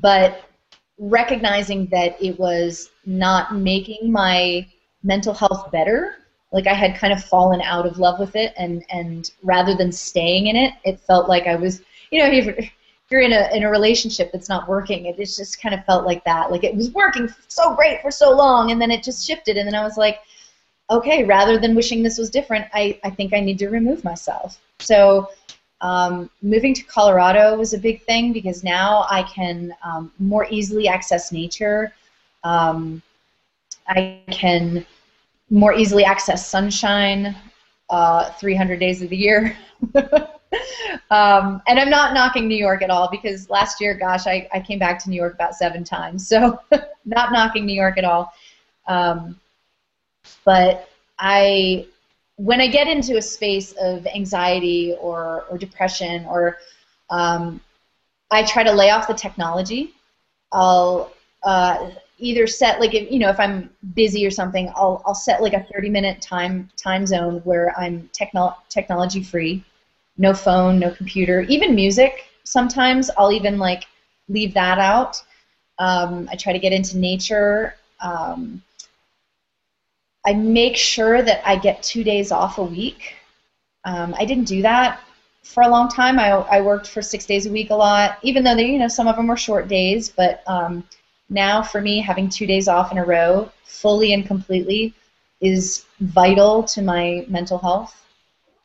but 0.00 0.44
recognizing 0.98 1.86
that 1.86 2.22
it 2.22 2.38
was 2.38 2.90
not 3.06 3.56
making 3.56 4.12
my 4.12 4.66
mental 5.02 5.32
health 5.32 5.72
better, 5.72 6.16
like 6.52 6.66
I 6.66 6.74
had 6.74 6.94
kind 6.94 7.14
of 7.14 7.24
fallen 7.24 7.62
out 7.62 7.86
of 7.86 7.98
love 7.98 8.20
with 8.20 8.36
it, 8.36 8.52
and, 8.58 8.84
and 8.90 9.30
rather 9.42 9.74
than 9.74 9.90
staying 9.90 10.48
in 10.48 10.56
it, 10.56 10.74
it 10.84 11.00
felt 11.00 11.28
like 11.28 11.46
I 11.46 11.56
was, 11.56 11.80
you 12.10 12.18
know, 12.18 12.26
if 12.30 12.70
you're 13.10 13.22
in 13.22 13.32
a 13.32 13.54
in 13.54 13.62
a 13.62 13.70
relationship 13.70 14.32
that's 14.32 14.48
not 14.48 14.68
working, 14.68 15.06
it 15.06 15.16
just 15.16 15.60
kind 15.60 15.74
of 15.74 15.84
felt 15.86 16.06
like 16.06 16.24
that. 16.24 16.50
Like 16.50 16.64
it 16.64 16.74
was 16.74 16.90
working 16.92 17.28
so 17.48 17.74
great 17.74 18.02
for 18.02 18.10
so 18.10 18.36
long, 18.36 18.70
and 18.70 18.80
then 18.80 18.90
it 18.90 19.02
just 19.02 19.26
shifted, 19.26 19.56
and 19.56 19.66
then 19.66 19.74
I 19.74 19.82
was 19.82 19.96
like, 19.96 20.18
okay, 20.92 21.24
rather 21.24 21.58
than 21.58 21.74
wishing 21.74 22.02
this 22.02 22.18
was 22.18 22.30
different, 22.30 22.66
I, 22.72 22.98
I 23.04 23.10
think 23.10 23.32
I 23.32 23.40
need 23.40 23.58
to 23.58 23.68
remove 23.68 24.04
myself. 24.04 24.60
So 24.78 25.30
um, 25.80 26.30
moving 26.42 26.74
to 26.74 26.82
Colorado 26.84 27.56
was 27.56 27.74
a 27.74 27.78
big 27.78 28.02
thing 28.02 28.32
because 28.32 28.62
now 28.62 29.06
I 29.10 29.24
can 29.24 29.74
um, 29.82 30.12
more 30.18 30.46
easily 30.50 30.86
access 30.86 31.32
nature. 31.32 31.92
Um, 32.44 33.02
I 33.88 34.20
can 34.30 34.86
more 35.50 35.74
easily 35.74 36.04
access 36.04 36.48
sunshine 36.48 37.34
uh, 37.90 38.30
300 38.32 38.78
days 38.78 39.02
of 39.02 39.10
the 39.10 39.16
year. 39.16 39.56
um, 41.10 41.60
and 41.66 41.78
I'm 41.78 41.90
not 41.90 42.14
knocking 42.14 42.46
New 42.48 42.56
York 42.56 42.82
at 42.82 42.90
all 42.90 43.08
because 43.10 43.50
last 43.50 43.80
year, 43.80 43.94
gosh, 43.94 44.26
I, 44.26 44.48
I 44.52 44.60
came 44.60 44.78
back 44.78 45.02
to 45.02 45.10
New 45.10 45.16
York 45.16 45.34
about 45.34 45.54
seven 45.54 45.84
times. 45.84 46.26
So 46.26 46.58
not 47.04 47.32
knocking 47.32 47.66
New 47.66 47.74
York 47.74 47.98
at 47.98 48.04
all. 48.04 48.32
Um, 48.86 49.38
but 50.44 50.88
I, 51.18 51.86
when 52.36 52.60
I 52.60 52.68
get 52.68 52.88
into 52.88 53.16
a 53.16 53.22
space 53.22 53.72
of 53.80 54.06
anxiety 54.06 54.96
or, 55.00 55.44
or 55.50 55.58
depression 55.58 56.24
or 56.26 56.58
um, 57.10 57.60
I 58.30 58.42
try 58.44 58.64
to 58.64 58.72
lay 58.72 58.90
off 58.90 59.06
the 59.06 59.14
technology. 59.14 59.94
I'll 60.52 61.12
uh, 61.44 61.90
either 62.18 62.46
set 62.46 62.80
like 62.80 62.94
if, 62.94 63.10
you 63.12 63.18
know 63.18 63.28
if 63.28 63.38
I'm 63.38 63.70
busy 63.94 64.26
or 64.26 64.30
something, 64.30 64.72
I'll 64.74 65.02
I'll 65.06 65.14
set 65.14 65.42
like 65.42 65.52
a 65.52 65.66
30 65.72 65.90
minute 65.90 66.20
time 66.22 66.68
time 66.76 67.06
zone 67.06 67.40
where 67.44 67.78
I'm 67.78 68.08
techno- 68.12 68.56
technology 68.68 69.22
free 69.22 69.62
no 70.18 70.34
phone, 70.34 70.78
no 70.78 70.90
computer, 70.90 71.40
even 71.42 71.74
music. 71.74 72.26
Sometimes 72.44 73.10
I'll 73.16 73.32
even 73.32 73.58
like 73.58 73.84
leave 74.28 74.54
that 74.54 74.78
out. 74.78 75.22
Um, 75.78 76.28
I 76.30 76.36
try 76.36 76.52
to 76.52 76.58
get 76.58 76.72
into 76.72 76.98
nature. 76.98 77.74
Um, 78.00 78.62
I 80.26 80.34
make 80.34 80.76
sure 80.76 81.22
that 81.22 81.46
I 81.46 81.56
get 81.56 81.82
two 81.82 82.04
days 82.04 82.30
off 82.30 82.58
a 82.58 82.64
week. 82.64 83.14
Um, 83.84 84.14
I 84.18 84.24
didn't 84.24 84.44
do 84.44 84.62
that 84.62 85.00
for 85.42 85.62
a 85.64 85.68
long 85.68 85.88
time. 85.88 86.18
I, 86.18 86.30
I 86.30 86.60
worked 86.60 86.86
for 86.86 87.02
six 87.02 87.26
days 87.26 87.46
a 87.46 87.50
week 87.50 87.70
a 87.70 87.74
lot, 87.74 88.18
even 88.22 88.44
though 88.44 88.54
they, 88.54 88.66
you 88.66 88.78
know 88.78 88.88
some 88.88 89.08
of 89.08 89.16
them 89.16 89.26
were 89.26 89.36
short 89.36 89.68
days. 89.68 90.08
But 90.08 90.42
um, 90.46 90.84
now 91.28 91.62
for 91.62 91.80
me, 91.80 92.00
having 92.00 92.28
two 92.28 92.46
days 92.46 92.68
off 92.68 92.92
in 92.92 92.98
a 92.98 93.04
row, 93.04 93.50
fully 93.64 94.12
and 94.12 94.24
completely, 94.26 94.94
is 95.40 95.86
vital 96.00 96.62
to 96.64 96.82
my 96.82 97.26
mental 97.28 97.58
health. 97.58 97.98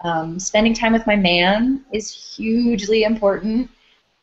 Um, 0.02 0.40
spending 0.40 0.76
time 0.76 0.94
with 0.94 1.08
my 1.08 1.16
man 1.16 1.84
is 1.92 2.36
hugely 2.36 3.04
important 3.04 3.72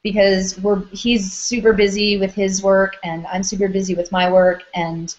because 0.05 0.61
we're 0.61 0.85
he's 0.93 1.33
super 1.33 1.73
busy 1.73 2.19
with 2.19 2.33
his 2.33 2.63
work 2.63 2.97
and 3.03 3.27
I'm 3.27 3.43
super 3.43 3.67
busy 3.67 3.97
with 3.97 4.13
my 4.13 4.31
work 4.31 4.63
and 4.75 5.17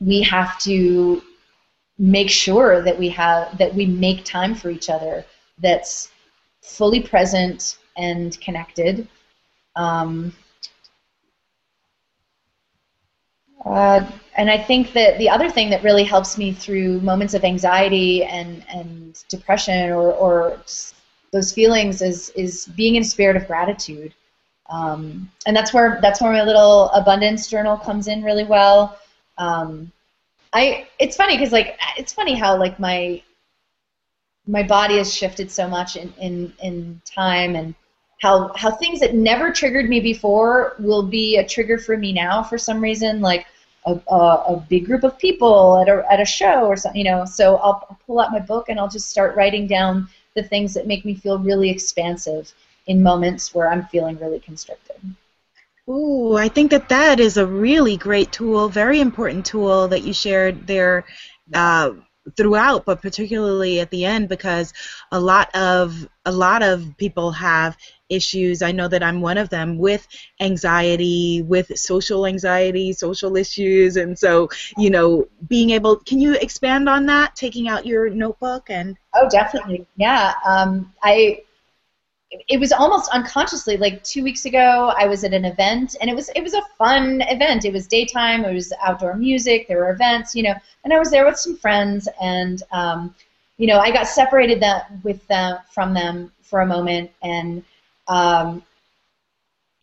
we 0.00 0.22
have 0.22 0.58
to 0.60 1.22
make 1.98 2.30
sure 2.30 2.82
that 2.82 2.98
we 2.98 3.08
have 3.08 3.56
that 3.58 3.72
we 3.74 3.86
make 3.86 4.24
time 4.24 4.54
for 4.54 4.70
each 4.70 4.90
other 4.90 5.24
that's 5.58 6.10
fully 6.62 7.00
present 7.00 7.78
and 7.96 8.40
connected. 8.40 9.06
Um, 9.76 10.34
Uh, 13.64 14.04
and 14.36 14.50
I 14.50 14.58
think 14.58 14.92
that 14.92 15.16
the 15.18 15.28
other 15.28 15.48
thing 15.48 15.70
that 15.70 15.82
really 15.82 16.04
helps 16.04 16.36
me 16.36 16.52
through 16.52 17.00
moments 17.00 17.34
of 17.34 17.44
anxiety 17.44 18.24
and, 18.24 18.62
and 18.68 19.24
depression 19.28 19.90
or, 19.90 20.12
or 20.12 20.60
those 21.32 21.52
feelings 21.52 22.02
is, 22.02 22.30
is 22.30 22.66
being 22.76 22.96
in 22.96 23.02
a 23.02 23.06
spirit 23.06 23.36
of 23.36 23.46
gratitude. 23.46 24.14
Um, 24.68 25.30
and 25.46 25.56
that's 25.56 25.72
where 25.74 25.98
that's 26.00 26.22
where 26.22 26.32
my 26.32 26.42
little 26.42 26.90
abundance 26.90 27.48
journal 27.48 27.76
comes 27.76 28.08
in 28.08 28.22
really 28.22 28.44
well. 28.44 28.98
Um, 29.38 29.92
I 30.52 30.88
it's 30.98 31.16
funny 31.16 31.36
because 31.36 31.52
like 31.52 31.78
it's 31.98 32.12
funny 32.12 32.34
how 32.34 32.56
like 32.56 32.78
my 32.78 33.22
my 34.46 34.62
body 34.62 34.98
has 34.98 35.12
shifted 35.12 35.50
so 35.50 35.66
much 35.66 35.96
in, 35.96 36.12
in, 36.20 36.52
in 36.62 37.00
time 37.04 37.56
and 37.56 37.74
how 38.20 38.52
how 38.54 38.70
things 38.70 39.00
that 39.00 39.14
never 39.14 39.50
triggered 39.50 39.88
me 39.88 40.00
before 40.00 40.76
will 40.78 41.02
be 41.02 41.36
a 41.36 41.46
trigger 41.46 41.78
for 41.78 41.96
me 41.96 42.12
now 42.12 42.42
for 42.42 42.58
some 42.58 42.80
reason 42.80 43.20
like 43.20 43.46
a, 43.86 44.00
a, 44.08 44.16
a 44.16 44.66
big 44.68 44.86
group 44.86 45.02
of 45.02 45.18
people 45.18 45.78
at 45.78 45.88
a, 45.88 46.04
at 46.12 46.20
a 46.20 46.24
show 46.24 46.66
or 46.66 46.76
something 46.76 46.98
you 46.98 47.10
know 47.10 47.24
so 47.24 47.56
I'll, 47.56 47.86
I'll 47.90 47.98
pull 48.06 48.20
out 48.20 48.32
my 48.32 48.40
book 48.40 48.68
and 48.68 48.78
I'll 48.78 48.88
just 48.88 49.10
start 49.10 49.34
writing 49.34 49.66
down 49.66 50.08
the 50.34 50.42
things 50.42 50.74
that 50.74 50.86
make 50.86 51.04
me 51.04 51.14
feel 51.14 51.38
really 51.38 51.70
expansive 51.70 52.52
in 52.86 53.02
moments 53.02 53.54
where 53.54 53.70
I'm 53.70 53.86
feeling 53.86 54.18
really 54.18 54.40
constricted. 54.40 54.96
Ooh, 55.88 56.36
I 56.36 56.48
think 56.48 56.70
that 56.70 56.88
that 56.88 57.20
is 57.20 57.36
a 57.36 57.46
really 57.46 57.96
great 57.96 58.32
tool, 58.32 58.68
very 58.68 59.00
important 59.00 59.44
tool 59.44 59.88
that 59.88 60.02
you 60.02 60.14
shared 60.14 60.66
there 60.66 61.04
uh, 61.52 61.90
throughout, 62.36 62.86
but 62.86 63.02
particularly 63.02 63.80
at 63.80 63.90
the 63.90 64.06
end 64.06 64.30
because 64.30 64.72
a 65.12 65.20
lot 65.20 65.54
of 65.54 66.08
a 66.24 66.32
lot 66.32 66.62
of 66.62 66.96
people 66.96 67.32
have 67.32 67.76
issues. 68.08 68.62
I 68.62 68.72
know 68.72 68.88
that 68.88 69.02
I'm 69.02 69.20
one 69.20 69.36
of 69.36 69.50
them 69.50 69.76
with 69.76 70.06
anxiety, 70.40 71.42
with 71.42 71.78
social 71.78 72.24
anxiety, 72.24 72.94
social 72.94 73.36
issues, 73.36 73.96
and 73.96 74.18
so 74.18 74.48
you 74.78 74.88
know, 74.88 75.26
being 75.48 75.70
able. 75.70 75.96
Can 75.96 76.18
you 76.18 76.34
expand 76.34 76.88
on 76.88 77.04
that? 77.06 77.36
Taking 77.36 77.68
out 77.68 77.84
your 77.84 78.08
notebook 78.08 78.70
and. 78.70 78.96
Oh, 79.14 79.28
definitely. 79.28 79.86
Yeah. 79.96 80.32
Um, 80.46 80.94
I 81.02 81.42
it 82.48 82.58
was 82.58 82.72
almost 82.72 83.10
unconsciously 83.12 83.76
like 83.76 84.02
two 84.02 84.22
weeks 84.22 84.44
ago 84.44 84.92
i 84.98 85.06
was 85.06 85.24
at 85.24 85.32
an 85.32 85.44
event 85.44 85.96
and 86.00 86.10
it 86.10 86.16
was 86.16 86.28
it 86.30 86.42
was 86.42 86.54
a 86.54 86.62
fun 86.78 87.22
event. 87.28 87.64
It 87.64 87.72
was 87.72 87.86
daytime 87.86 88.44
it 88.44 88.54
was 88.54 88.72
outdoor 88.82 89.14
music 89.16 89.68
there 89.68 89.78
were 89.78 89.90
events 89.90 90.34
you 90.34 90.42
know 90.42 90.54
and 90.84 90.92
i 90.92 90.98
was 90.98 91.10
there 91.10 91.24
with 91.24 91.38
some 91.38 91.56
friends 91.56 92.08
and 92.20 92.62
um, 92.72 93.14
you 93.58 93.66
know 93.66 93.78
i 93.78 93.90
got 93.90 94.06
separated 94.06 94.60
that 94.60 94.90
with 95.02 95.26
them 95.28 95.58
from 95.70 95.94
them 95.94 96.32
for 96.42 96.60
a 96.60 96.66
moment 96.66 97.10
and 97.22 97.64
um, 98.08 98.62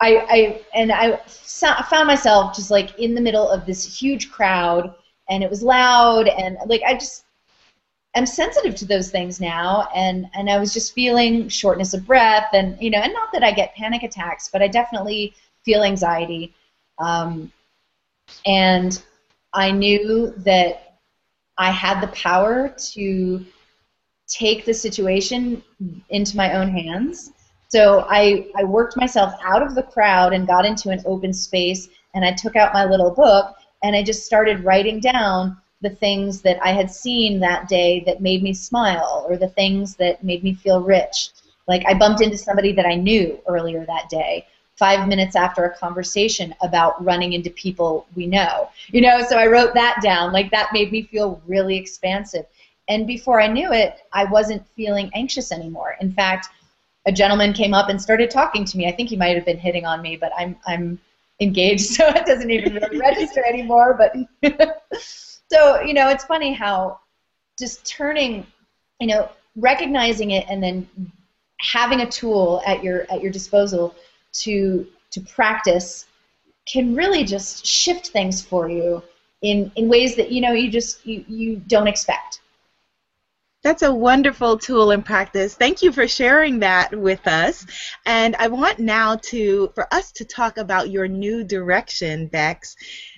I, 0.02 0.26
I 0.30 0.62
and 0.74 0.92
I 0.92 1.18
found 1.18 2.08
myself 2.08 2.56
just 2.56 2.72
like 2.72 2.98
in 3.00 3.14
the 3.14 3.22
middle 3.22 3.50
of 3.50 3.66
this 3.66 4.00
huge 4.00 4.32
crowd 4.32 4.94
and 5.30 5.44
it 5.44 5.50
was 5.50 5.64
loud 5.64 6.28
and 6.28 6.58
like 6.66 6.82
I 6.86 6.96
just 6.96 7.26
am 8.16 8.26
sensitive 8.26 8.76
to 8.76 8.86
those 8.86 9.10
things 9.10 9.40
now 9.40 9.88
and 9.96 10.28
and 10.34 10.50
I 10.50 10.60
was 10.60 10.74
just 10.74 10.94
feeling 10.94 11.48
shortness 11.48 11.94
of 11.94 12.06
breath 12.06 12.48
and 12.54 12.82
you 12.82 12.90
know 12.90 13.00
and 13.00 13.14
not 13.14 13.32
that 13.32 13.44
I 13.44 13.52
get 13.52 13.76
panic 13.76 14.04
attacks 14.04 14.50
but 14.52 14.62
I 14.62 14.68
definitely 14.68 15.34
feel 15.64 15.84
anxiety. 15.84 16.54
Um, 17.00 17.52
and 18.46 19.02
I 19.54 19.72
knew 19.72 20.34
that 20.38 21.00
I 21.58 21.72
had 21.72 22.02
the 22.02 22.08
power 22.08 22.74
to 22.94 23.46
take 24.28 24.66
the 24.66 24.74
situation 24.74 25.62
into 26.10 26.38
my 26.38 26.54
own 26.54 26.70
hands. 26.70 27.32
So 27.68 28.06
I, 28.10 28.48
I 28.56 28.64
worked 28.64 28.98
myself 28.98 29.34
out 29.44 29.62
of 29.62 29.76
the 29.76 29.84
crowd 29.84 30.34
and 30.34 30.48
got 30.48 30.66
into 30.66 30.90
an 30.90 31.02
open 31.06 31.34
space 31.34 31.90
and 32.14 32.26
I 32.26 32.32
took 32.34 32.56
out 32.56 32.74
my 32.74 32.86
little 32.86 33.12
book 33.12 33.56
and 33.84 33.96
I 33.96 34.04
just 34.04 34.26
started 34.26 34.64
writing 34.64 35.00
down 35.00 35.58
the 35.82 35.90
things 35.90 36.42
that 36.42 36.60
I 36.64 36.72
had 36.72 36.92
seen 36.92 37.40
that 37.40 37.68
day 37.68 38.04
that 38.06 38.22
made 38.22 38.44
me 38.44 38.54
smile 38.54 39.26
or 39.28 39.38
the 39.38 39.48
things 39.48 39.96
that 39.96 40.24
made 40.24 40.44
me 40.44 40.54
feel 40.54 40.82
rich. 40.82 41.30
Like 41.68 41.84
I 41.88 41.94
bumped 41.94 42.22
into 42.22 42.38
somebody 42.38 42.72
that 42.74 42.86
I 42.86 42.96
knew 42.96 43.40
earlier 43.48 43.86
that 43.86 44.10
day, 44.10 44.46
five 44.76 45.08
minutes 45.08 45.36
after 45.36 45.66
a 45.66 45.78
conversation 45.78 46.54
about 46.62 47.04
running 47.04 47.34
into 47.34 47.50
people 47.52 48.06
we 48.16 48.28
know. 48.28 48.70
You 48.90 49.02
know, 49.02 49.24
so 49.28 49.38
I 49.38 49.48
wrote 49.48 49.74
that 49.74 50.00
down. 50.04 50.32
Like 50.32 50.52
that 50.52 50.74
made 50.74 50.92
me 50.92 51.04
feel 51.04 51.42
really 51.48 51.78
expansive. 51.78 52.46
And 52.88 53.08
before 53.08 53.40
I 53.40 53.48
knew 53.48 53.72
it, 53.72 54.02
I 54.12 54.26
wasn't 54.26 54.68
feeling 54.76 55.10
anxious 55.14 55.52
anymore. 55.52 55.96
In 56.02 56.12
fact, 56.12 56.48
a 57.06 57.12
gentleman 57.12 57.54
came 57.54 57.74
up 57.74 57.90
and 57.90 58.02
started 58.02 58.30
talking 58.30 58.66
to 58.66 58.78
me. 58.78 58.88
I 58.88 58.92
think 58.92 59.10
he 59.10 59.16
might 59.16 59.36
have 59.36 59.46
been 59.46 59.58
hitting 59.58 59.86
on 59.86 60.02
me, 60.02 60.18
but 60.18 60.32
I'm 60.38 60.56
I'm 60.68 61.00
engaged, 61.40 61.86
so 61.96 62.08
it 62.10 62.26
doesn't 62.26 62.52
even 62.52 62.76
really 62.76 63.00
register 63.00 63.44
anymore. 63.46 63.98
But 63.98 64.16
So, 65.52 65.82
you 65.82 65.94
know, 65.94 66.08
it's 66.08 66.24
funny 66.24 66.54
how 66.54 67.02
just 67.60 67.86
turning, 67.86 68.48
you 69.02 69.08
know, 69.08 69.30
recognizing 69.58 70.32
it 70.32 70.46
and 70.50 70.64
then 70.64 70.88
having 71.60 72.00
a 72.00 72.10
tool 72.10 72.62
at 72.66 72.82
your 72.82 73.06
at 73.12 73.22
your 73.22 73.32
disposal 73.32 73.94
to 74.32 74.88
to 75.12 75.20
practice 75.20 76.06
can 76.66 76.96
really 76.96 77.26
just 77.26 77.66
shift 77.66 78.08
things 78.08 78.42
for 78.42 78.70
you 78.70 79.04
in, 79.42 79.70
in 79.76 79.90
ways 79.90 80.16
that 80.16 80.32
you 80.32 80.40
know 80.40 80.54
you 80.54 80.72
just 80.72 81.06
you, 81.06 81.26
you 81.28 81.58
don't 81.58 81.88
expect. 81.88 82.40
That's 83.62 83.84
a 83.84 83.94
wonderful 83.94 84.58
tool 84.58 84.90
in 84.92 85.04
practice. 85.04 85.54
Thank 85.54 85.84
you 85.84 85.92
for 85.92 86.08
sharing 86.08 86.60
that 86.60 86.98
with 86.98 87.28
us. 87.28 87.66
And 88.06 88.36
I 88.38 88.48
want 88.48 88.80
now 88.80 89.18
to 89.18 89.72
for 89.76 89.94
us 89.94 90.12
to 90.14 90.26
talk 90.26 90.58
about 90.58 90.90
your 90.90 91.08
new 91.10 91.44
direction, 91.44 92.28
Bex. 92.28 92.76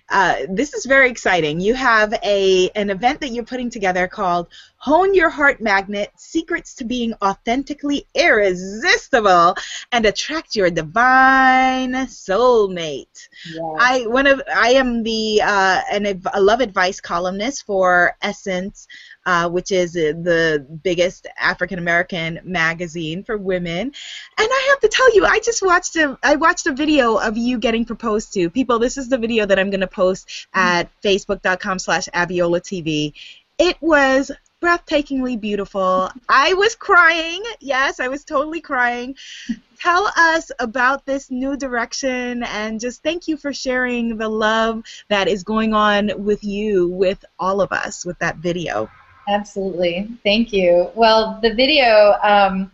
Uh, 0.09 0.35
this 0.49 0.73
is 0.73 0.85
very 0.85 1.09
exciting. 1.09 1.59
You 1.59 1.73
have 1.75 2.13
a 2.23 2.69
an 2.75 2.89
event 2.89 3.21
that 3.21 3.29
you're 3.29 3.45
putting 3.45 3.69
together 3.69 4.07
called 4.07 4.47
Hone 4.83 5.13
Your 5.13 5.29
Heart 5.29 5.61
Magnet: 5.61 6.11
Secrets 6.17 6.75
to 6.75 6.83
Being 6.83 7.13
Authentically 7.23 8.05
Irresistible 8.13 9.55
and 9.93 10.05
Attract 10.05 10.57
Your 10.57 10.69
Divine 10.69 11.93
Soulmate. 12.07 13.29
Yeah. 13.49 13.61
I 13.79 14.07
one 14.07 14.27
of 14.27 14.41
I 14.53 14.71
am 14.71 15.03
the 15.03 15.41
uh, 15.41 15.81
an, 15.89 16.21
a 16.33 16.41
love 16.41 16.59
advice 16.59 16.99
columnist 16.99 17.65
for 17.65 18.17
Essence 18.21 18.89
uh, 19.25 19.49
which 19.49 19.71
is 19.71 19.93
the 19.93 20.65
biggest 20.83 21.27
African 21.39 21.79
American 21.79 22.41
magazine 22.43 23.23
for 23.23 23.37
women. 23.37 23.79
And 23.79 23.93
I 24.37 24.67
have 24.71 24.81
to 24.81 24.89
tell 24.89 25.15
you, 25.15 25.25
I 25.25 25.39
just 25.39 25.61
watched 25.65 25.95
a 25.95 26.17
I 26.21 26.35
watched 26.35 26.67
a 26.67 26.73
video 26.73 27.15
of 27.15 27.37
you 27.37 27.57
getting 27.57 27.85
proposed 27.85 28.33
to. 28.33 28.49
People, 28.49 28.79
this 28.79 28.97
is 28.97 29.07
the 29.07 29.17
video 29.17 29.45
that 29.45 29.57
I'm 29.57 29.69
going 29.69 29.79
to 29.79 29.87
post 29.87 30.47
at 30.53 30.89
facebook.com/slash 31.01 32.09
Abiola 32.13 32.59
TV. 32.59 33.13
It 33.57 33.77
was 33.81 34.31
breathtakingly 34.63 35.39
beautiful. 35.39 36.09
I 36.29 36.53
was 36.53 36.73
crying. 36.73 37.43
Yes, 37.59 37.99
I 37.99 38.07
was 38.07 38.23
totally 38.23 38.61
crying. 38.61 39.15
Tell 39.77 40.09
us 40.15 40.49
about 40.59 41.05
this 41.05 41.29
new 41.29 41.57
direction 41.57 42.43
and 42.43 42.79
just 42.79 43.03
thank 43.03 43.27
you 43.27 43.35
for 43.35 43.51
sharing 43.51 44.17
the 44.17 44.29
love 44.29 44.83
that 45.09 45.27
is 45.27 45.43
going 45.43 45.73
on 45.73 46.11
with 46.15 46.43
you, 46.45 46.87
with 46.87 47.25
all 47.37 47.59
of 47.59 47.73
us, 47.73 48.05
with 48.05 48.17
that 48.19 48.37
video. 48.37 48.89
Absolutely. 49.27 50.07
Thank 50.23 50.53
you. 50.53 50.89
Well, 50.95 51.39
the 51.41 51.53
video, 51.53 52.15
um, 52.23 52.71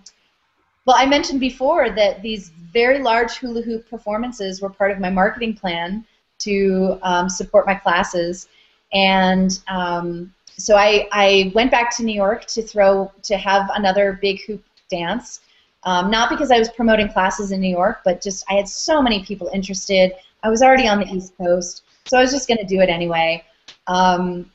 well, 0.85 0.95
I 0.99 1.07
mentioned 1.07 1.39
before 1.39 1.89
that 1.89 2.21
these 2.21 2.49
very 2.71 2.99
large 2.99 3.37
hula 3.37 3.63
hoop 3.63 3.89
performances 3.89 4.61
were 4.61 4.69
part 4.69 4.91
of 4.91 4.99
my 4.99 5.09
marketing 5.09 5.55
plan 5.55 6.05
to 6.39 6.99
um, 7.01 7.29
support 7.29 7.65
my 7.65 7.75
classes. 7.75 8.47
And 8.93 9.59
um, 9.67 10.33
so 10.59 10.75
I, 10.75 11.07
I 11.11 11.51
went 11.55 11.71
back 11.71 11.95
to 11.97 12.03
New 12.03 12.13
York 12.13 12.45
to 12.47 12.61
throw, 12.61 13.11
to 13.23 13.37
have 13.37 13.69
another 13.73 14.19
big 14.21 14.41
hoop 14.45 14.63
dance. 14.89 15.41
Um, 15.83 16.11
not 16.11 16.29
because 16.29 16.51
I 16.51 16.59
was 16.59 16.69
promoting 16.69 17.07
classes 17.09 17.51
in 17.51 17.61
New 17.61 17.69
York, 17.69 18.01
but 18.03 18.21
just 18.21 18.43
I 18.49 18.55
had 18.55 18.67
so 18.67 19.01
many 19.01 19.23
people 19.23 19.49
interested. 19.53 20.11
I 20.43 20.49
was 20.49 20.61
already 20.61 20.87
on 20.87 20.99
the 20.99 21.07
East 21.07 21.37
Coast, 21.37 21.83
so 22.05 22.17
I 22.17 22.21
was 22.21 22.31
just 22.31 22.47
going 22.47 22.57
to 22.57 22.65
do 22.65 22.81
it 22.81 22.89
anyway. 22.89 23.43
Um, 23.87 24.51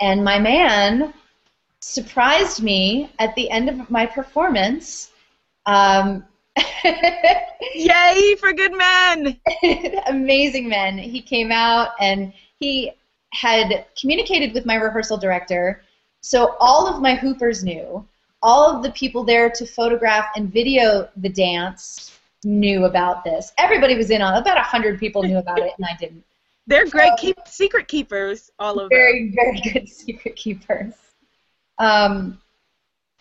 and 0.00 0.24
my 0.24 0.38
man 0.38 1.14
surprised 1.80 2.62
me 2.62 3.10
at 3.18 3.34
the 3.36 3.50
end 3.50 3.68
of 3.68 3.90
my 3.90 4.06
performance. 4.06 5.12
Um, 5.66 6.24
Yay 7.74 8.34
for 8.40 8.52
good 8.52 8.72
men! 8.76 9.40
Amazing 10.06 10.68
men. 10.68 10.98
He 10.98 11.22
came 11.22 11.52
out 11.52 11.90
and 12.00 12.32
he 12.58 12.92
had 13.32 13.86
communicated 13.98 14.52
with 14.52 14.66
my 14.66 14.76
rehearsal 14.76 15.16
director, 15.16 15.82
so 16.20 16.56
all 16.60 16.86
of 16.86 17.02
my 17.02 17.14
hoopers 17.14 17.64
knew. 17.64 18.06
All 18.42 18.68
of 18.68 18.82
the 18.82 18.90
people 18.92 19.24
there 19.24 19.50
to 19.50 19.66
photograph 19.66 20.26
and 20.36 20.52
video 20.52 21.08
the 21.16 21.28
dance 21.28 22.18
knew 22.44 22.84
about 22.86 23.24
this. 23.24 23.52
Everybody 23.58 23.96
was 23.96 24.10
in 24.10 24.20
on. 24.20 24.34
About 24.34 24.58
a 24.58 24.62
hundred 24.62 24.98
people 24.98 25.22
knew 25.22 25.38
about 25.38 25.60
it, 25.60 25.72
and 25.76 25.86
I 25.86 25.96
didn't. 25.98 26.24
They're 26.66 26.86
great 26.86 27.12
keep, 27.18 27.36
secret 27.46 27.88
keepers, 27.88 28.50
all 28.58 28.78
of 28.78 28.88
very, 28.88 29.26
them. 29.26 29.34
Very, 29.34 29.60
very 29.60 29.72
good 29.72 29.88
secret 29.92 30.36
keepers. 30.36 30.94
Um, 31.78 32.40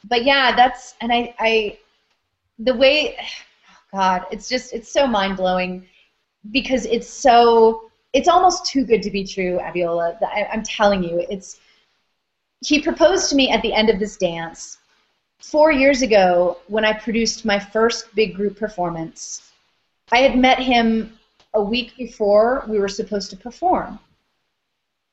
but 0.07 0.23
yeah, 0.23 0.55
that's 0.55 0.95
and 1.01 1.11
I, 1.11 1.33
I, 1.39 1.79
the 2.59 2.75
way, 2.75 3.15
oh 3.19 3.75
God, 3.93 4.25
it's 4.31 4.49
just 4.49 4.73
it's 4.73 4.91
so 4.91 5.07
mind 5.07 5.37
blowing 5.37 5.85
because 6.51 6.85
it's 6.85 7.09
so 7.09 7.90
it's 8.13 8.27
almost 8.27 8.65
too 8.65 8.85
good 8.85 9.01
to 9.03 9.11
be 9.11 9.23
true, 9.23 9.59
Abiola. 9.59 10.21
I, 10.23 10.47
I'm 10.51 10.63
telling 10.63 11.03
you, 11.03 11.25
it's. 11.29 11.59
He 12.63 12.81
proposed 12.81 13.29
to 13.29 13.35
me 13.35 13.49
at 13.49 13.61
the 13.63 13.73
end 13.73 13.89
of 13.89 13.99
this 13.99 14.17
dance 14.17 14.77
four 15.39 15.71
years 15.71 16.03
ago 16.03 16.59
when 16.67 16.85
I 16.85 16.93
produced 16.93 17.43
my 17.43 17.57
first 17.57 18.13
big 18.13 18.35
group 18.35 18.55
performance. 18.57 19.51
I 20.11 20.19
had 20.19 20.37
met 20.37 20.59
him 20.59 21.17
a 21.55 21.61
week 21.61 21.97
before 21.97 22.63
we 22.67 22.79
were 22.79 22.87
supposed 22.87 23.31
to 23.31 23.37
perform. 23.37 23.99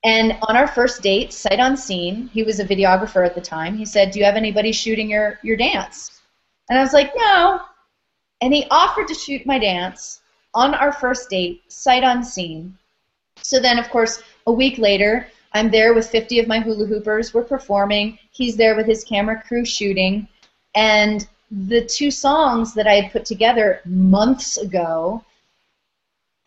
And 0.04 0.36
on 0.42 0.56
our 0.56 0.68
first 0.68 1.02
date, 1.02 1.32
sight 1.32 1.58
unseen, 1.58 2.28
he 2.28 2.42
was 2.42 2.60
a 2.60 2.64
videographer 2.64 3.24
at 3.26 3.34
the 3.34 3.40
time. 3.40 3.76
He 3.76 3.84
said, 3.84 4.10
"Do 4.10 4.18
you 4.18 4.24
have 4.24 4.36
anybody 4.36 4.72
shooting 4.72 5.10
your 5.10 5.38
your 5.42 5.56
dance?" 5.56 6.20
And 6.68 6.78
I 6.78 6.82
was 6.82 6.92
like, 6.92 7.12
"No." 7.16 7.62
And 8.40 8.54
he 8.54 8.66
offered 8.70 9.08
to 9.08 9.14
shoot 9.14 9.44
my 9.46 9.58
dance 9.58 10.20
on 10.54 10.74
our 10.74 10.92
first 10.92 11.30
date, 11.30 11.62
sight 11.68 12.04
unseen. 12.04 12.77
So 13.42 13.58
then, 13.58 13.78
of 13.78 13.88
course, 13.90 14.22
a 14.46 14.52
week 14.52 14.78
later, 14.78 15.28
I'm 15.52 15.70
there 15.70 15.94
with 15.94 16.08
50 16.08 16.40
of 16.40 16.48
my 16.48 16.60
hula 16.60 16.86
hoopers. 16.86 17.32
We're 17.32 17.44
performing. 17.44 18.18
He's 18.30 18.56
there 18.56 18.76
with 18.76 18.86
his 18.86 19.04
camera 19.04 19.42
crew 19.42 19.64
shooting. 19.64 20.28
And 20.74 21.26
the 21.50 21.84
two 21.84 22.10
songs 22.10 22.74
that 22.74 22.86
I 22.86 23.00
had 23.00 23.12
put 23.12 23.24
together 23.24 23.80
months 23.86 24.58
ago 24.58 25.24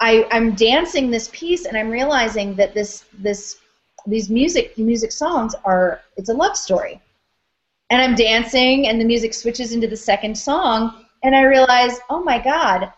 I, 0.01 0.27
I'm 0.31 0.55
dancing 0.55 1.11
this 1.11 1.29
piece 1.31 1.65
and 1.65 1.77
I'm 1.77 1.89
realizing 1.89 2.55
that 2.55 2.73
this 2.73 3.05
this 3.19 3.59
these 4.07 4.31
music 4.31 4.75
music 4.77 5.11
songs 5.11 5.53
are 5.63 6.01
it's 6.17 6.29
a 6.29 6.33
love 6.33 6.57
story. 6.57 6.99
And 7.91 8.01
I'm 8.01 8.15
dancing 8.15 8.87
and 8.87 8.99
the 8.99 9.05
music 9.05 9.33
switches 9.33 9.73
into 9.73 9.87
the 9.87 9.97
second 9.97 10.35
song 10.35 11.05
and 11.23 11.35
I 11.35 11.43
realize, 11.43 11.99
oh 12.09 12.23
my 12.23 12.39
God, 12.39 12.91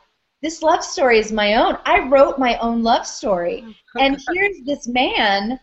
this 0.44 0.62
love 0.62 0.84
story 0.84 1.20
is 1.20 1.32
my 1.32 1.56
own. 1.56 1.78
I 1.86 2.00
wrote 2.00 2.38
my 2.38 2.58
own 2.58 2.84
love 2.84 3.08
story. 3.08 3.64
and 3.98 4.22
here's 4.34 4.60
this 4.66 4.88
man 4.88 5.58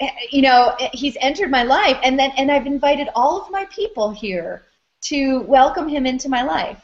eh, 0.00 0.10
you 0.30 0.40
know, 0.40 0.74
eh, 0.80 0.88
he's 0.94 1.16
entered 1.20 1.50
my 1.50 1.62
life 1.62 1.98
and 2.02 2.18
then 2.18 2.32
and 2.38 2.50
I've 2.50 2.66
invited 2.66 3.10
all 3.14 3.40
of 3.40 3.50
my 3.50 3.66
people 3.66 4.10
here 4.10 4.64
to 5.02 5.42
welcome 5.42 5.86
him 5.86 6.06
into 6.06 6.30
my 6.30 6.42
life. 6.42 6.82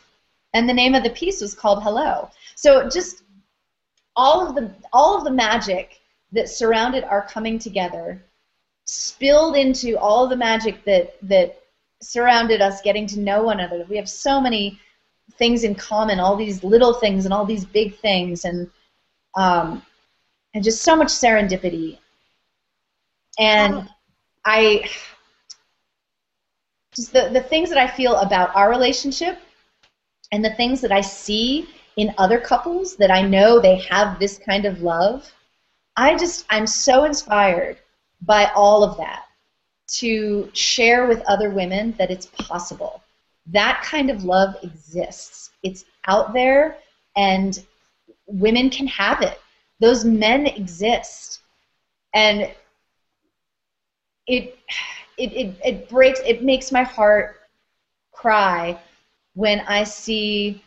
And 0.53 0.69
the 0.69 0.75
name 0.75 0.95
of 0.95 1.05
the 1.05 1.11
piece 1.11 1.41
was 1.41 1.55
called 1.55 1.83
Hello. 1.83 2.29
So 2.55 2.87
just 2.89 3.23
all 4.15 4.47
of 4.47 4.55
the 4.55 4.71
all 4.93 5.17
of 5.17 5.25
the 5.25 5.31
magic 5.31 6.01
that 6.33 6.51
surrounded 6.51 7.03
our 7.05 7.23
coming 7.23 7.59
together 7.59 8.23
spilled 8.85 9.57
into 9.57 9.99
all 9.99 10.27
the 10.27 10.37
magic 10.37 10.85
that 10.85 11.17
that 11.23 11.63
surrounded 12.03 12.61
us 12.61 12.83
getting 12.83 13.07
to 13.07 13.21
know 13.21 13.43
one 13.45 13.61
another. 13.61 13.87
We 13.89 13.97
have 13.97 14.09
so 14.09 14.39
many 14.39 14.79
things 15.35 15.65
in 15.65 15.75
common, 15.75 16.21
all 16.21 16.37
these 16.37 16.63
little 16.63 16.95
things 16.95 17.25
and 17.25 17.35
all 17.35 17.45
these 17.45 17.65
big 17.65 17.97
things, 17.99 18.45
and 18.45 18.71
um, 19.35 19.83
and 20.55 20.65
just 20.65 20.83
so 20.83 20.97
much 20.97 21.09
serendipity. 21.09 21.99
And 23.39 23.89
I 24.45 24.89
just 26.95 27.13
the, 27.13 27.31
the 27.33 27.43
things 27.43 27.69
that 27.69 27.79
I 27.79 27.87
feel 27.87 28.17
about 28.17 28.55
our 28.55 28.69
relationship 28.71 29.39
and 30.33 30.45
the 30.45 30.55
things 30.55 30.81
that 30.81 30.93
I 30.93 31.01
see 31.01 31.69
in 31.97 32.15
other 32.19 32.39
couples 32.39 32.97
that 32.97 33.11
I 33.11 33.23
know 33.23 33.61
they 33.61 33.77
have 33.91 34.19
this 34.19 34.39
kind 34.39 34.65
of 34.65 34.83
love. 34.83 35.31
I 35.97 36.17
just, 36.17 36.47
I'm 36.51 36.67
so 36.67 37.05
inspired 37.05 37.79
by 38.23 38.51
all 38.55 38.83
of 38.83 38.97
that 38.99 39.25
to 39.99 40.51
share 40.53 41.07
with 41.07 41.23
other 41.27 41.51
women 41.51 41.95
that 41.99 42.11
it's 42.11 42.27
possible. 42.27 43.03
That 43.47 43.83
kind 43.85 44.11
of 44.11 44.25
love 44.25 44.57
exists. 44.63 45.51
It's 45.63 45.85
out 46.07 46.33
there, 46.33 46.79
and 47.17 47.65
women 48.27 48.71
can 48.71 48.87
have 48.87 49.23
it. 49.23 49.41
Those 49.81 50.05
men 50.05 50.47
exist. 50.47 51.41
And 52.15 52.53
it, 54.27 54.59
it, 55.17 55.33
it, 55.33 55.57
it 55.65 55.89
breaks, 55.89 56.21
it 56.25 56.43
makes 56.43 56.71
my 56.71 56.83
heart 56.83 57.41
cry 58.13 58.79
when 59.35 59.61
I 59.61 59.85
see 59.85 60.63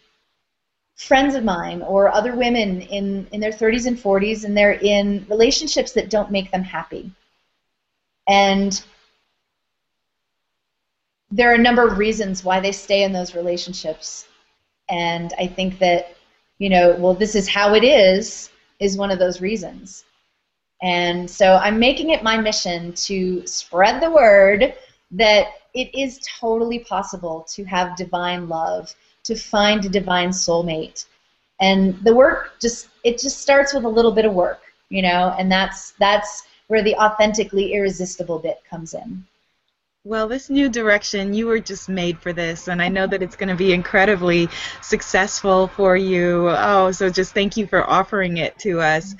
friends 0.96 1.36
of 1.36 1.44
mine 1.44 1.82
or 1.82 2.12
other 2.12 2.36
women 2.36 2.82
in, 2.82 3.28
in 3.32 3.40
their 3.40 3.52
30s 3.52 3.88
and 3.88 3.98
40s 3.98 4.46
and 4.46 4.56
they're 4.56 4.74
in 4.74 5.26
relationships 5.30 5.92
that 5.94 6.10
don't 6.10 6.32
make 6.32 6.52
them 6.52 6.64
happy. 6.64 7.12
And 8.28 8.84
there 11.34 11.50
are 11.50 11.56
a 11.56 11.68
number 11.68 11.86
of 11.86 11.98
reasons 11.98 12.44
why 12.44 12.60
they 12.60 12.72
stay 12.72 13.02
in 13.02 13.12
those 13.12 13.34
relationships. 13.34 14.28
And 14.90 15.34
I 15.40 15.48
think 15.48 15.80
that, 15.80 16.16
you 16.60 16.70
know, 16.70 16.96
well, 17.00 17.16
this 17.16 17.34
is 17.34 17.48
how 17.48 17.74
it 17.74 17.84
is, 17.84 18.52
is 18.80 18.98
one 18.98 19.10
of 19.10 19.18
those 19.18 19.42
reasons. 19.42 20.06
And 20.84 21.28
so 21.28 21.56
I'm 21.56 21.80
making 21.80 22.12
it 22.12 22.22
my 22.22 22.38
mission 22.38 22.94
to 23.08 23.48
spread 23.48 24.00
the 24.00 24.12
word 24.12 24.76
that 25.10 25.48
it 25.74 25.90
is 25.98 26.20
totally 26.40 26.80
possible 26.80 27.48
to 27.50 27.64
have 27.64 27.98
divine 27.98 28.48
love 28.48 28.94
to 29.24 29.36
find 29.36 29.84
a 29.86 29.90
divine 29.90 30.30
soulmate. 30.30 31.06
And 31.60 31.98
the 32.04 32.14
work 32.14 32.60
just 32.62 32.90
it 33.04 33.18
just 33.18 33.40
starts 33.40 33.74
with 33.74 33.86
a 33.86 33.90
little 33.90 34.12
bit 34.12 34.26
of 34.26 34.34
work, 34.34 34.62
you 34.90 35.02
know, 35.02 35.34
and 35.40 35.52
that's 35.52 35.92
that's 35.92 36.44
where 36.68 36.84
the 36.84 36.96
authentically 36.96 37.74
irresistible 37.74 38.38
bit 38.38 38.62
comes 38.70 38.94
in. 38.94 39.26
Well, 40.06 40.28
this 40.28 40.50
new 40.50 40.68
direction, 40.68 41.34
you 41.34 41.48
were 41.48 41.62
just 41.62 41.88
made 41.88 42.20
for 42.20 42.34
this, 42.34 42.68
and 42.68 42.82
I 42.82 42.90
know 42.90 43.08
that 43.08 43.24
it's 43.24 43.38
going 43.38 43.48
to 43.48 43.56
be 43.56 43.72
incredibly 43.72 44.50
successful 44.82 45.70
for 45.70 45.96
you. 45.96 46.50
Oh, 46.50 46.92
so 46.92 47.10
just 47.10 47.34
thank 47.34 47.56
you 47.56 47.68
for 47.68 47.90
offering 47.90 48.36
it 48.36 48.60
to 48.60 48.82
us. 48.82 49.16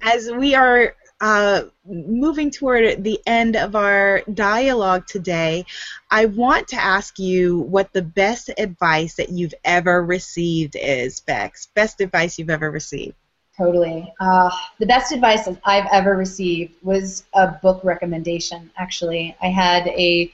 As 0.00 0.30
we 0.30 0.54
are 0.54 0.94
uh, 1.20 1.62
moving 1.84 2.52
toward 2.52 3.02
the 3.02 3.18
end 3.26 3.56
of 3.56 3.74
our 3.74 4.22
dialogue 4.32 5.08
today, 5.08 5.66
I 6.08 6.26
want 6.26 6.68
to 6.68 6.76
ask 6.76 7.18
you 7.18 7.58
what 7.58 7.92
the 7.92 8.02
best 8.02 8.48
advice 8.56 9.16
that 9.16 9.30
you've 9.30 9.54
ever 9.64 10.04
received 10.04 10.76
is, 10.80 11.18
Bex. 11.18 11.66
Best 11.74 12.00
advice 12.00 12.38
you've 12.38 12.48
ever 12.48 12.70
received. 12.70 13.16
Totally. 13.58 14.14
Uh, 14.20 14.50
the 14.78 14.86
best 14.86 15.12
advice 15.12 15.48
I've 15.64 15.88
ever 15.92 16.16
received 16.16 16.74
was 16.82 17.24
a 17.34 17.48
book 17.48 17.82
recommendation, 17.82 18.70
actually. 18.76 19.36
I 19.42 19.48
had 19.48 19.88
a 19.88 20.32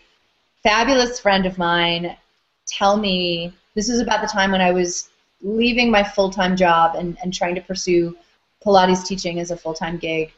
fabulous 0.63 1.19
friend 1.19 1.47
of 1.47 1.59
mine 1.59 2.17
tell 2.67 2.97
me 2.99 3.53
this 3.75 3.89
was 3.89 4.01
about 4.01 4.21
the 4.21 4.29
time 4.29 4.53
when 4.53 4.61
I 4.61 4.73
was 4.73 5.09
leaving 5.41 5.91
my 5.91 6.05
full 6.05 6.31
time 6.31 6.55
job 6.55 6.97
and, 6.97 7.17
and 7.23 7.33
trying 7.33 7.55
to 7.55 7.63
pursue 7.63 8.17
Pilates 8.65 9.07
teaching 9.07 9.41
as 9.41 9.51
a 9.51 9.57
full 9.57 9.75
time 9.75 9.97
gig 9.97 10.33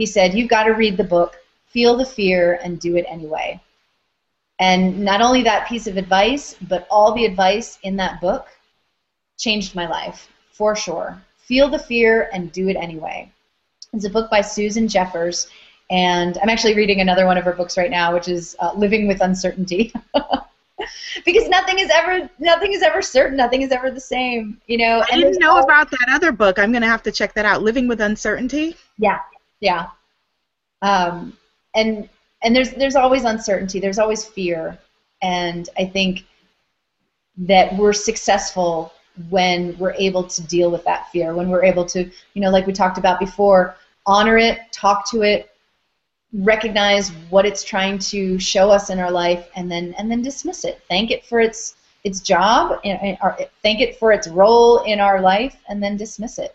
he 0.00 0.06
said, 0.06 0.32
You've 0.32 0.48
got 0.48 0.62
to 0.62 0.70
read 0.70 0.96
the 0.96 1.04
book, 1.04 1.36
feel 1.66 1.94
the 1.94 2.06
fear, 2.06 2.58
and 2.64 2.80
do 2.80 2.96
it 2.96 3.04
anyway. 3.06 3.60
And 4.58 5.00
not 5.00 5.20
only 5.20 5.42
that 5.42 5.68
piece 5.68 5.86
of 5.86 5.98
advice, 5.98 6.56
but 6.62 6.86
all 6.90 7.12
the 7.12 7.26
advice 7.26 7.78
in 7.82 7.96
that 7.96 8.18
book 8.18 8.48
changed 9.36 9.74
my 9.74 9.86
life, 9.86 10.30
for 10.52 10.74
sure. 10.74 11.22
Feel 11.50 11.68
the 11.68 11.78
fear 11.78 12.30
and 12.32 12.52
do 12.52 12.68
it 12.68 12.76
anyway. 12.76 13.30
It's 13.92 14.04
a 14.04 14.10
book 14.10 14.30
by 14.30 14.40
Susan 14.40 14.86
Jeffers, 14.86 15.48
and 15.90 16.38
I'm 16.38 16.48
actually 16.48 16.76
reading 16.76 17.00
another 17.00 17.26
one 17.26 17.36
of 17.36 17.44
her 17.44 17.52
books 17.52 17.76
right 17.76 17.90
now, 17.90 18.14
which 18.14 18.28
is 18.28 18.54
uh, 18.60 18.72
Living 18.74 19.08
with 19.08 19.20
Uncertainty. 19.20 19.92
because 21.26 21.48
nothing 21.48 21.78
is 21.78 21.90
ever 21.92 22.30
nothing 22.38 22.72
is 22.72 22.82
ever 22.82 23.02
certain 23.02 23.36
nothing 23.36 23.60
is 23.60 23.70
ever 23.70 23.90
the 23.90 24.00
same 24.00 24.58
you 24.66 24.78
know 24.78 25.04
i 25.12 25.14
didn't 25.14 25.38
know 25.38 25.56
all... 25.56 25.62
about 25.62 25.90
that 25.90 26.08
other 26.08 26.32
book 26.32 26.58
i'm 26.58 26.72
going 26.72 26.80
to 26.80 26.88
have 26.88 27.02
to 27.02 27.12
check 27.12 27.34
that 27.34 27.44
out 27.44 27.62
living 27.62 27.86
with 27.86 28.00
uncertainty 28.00 28.74
yeah 28.96 29.18
yeah. 29.60 29.88
Um, 30.82 31.36
and 31.74 32.08
and 32.42 32.56
there's 32.56 32.72
there's 32.72 32.96
always 32.96 33.24
uncertainty. 33.24 33.78
There's 33.78 33.98
always 33.98 34.24
fear, 34.24 34.78
and 35.22 35.68
I 35.78 35.84
think 35.84 36.24
that 37.36 37.76
we're 37.76 37.92
successful 37.92 38.92
when 39.28 39.76
we're 39.78 39.94
able 39.94 40.24
to 40.24 40.42
deal 40.42 40.70
with 40.70 40.84
that 40.84 41.10
fear. 41.10 41.34
When 41.34 41.48
we're 41.48 41.64
able 41.64 41.84
to, 41.86 42.04
you 42.34 42.40
know, 42.40 42.50
like 42.50 42.66
we 42.66 42.72
talked 42.72 42.98
about 42.98 43.20
before, 43.20 43.76
honor 44.06 44.38
it, 44.38 44.58
talk 44.72 45.08
to 45.10 45.22
it, 45.22 45.50
recognize 46.32 47.10
what 47.28 47.44
it's 47.44 47.64
trying 47.64 47.98
to 47.98 48.38
show 48.38 48.70
us 48.70 48.90
in 48.90 48.98
our 48.98 49.10
life, 49.10 49.48
and 49.56 49.70
then 49.70 49.94
and 49.98 50.10
then 50.10 50.22
dismiss 50.22 50.64
it. 50.64 50.80
Thank 50.88 51.10
it 51.10 51.24
for 51.26 51.40
its 51.40 51.76
its 52.04 52.20
job, 52.20 52.80
or 52.84 53.38
thank 53.62 53.80
it 53.80 53.98
for 53.98 54.12
its 54.12 54.28
role 54.28 54.84
in 54.84 55.00
our 55.00 55.20
life, 55.20 55.56
and 55.68 55.82
then 55.82 55.96
dismiss 55.96 56.38
it. 56.38 56.54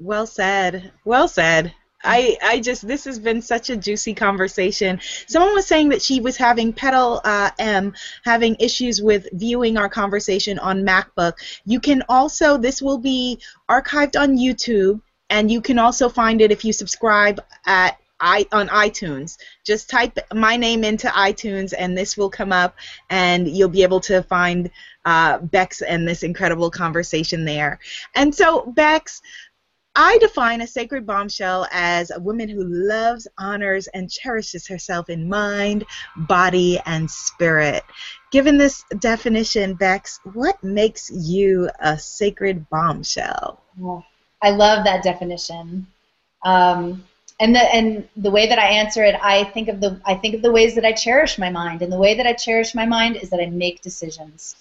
Well 0.00 0.26
said. 0.26 0.92
Well 1.04 1.28
said. 1.28 1.74
I, 2.04 2.36
I 2.42 2.60
just 2.60 2.86
this 2.86 3.04
has 3.04 3.18
been 3.18 3.42
such 3.42 3.70
a 3.70 3.76
juicy 3.76 4.14
conversation. 4.14 5.00
Someone 5.26 5.54
was 5.54 5.66
saying 5.66 5.88
that 5.88 6.02
she 6.02 6.20
was 6.20 6.36
having 6.36 6.72
Petal 6.72 7.20
uh, 7.24 7.50
M 7.58 7.94
having 8.24 8.56
issues 8.60 9.02
with 9.02 9.26
viewing 9.32 9.76
our 9.76 9.88
conversation 9.88 10.58
on 10.58 10.86
MacBook. 10.86 11.34
You 11.64 11.80
can 11.80 12.02
also 12.08 12.56
this 12.56 12.80
will 12.80 12.98
be 12.98 13.40
archived 13.68 14.20
on 14.20 14.36
YouTube, 14.36 15.00
and 15.28 15.50
you 15.50 15.60
can 15.60 15.78
also 15.78 16.08
find 16.08 16.40
it 16.40 16.52
if 16.52 16.64
you 16.64 16.72
subscribe 16.72 17.40
at 17.66 17.98
I 18.20 18.46
on 18.52 18.68
iTunes. 18.68 19.38
Just 19.64 19.90
type 19.90 20.18
my 20.34 20.56
name 20.56 20.84
into 20.84 21.08
iTunes, 21.08 21.72
and 21.76 21.96
this 21.96 22.16
will 22.16 22.30
come 22.30 22.52
up, 22.52 22.76
and 23.10 23.48
you'll 23.48 23.68
be 23.68 23.82
able 23.82 24.00
to 24.00 24.22
find 24.22 24.70
uh, 25.04 25.38
Bex 25.38 25.82
and 25.82 26.06
this 26.06 26.22
incredible 26.22 26.70
conversation 26.70 27.44
there. 27.44 27.78
And 28.14 28.34
so 28.34 28.66
Bex. 28.66 29.22
I 30.00 30.16
define 30.18 30.60
a 30.60 30.66
sacred 30.68 31.04
bombshell 31.04 31.66
as 31.72 32.12
a 32.12 32.20
woman 32.20 32.48
who 32.48 32.62
loves, 32.62 33.26
honors, 33.36 33.88
and 33.88 34.08
cherishes 34.08 34.64
herself 34.68 35.10
in 35.10 35.28
mind, 35.28 35.84
body, 36.16 36.80
and 36.86 37.10
spirit. 37.10 37.82
Given 38.30 38.58
this 38.58 38.84
definition, 39.00 39.74
Bex, 39.74 40.20
what 40.34 40.62
makes 40.62 41.10
you 41.10 41.68
a 41.80 41.98
sacred 41.98 42.70
bombshell? 42.70 43.60
I 44.40 44.50
love 44.50 44.84
that 44.84 45.02
definition. 45.02 45.88
Um, 46.44 47.04
and 47.40 47.52
the 47.52 47.62
and 47.74 48.08
the 48.16 48.30
way 48.30 48.46
that 48.46 48.58
I 48.60 48.68
answer 48.68 49.02
it, 49.02 49.16
I 49.20 49.42
think 49.42 49.66
of 49.66 49.80
the 49.80 50.00
I 50.06 50.14
think 50.14 50.36
of 50.36 50.42
the 50.42 50.52
ways 50.52 50.76
that 50.76 50.84
I 50.84 50.92
cherish 50.92 51.38
my 51.38 51.50
mind, 51.50 51.82
and 51.82 51.92
the 51.92 51.98
way 51.98 52.14
that 52.14 52.26
I 52.26 52.34
cherish 52.34 52.72
my 52.72 52.86
mind 52.86 53.16
is 53.16 53.30
that 53.30 53.40
I 53.40 53.46
make 53.46 53.82
decisions. 53.82 54.54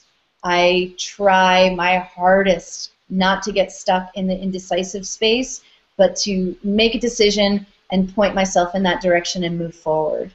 I 0.43 0.95
try 0.97 1.75
my 1.75 1.99
hardest 1.99 2.91
not 3.09 3.43
to 3.43 3.51
get 3.51 3.71
stuck 3.71 4.15
in 4.15 4.27
the 4.27 4.37
indecisive 4.37 5.07
space, 5.07 5.61
but 5.97 6.15
to 6.17 6.55
make 6.63 6.95
a 6.95 6.99
decision 6.99 7.65
and 7.91 8.13
point 8.13 8.35
myself 8.35 8.75
in 8.75 8.83
that 8.83 9.01
direction 9.01 9.43
and 9.43 9.57
move 9.57 9.75
forward. 9.75 10.31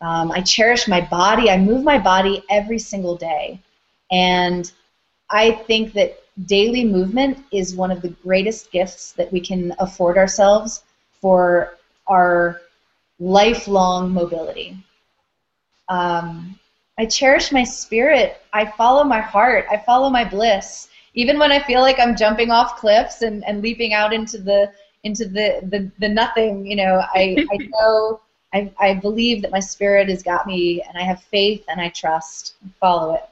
Um, 0.00 0.30
I 0.30 0.40
cherish 0.40 0.88
my 0.88 1.00
body. 1.00 1.50
I 1.50 1.58
move 1.58 1.82
my 1.82 1.98
body 1.98 2.42
every 2.50 2.78
single 2.78 3.16
day, 3.16 3.60
and 4.10 4.70
I 5.30 5.52
think 5.52 5.92
that 5.94 6.20
daily 6.46 6.84
movement 6.84 7.38
is 7.52 7.74
one 7.74 7.90
of 7.90 8.00
the 8.00 8.10
greatest 8.10 8.70
gifts 8.70 9.12
that 9.12 9.32
we 9.32 9.40
can 9.40 9.74
afford 9.80 10.16
ourselves 10.16 10.84
for 11.20 11.74
our 12.06 12.60
lifelong 13.18 14.12
mobility. 14.12 14.76
Um, 15.88 16.58
I 16.98 17.06
cherish 17.06 17.52
my 17.52 17.64
spirit. 17.64 18.40
I 18.52 18.66
follow 18.66 19.04
my 19.04 19.20
heart. 19.20 19.66
I 19.70 19.76
follow 19.78 20.10
my 20.10 20.24
bliss. 20.24 20.88
Even 21.18 21.36
when 21.36 21.50
I 21.50 21.60
feel 21.60 21.80
like 21.80 21.98
I'm 21.98 22.16
jumping 22.16 22.52
off 22.52 22.76
cliffs 22.76 23.22
and, 23.22 23.44
and 23.44 23.60
leaping 23.60 23.92
out 23.92 24.12
into 24.12 24.38
the 24.38 24.70
into 25.02 25.24
the, 25.26 25.60
the, 25.64 25.90
the 25.98 26.08
nothing, 26.08 26.64
you 26.64 26.76
know, 26.76 27.02
I, 27.12 27.36
I 27.50 27.56
know 27.72 28.20
I, 28.54 28.72
I 28.78 28.94
believe 28.94 29.42
that 29.42 29.50
my 29.50 29.58
spirit 29.58 30.08
has 30.10 30.22
got 30.22 30.46
me 30.46 30.80
and 30.80 30.96
I 30.96 31.02
have 31.02 31.20
faith 31.24 31.64
and 31.68 31.80
I 31.80 31.88
trust 31.88 32.54
and 32.62 32.72
follow 32.76 33.16
it. 33.16 33.24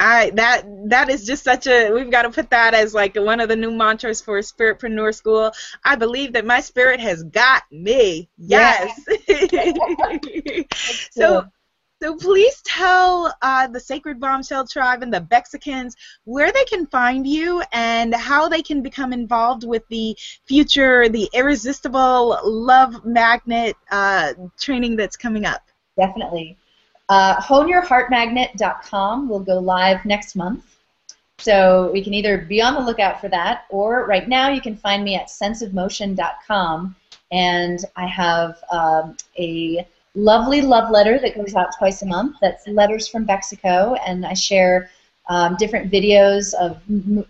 I 0.00 0.30
that 0.30 0.64
that 0.90 1.08
is 1.08 1.24
just 1.24 1.44
such 1.44 1.68
a 1.68 1.90
we've 1.90 2.10
got 2.10 2.22
to 2.22 2.30
put 2.30 2.50
that 2.50 2.74
as 2.74 2.92
like 2.92 3.14
one 3.14 3.38
of 3.38 3.48
the 3.48 3.56
new 3.56 3.70
mantras 3.70 4.20
for 4.20 4.40
Spiritpreneur 4.40 5.14
School. 5.14 5.52
I 5.84 5.94
believe 5.94 6.32
that 6.32 6.44
my 6.44 6.60
spirit 6.60 6.98
has 6.98 7.22
got 7.22 7.62
me. 7.70 8.28
Yes. 8.36 9.00
so 11.12 11.44
so 12.02 12.14
please 12.16 12.60
tell 12.64 13.34
uh, 13.42 13.66
the 13.66 13.80
Sacred 13.80 14.20
Bombshell 14.20 14.66
Tribe 14.66 15.02
and 15.02 15.12
the 15.12 15.20
Bexicans 15.20 15.96
where 16.24 16.52
they 16.52 16.64
can 16.64 16.86
find 16.86 17.26
you 17.26 17.62
and 17.72 18.14
how 18.14 18.48
they 18.48 18.62
can 18.62 18.82
become 18.82 19.12
involved 19.12 19.64
with 19.64 19.82
the 19.88 20.16
future, 20.44 21.08
the 21.08 21.28
irresistible 21.32 22.38
love 22.44 23.04
magnet 23.04 23.76
uh, 23.90 24.34
training 24.60 24.96
that's 24.96 25.16
coming 25.16 25.46
up. 25.46 25.62
Definitely. 25.96 26.58
Uh, 27.08 27.36
honeyourheartmagnet.com 27.40 29.28
will 29.28 29.40
go 29.40 29.58
live 29.58 30.04
next 30.04 30.36
month. 30.36 30.64
So 31.38 31.90
we 31.92 32.02
can 32.02 32.14
either 32.14 32.38
be 32.38 32.62
on 32.62 32.74
the 32.74 32.80
lookout 32.80 33.20
for 33.20 33.28
that, 33.28 33.64
or 33.68 34.06
right 34.06 34.26
now 34.26 34.48
you 34.50 34.60
can 34.60 34.76
find 34.76 35.04
me 35.04 35.16
at 35.16 35.28
senseofmotion.com, 35.28 36.96
and 37.30 37.84
I 37.94 38.06
have 38.06 38.56
um, 38.70 39.16
a 39.38 39.86
lovely 40.16 40.62
love 40.62 40.90
letter 40.90 41.18
that 41.20 41.36
goes 41.36 41.54
out 41.54 41.76
twice 41.78 42.02
a 42.02 42.06
month. 42.06 42.36
That's 42.40 42.66
letters 42.66 43.06
from 43.06 43.26
Bexico, 43.26 43.96
and 44.04 44.26
I 44.26 44.34
share 44.34 44.90
um, 45.28 45.56
different 45.56 45.92
videos 45.92 46.54
of 46.54 46.80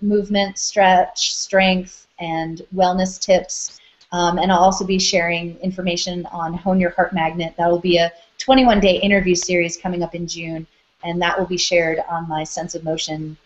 movement, 0.02 0.58
stretch, 0.58 1.34
strength, 1.34 2.06
and 2.20 2.62
wellness 2.74 3.20
tips. 3.20 3.78
Um, 4.12 4.38
and 4.38 4.52
I'll 4.52 4.60
also 4.60 4.86
be 4.86 4.98
sharing 4.98 5.58
information 5.58 6.26
on 6.26 6.54
Hone 6.54 6.78
Your 6.78 6.90
Heart 6.90 7.12
Magnet. 7.12 7.54
That 7.58 7.70
will 7.70 7.80
be 7.80 7.98
a 7.98 8.12
21 8.38 8.80
day 8.80 9.00
interview 9.00 9.34
series 9.34 9.76
coming 9.76 10.02
up 10.02 10.14
in 10.14 10.26
June, 10.26 10.66
and 11.02 11.20
that 11.20 11.38
will 11.38 11.46
be 11.46 11.58
shared 11.58 12.00
on 12.08 12.28
my 12.28 12.44
Sense 12.44 12.74
of 12.74 12.84
Motion 12.84 13.36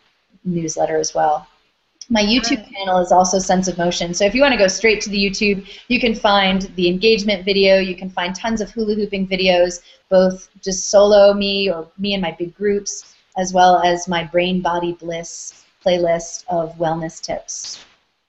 newsletter 0.45 0.99
as 0.99 1.15
well. 1.15 1.47
My 2.13 2.23
YouTube 2.23 2.69
channel 2.73 2.99
is 2.99 3.13
also 3.13 3.39
Sense 3.39 3.69
of 3.69 3.79
Motion. 3.79 4.13
So 4.15 4.25
if 4.25 4.35
you 4.35 4.43
want 4.43 4.51
to 4.51 4.59
go 4.59 4.67
straight 4.67 5.01
to 5.03 5.11
the 5.11 5.17
YouTube, 5.17 5.65
you 5.87 6.01
can 6.01 6.13
find 6.13 6.63
the 6.75 6.89
engagement 6.89 7.45
video. 7.45 7.79
You 7.79 7.95
can 7.95 8.11
find 8.11 8.35
tons 8.35 8.61
of 8.61 8.69
hula 8.73 8.97
hooping 8.97 9.29
videos, 9.29 9.81
both 10.09 10.51
just 10.61 10.91
solo 10.91 11.33
me 11.33 11.71
or 11.71 11.87
me 11.99 12.15
and 12.15 12.21
my 12.21 12.35
big 12.37 12.53
groups, 12.53 13.15
as 13.37 13.53
well 13.53 13.81
as 13.85 14.09
my 14.09 14.25
Brain 14.25 14.61
Body 14.61 14.95
Bliss 14.95 15.65
playlist 15.87 16.45
of 16.49 16.77
wellness 16.79 17.23
tips. 17.23 17.85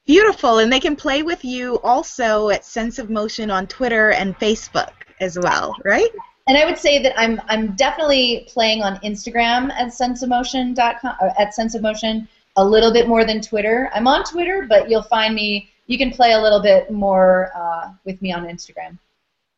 Beautiful, 0.06 0.60
and 0.60 0.72
they 0.72 0.80
can 0.80 0.96
play 0.96 1.24
with 1.24 1.44
you 1.44 1.80
also 1.80 2.50
at 2.50 2.64
Sense 2.64 3.00
of 3.00 3.10
Motion 3.10 3.50
on 3.50 3.66
Twitter 3.66 4.12
and 4.12 4.38
Facebook 4.38 4.92
as 5.20 5.40
well, 5.40 5.76
right? 5.84 6.12
and 6.48 6.58
I 6.58 6.66
would 6.66 6.78
say 6.78 7.02
that 7.02 7.18
I'm 7.20 7.40
I'm 7.48 7.76
definitely 7.76 8.48
playing 8.52 8.84
on 8.84 8.98
Instagram 8.98 9.72
at 9.72 9.88
senseofmotion.com 9.88 11.16
or 11.22 11.30
at 11.40 11.56
senseofmotion 11.56 12.28
a 12.56 12.66
little 12.66 12.92
bit 12.92 13.08
more 13.08 13.26
than 13.26 13.42
Twitter. 13.42 13.90
I'm 13.94 14.08
on 14.08 14.24
Twitter, 14.24 14.66
but 14.68 14.90
you'll 14.90 15.04
find 15.04 15.34
me. 15.36 15.70
You 15.88 15.98
can 15.98 16.12
play 16.12 16.34
a 16.34 16.42
little 16.42 16.62
bit 16.62 16.92
more 16.92 17.52
uh, 17.56 17.92
with 18.06 18.22
me 18.22 18.32
on 18.32 18.46
Instagram. 18.46 18.98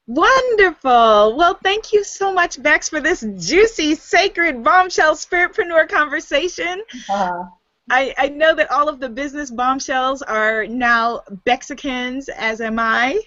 Wonderful. 0.07 1.35
Well, 1.37 1.57
thank 1.63 1.93
you 1.93 2.03
so 2.03 2.33
much, 2.33 2.61
Bex, 2.61 2.89
for 2.89 2.99
this 2.99 3.25
juicy, 3.37 3.95
sacred, 3.95 4.63
bombshell 4.63 5.15
spiritpreneur 5.15 5.87
conversation. 5.87 6.83
Uh-huh. 7.09 7.45
I, 7.89 8.13
I 8.17 8.29
know 8.29 8.53
that 8.55 8.71
all 8.71 8.89
of 8.89 8.99
the 8.99 9.09
business 9.09 9.51
bombshells 9.51 10.21
are 10.21 10.65
now 10.67 11.21
Bexicans, 11.45 12.29
as 12.29 12.61
am 12.61 12.79
I. 12.79 13.21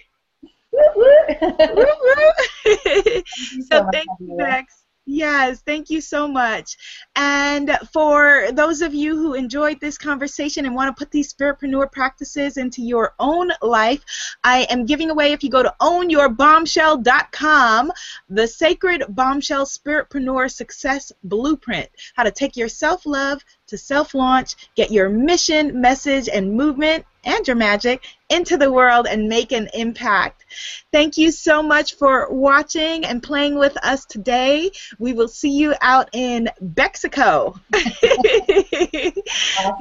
Woo 0.71 0.81
woo 0.95 1.55
woo 1.75 1.85
woo. 1.85 3.23
so 3.69 3.87
thank 3.91 4.07
you, 4.19 4.35
Bex. 4.37 4.83
Yes, 5.09 5.61
thank 5.61 5.89
you 5.89 6.01
so 6.01 6.27
much. 6.27 6.75
And 7.15 7.71
for 7.93 8.49
those 8.51 8.81
of 8.81 8.93
you 8.93 9.15
who 9.15 9.35
enjoyed 9.35 9.79
this 9.79 9.97
conversation 9.97 10.65
and 10.65 10.75
want 10.75 10.93
to 10.93 10.99
put 10.99 11.11
these 11.11 11.33
spiritpreneur 11.33 11.89
practices 11.89 12.57
into 12.57 12.81
your 12.81 13.13
own 13.17 13.51
life, 13.61 14.03
I 14.43 14.67
am 14.69 14.85
giving 14.85 15.09
away, 15.09 15.31
if 15.31 15.45
you 15.45 15.49
go 15.49 15.63
to 15.63 15.73
ownyourbombshell.com, 15.79 17.91
the 18.29 18.47
Sacred 18.47 19.05
Bombshell 19.07 19.65
Spiritpreneur 19.65 20.51
Success 20.51 21.13
Blueprint 21.23 21.87
how 22.15 22.23
to 22.23 22.31
take 22.31 22.57
your 22.57 22.67
self 22.67 23.05
love 23.05 23.45
to 23.67 23.77
self 23.77 24.13
launch, 24.13 24.55
get 24.75 24.91
your 24.91 25.07
mission, 25.07 25.79
message, 25.79 26.27
and 26.27 26.53
movement 26.53 27.05
and 27.27 27.45
your 27.45 27.55
magic 27.55 28.03
into 28.29 28.57
the 28.57 28.71
world 28.71 29.05
and 29.05 29.29
make 29.29 29.51
an 29.51 29.69
impact. 29.73 30.45
Thank 30.91 31.17
you 31.17 31.29
so 31.29 31.61
much 31.61 31.95
for 31.95 32.31
watching 32.31 33.05
and 33.05 33.21
playing 33.21 33.59
with 33.59 33.77
us 33.83 34.05
today. 34.05 34.71
We 34.97 35.13
will 35.13 35.27
see 35.27 35.51
you 35.51 35.75
out 35.81 36.09
in 36.13 36.49
Bexico. 36.63 37.59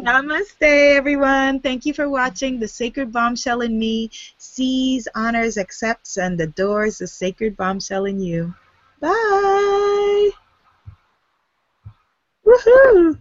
Namaste, 0.03 0.97
everyone. 0.97 1.61
Thank 1.61 1.87
you 1.87 1.95
for 1.95 2.11
watching. 2.11 2.59
The 2.59 2.69
Sacred 2.69 3.13
Bombshell 3.13 3.61
in 3.61 3.79
Me 3.79 4.11
sees, 4.39 5.07
honors, 5.15 5.57
accepts, 5.57 6.19
and 6.19 6.41
adores 6.41 6.99
the 6.99 7.07
Sacred 7.07 7.57
Bombshell 7.57 8.05
in 8.07 8.21
you. 8.21 8.55
Bye. 9.01 10.31
Woohoo! 12.45 13.21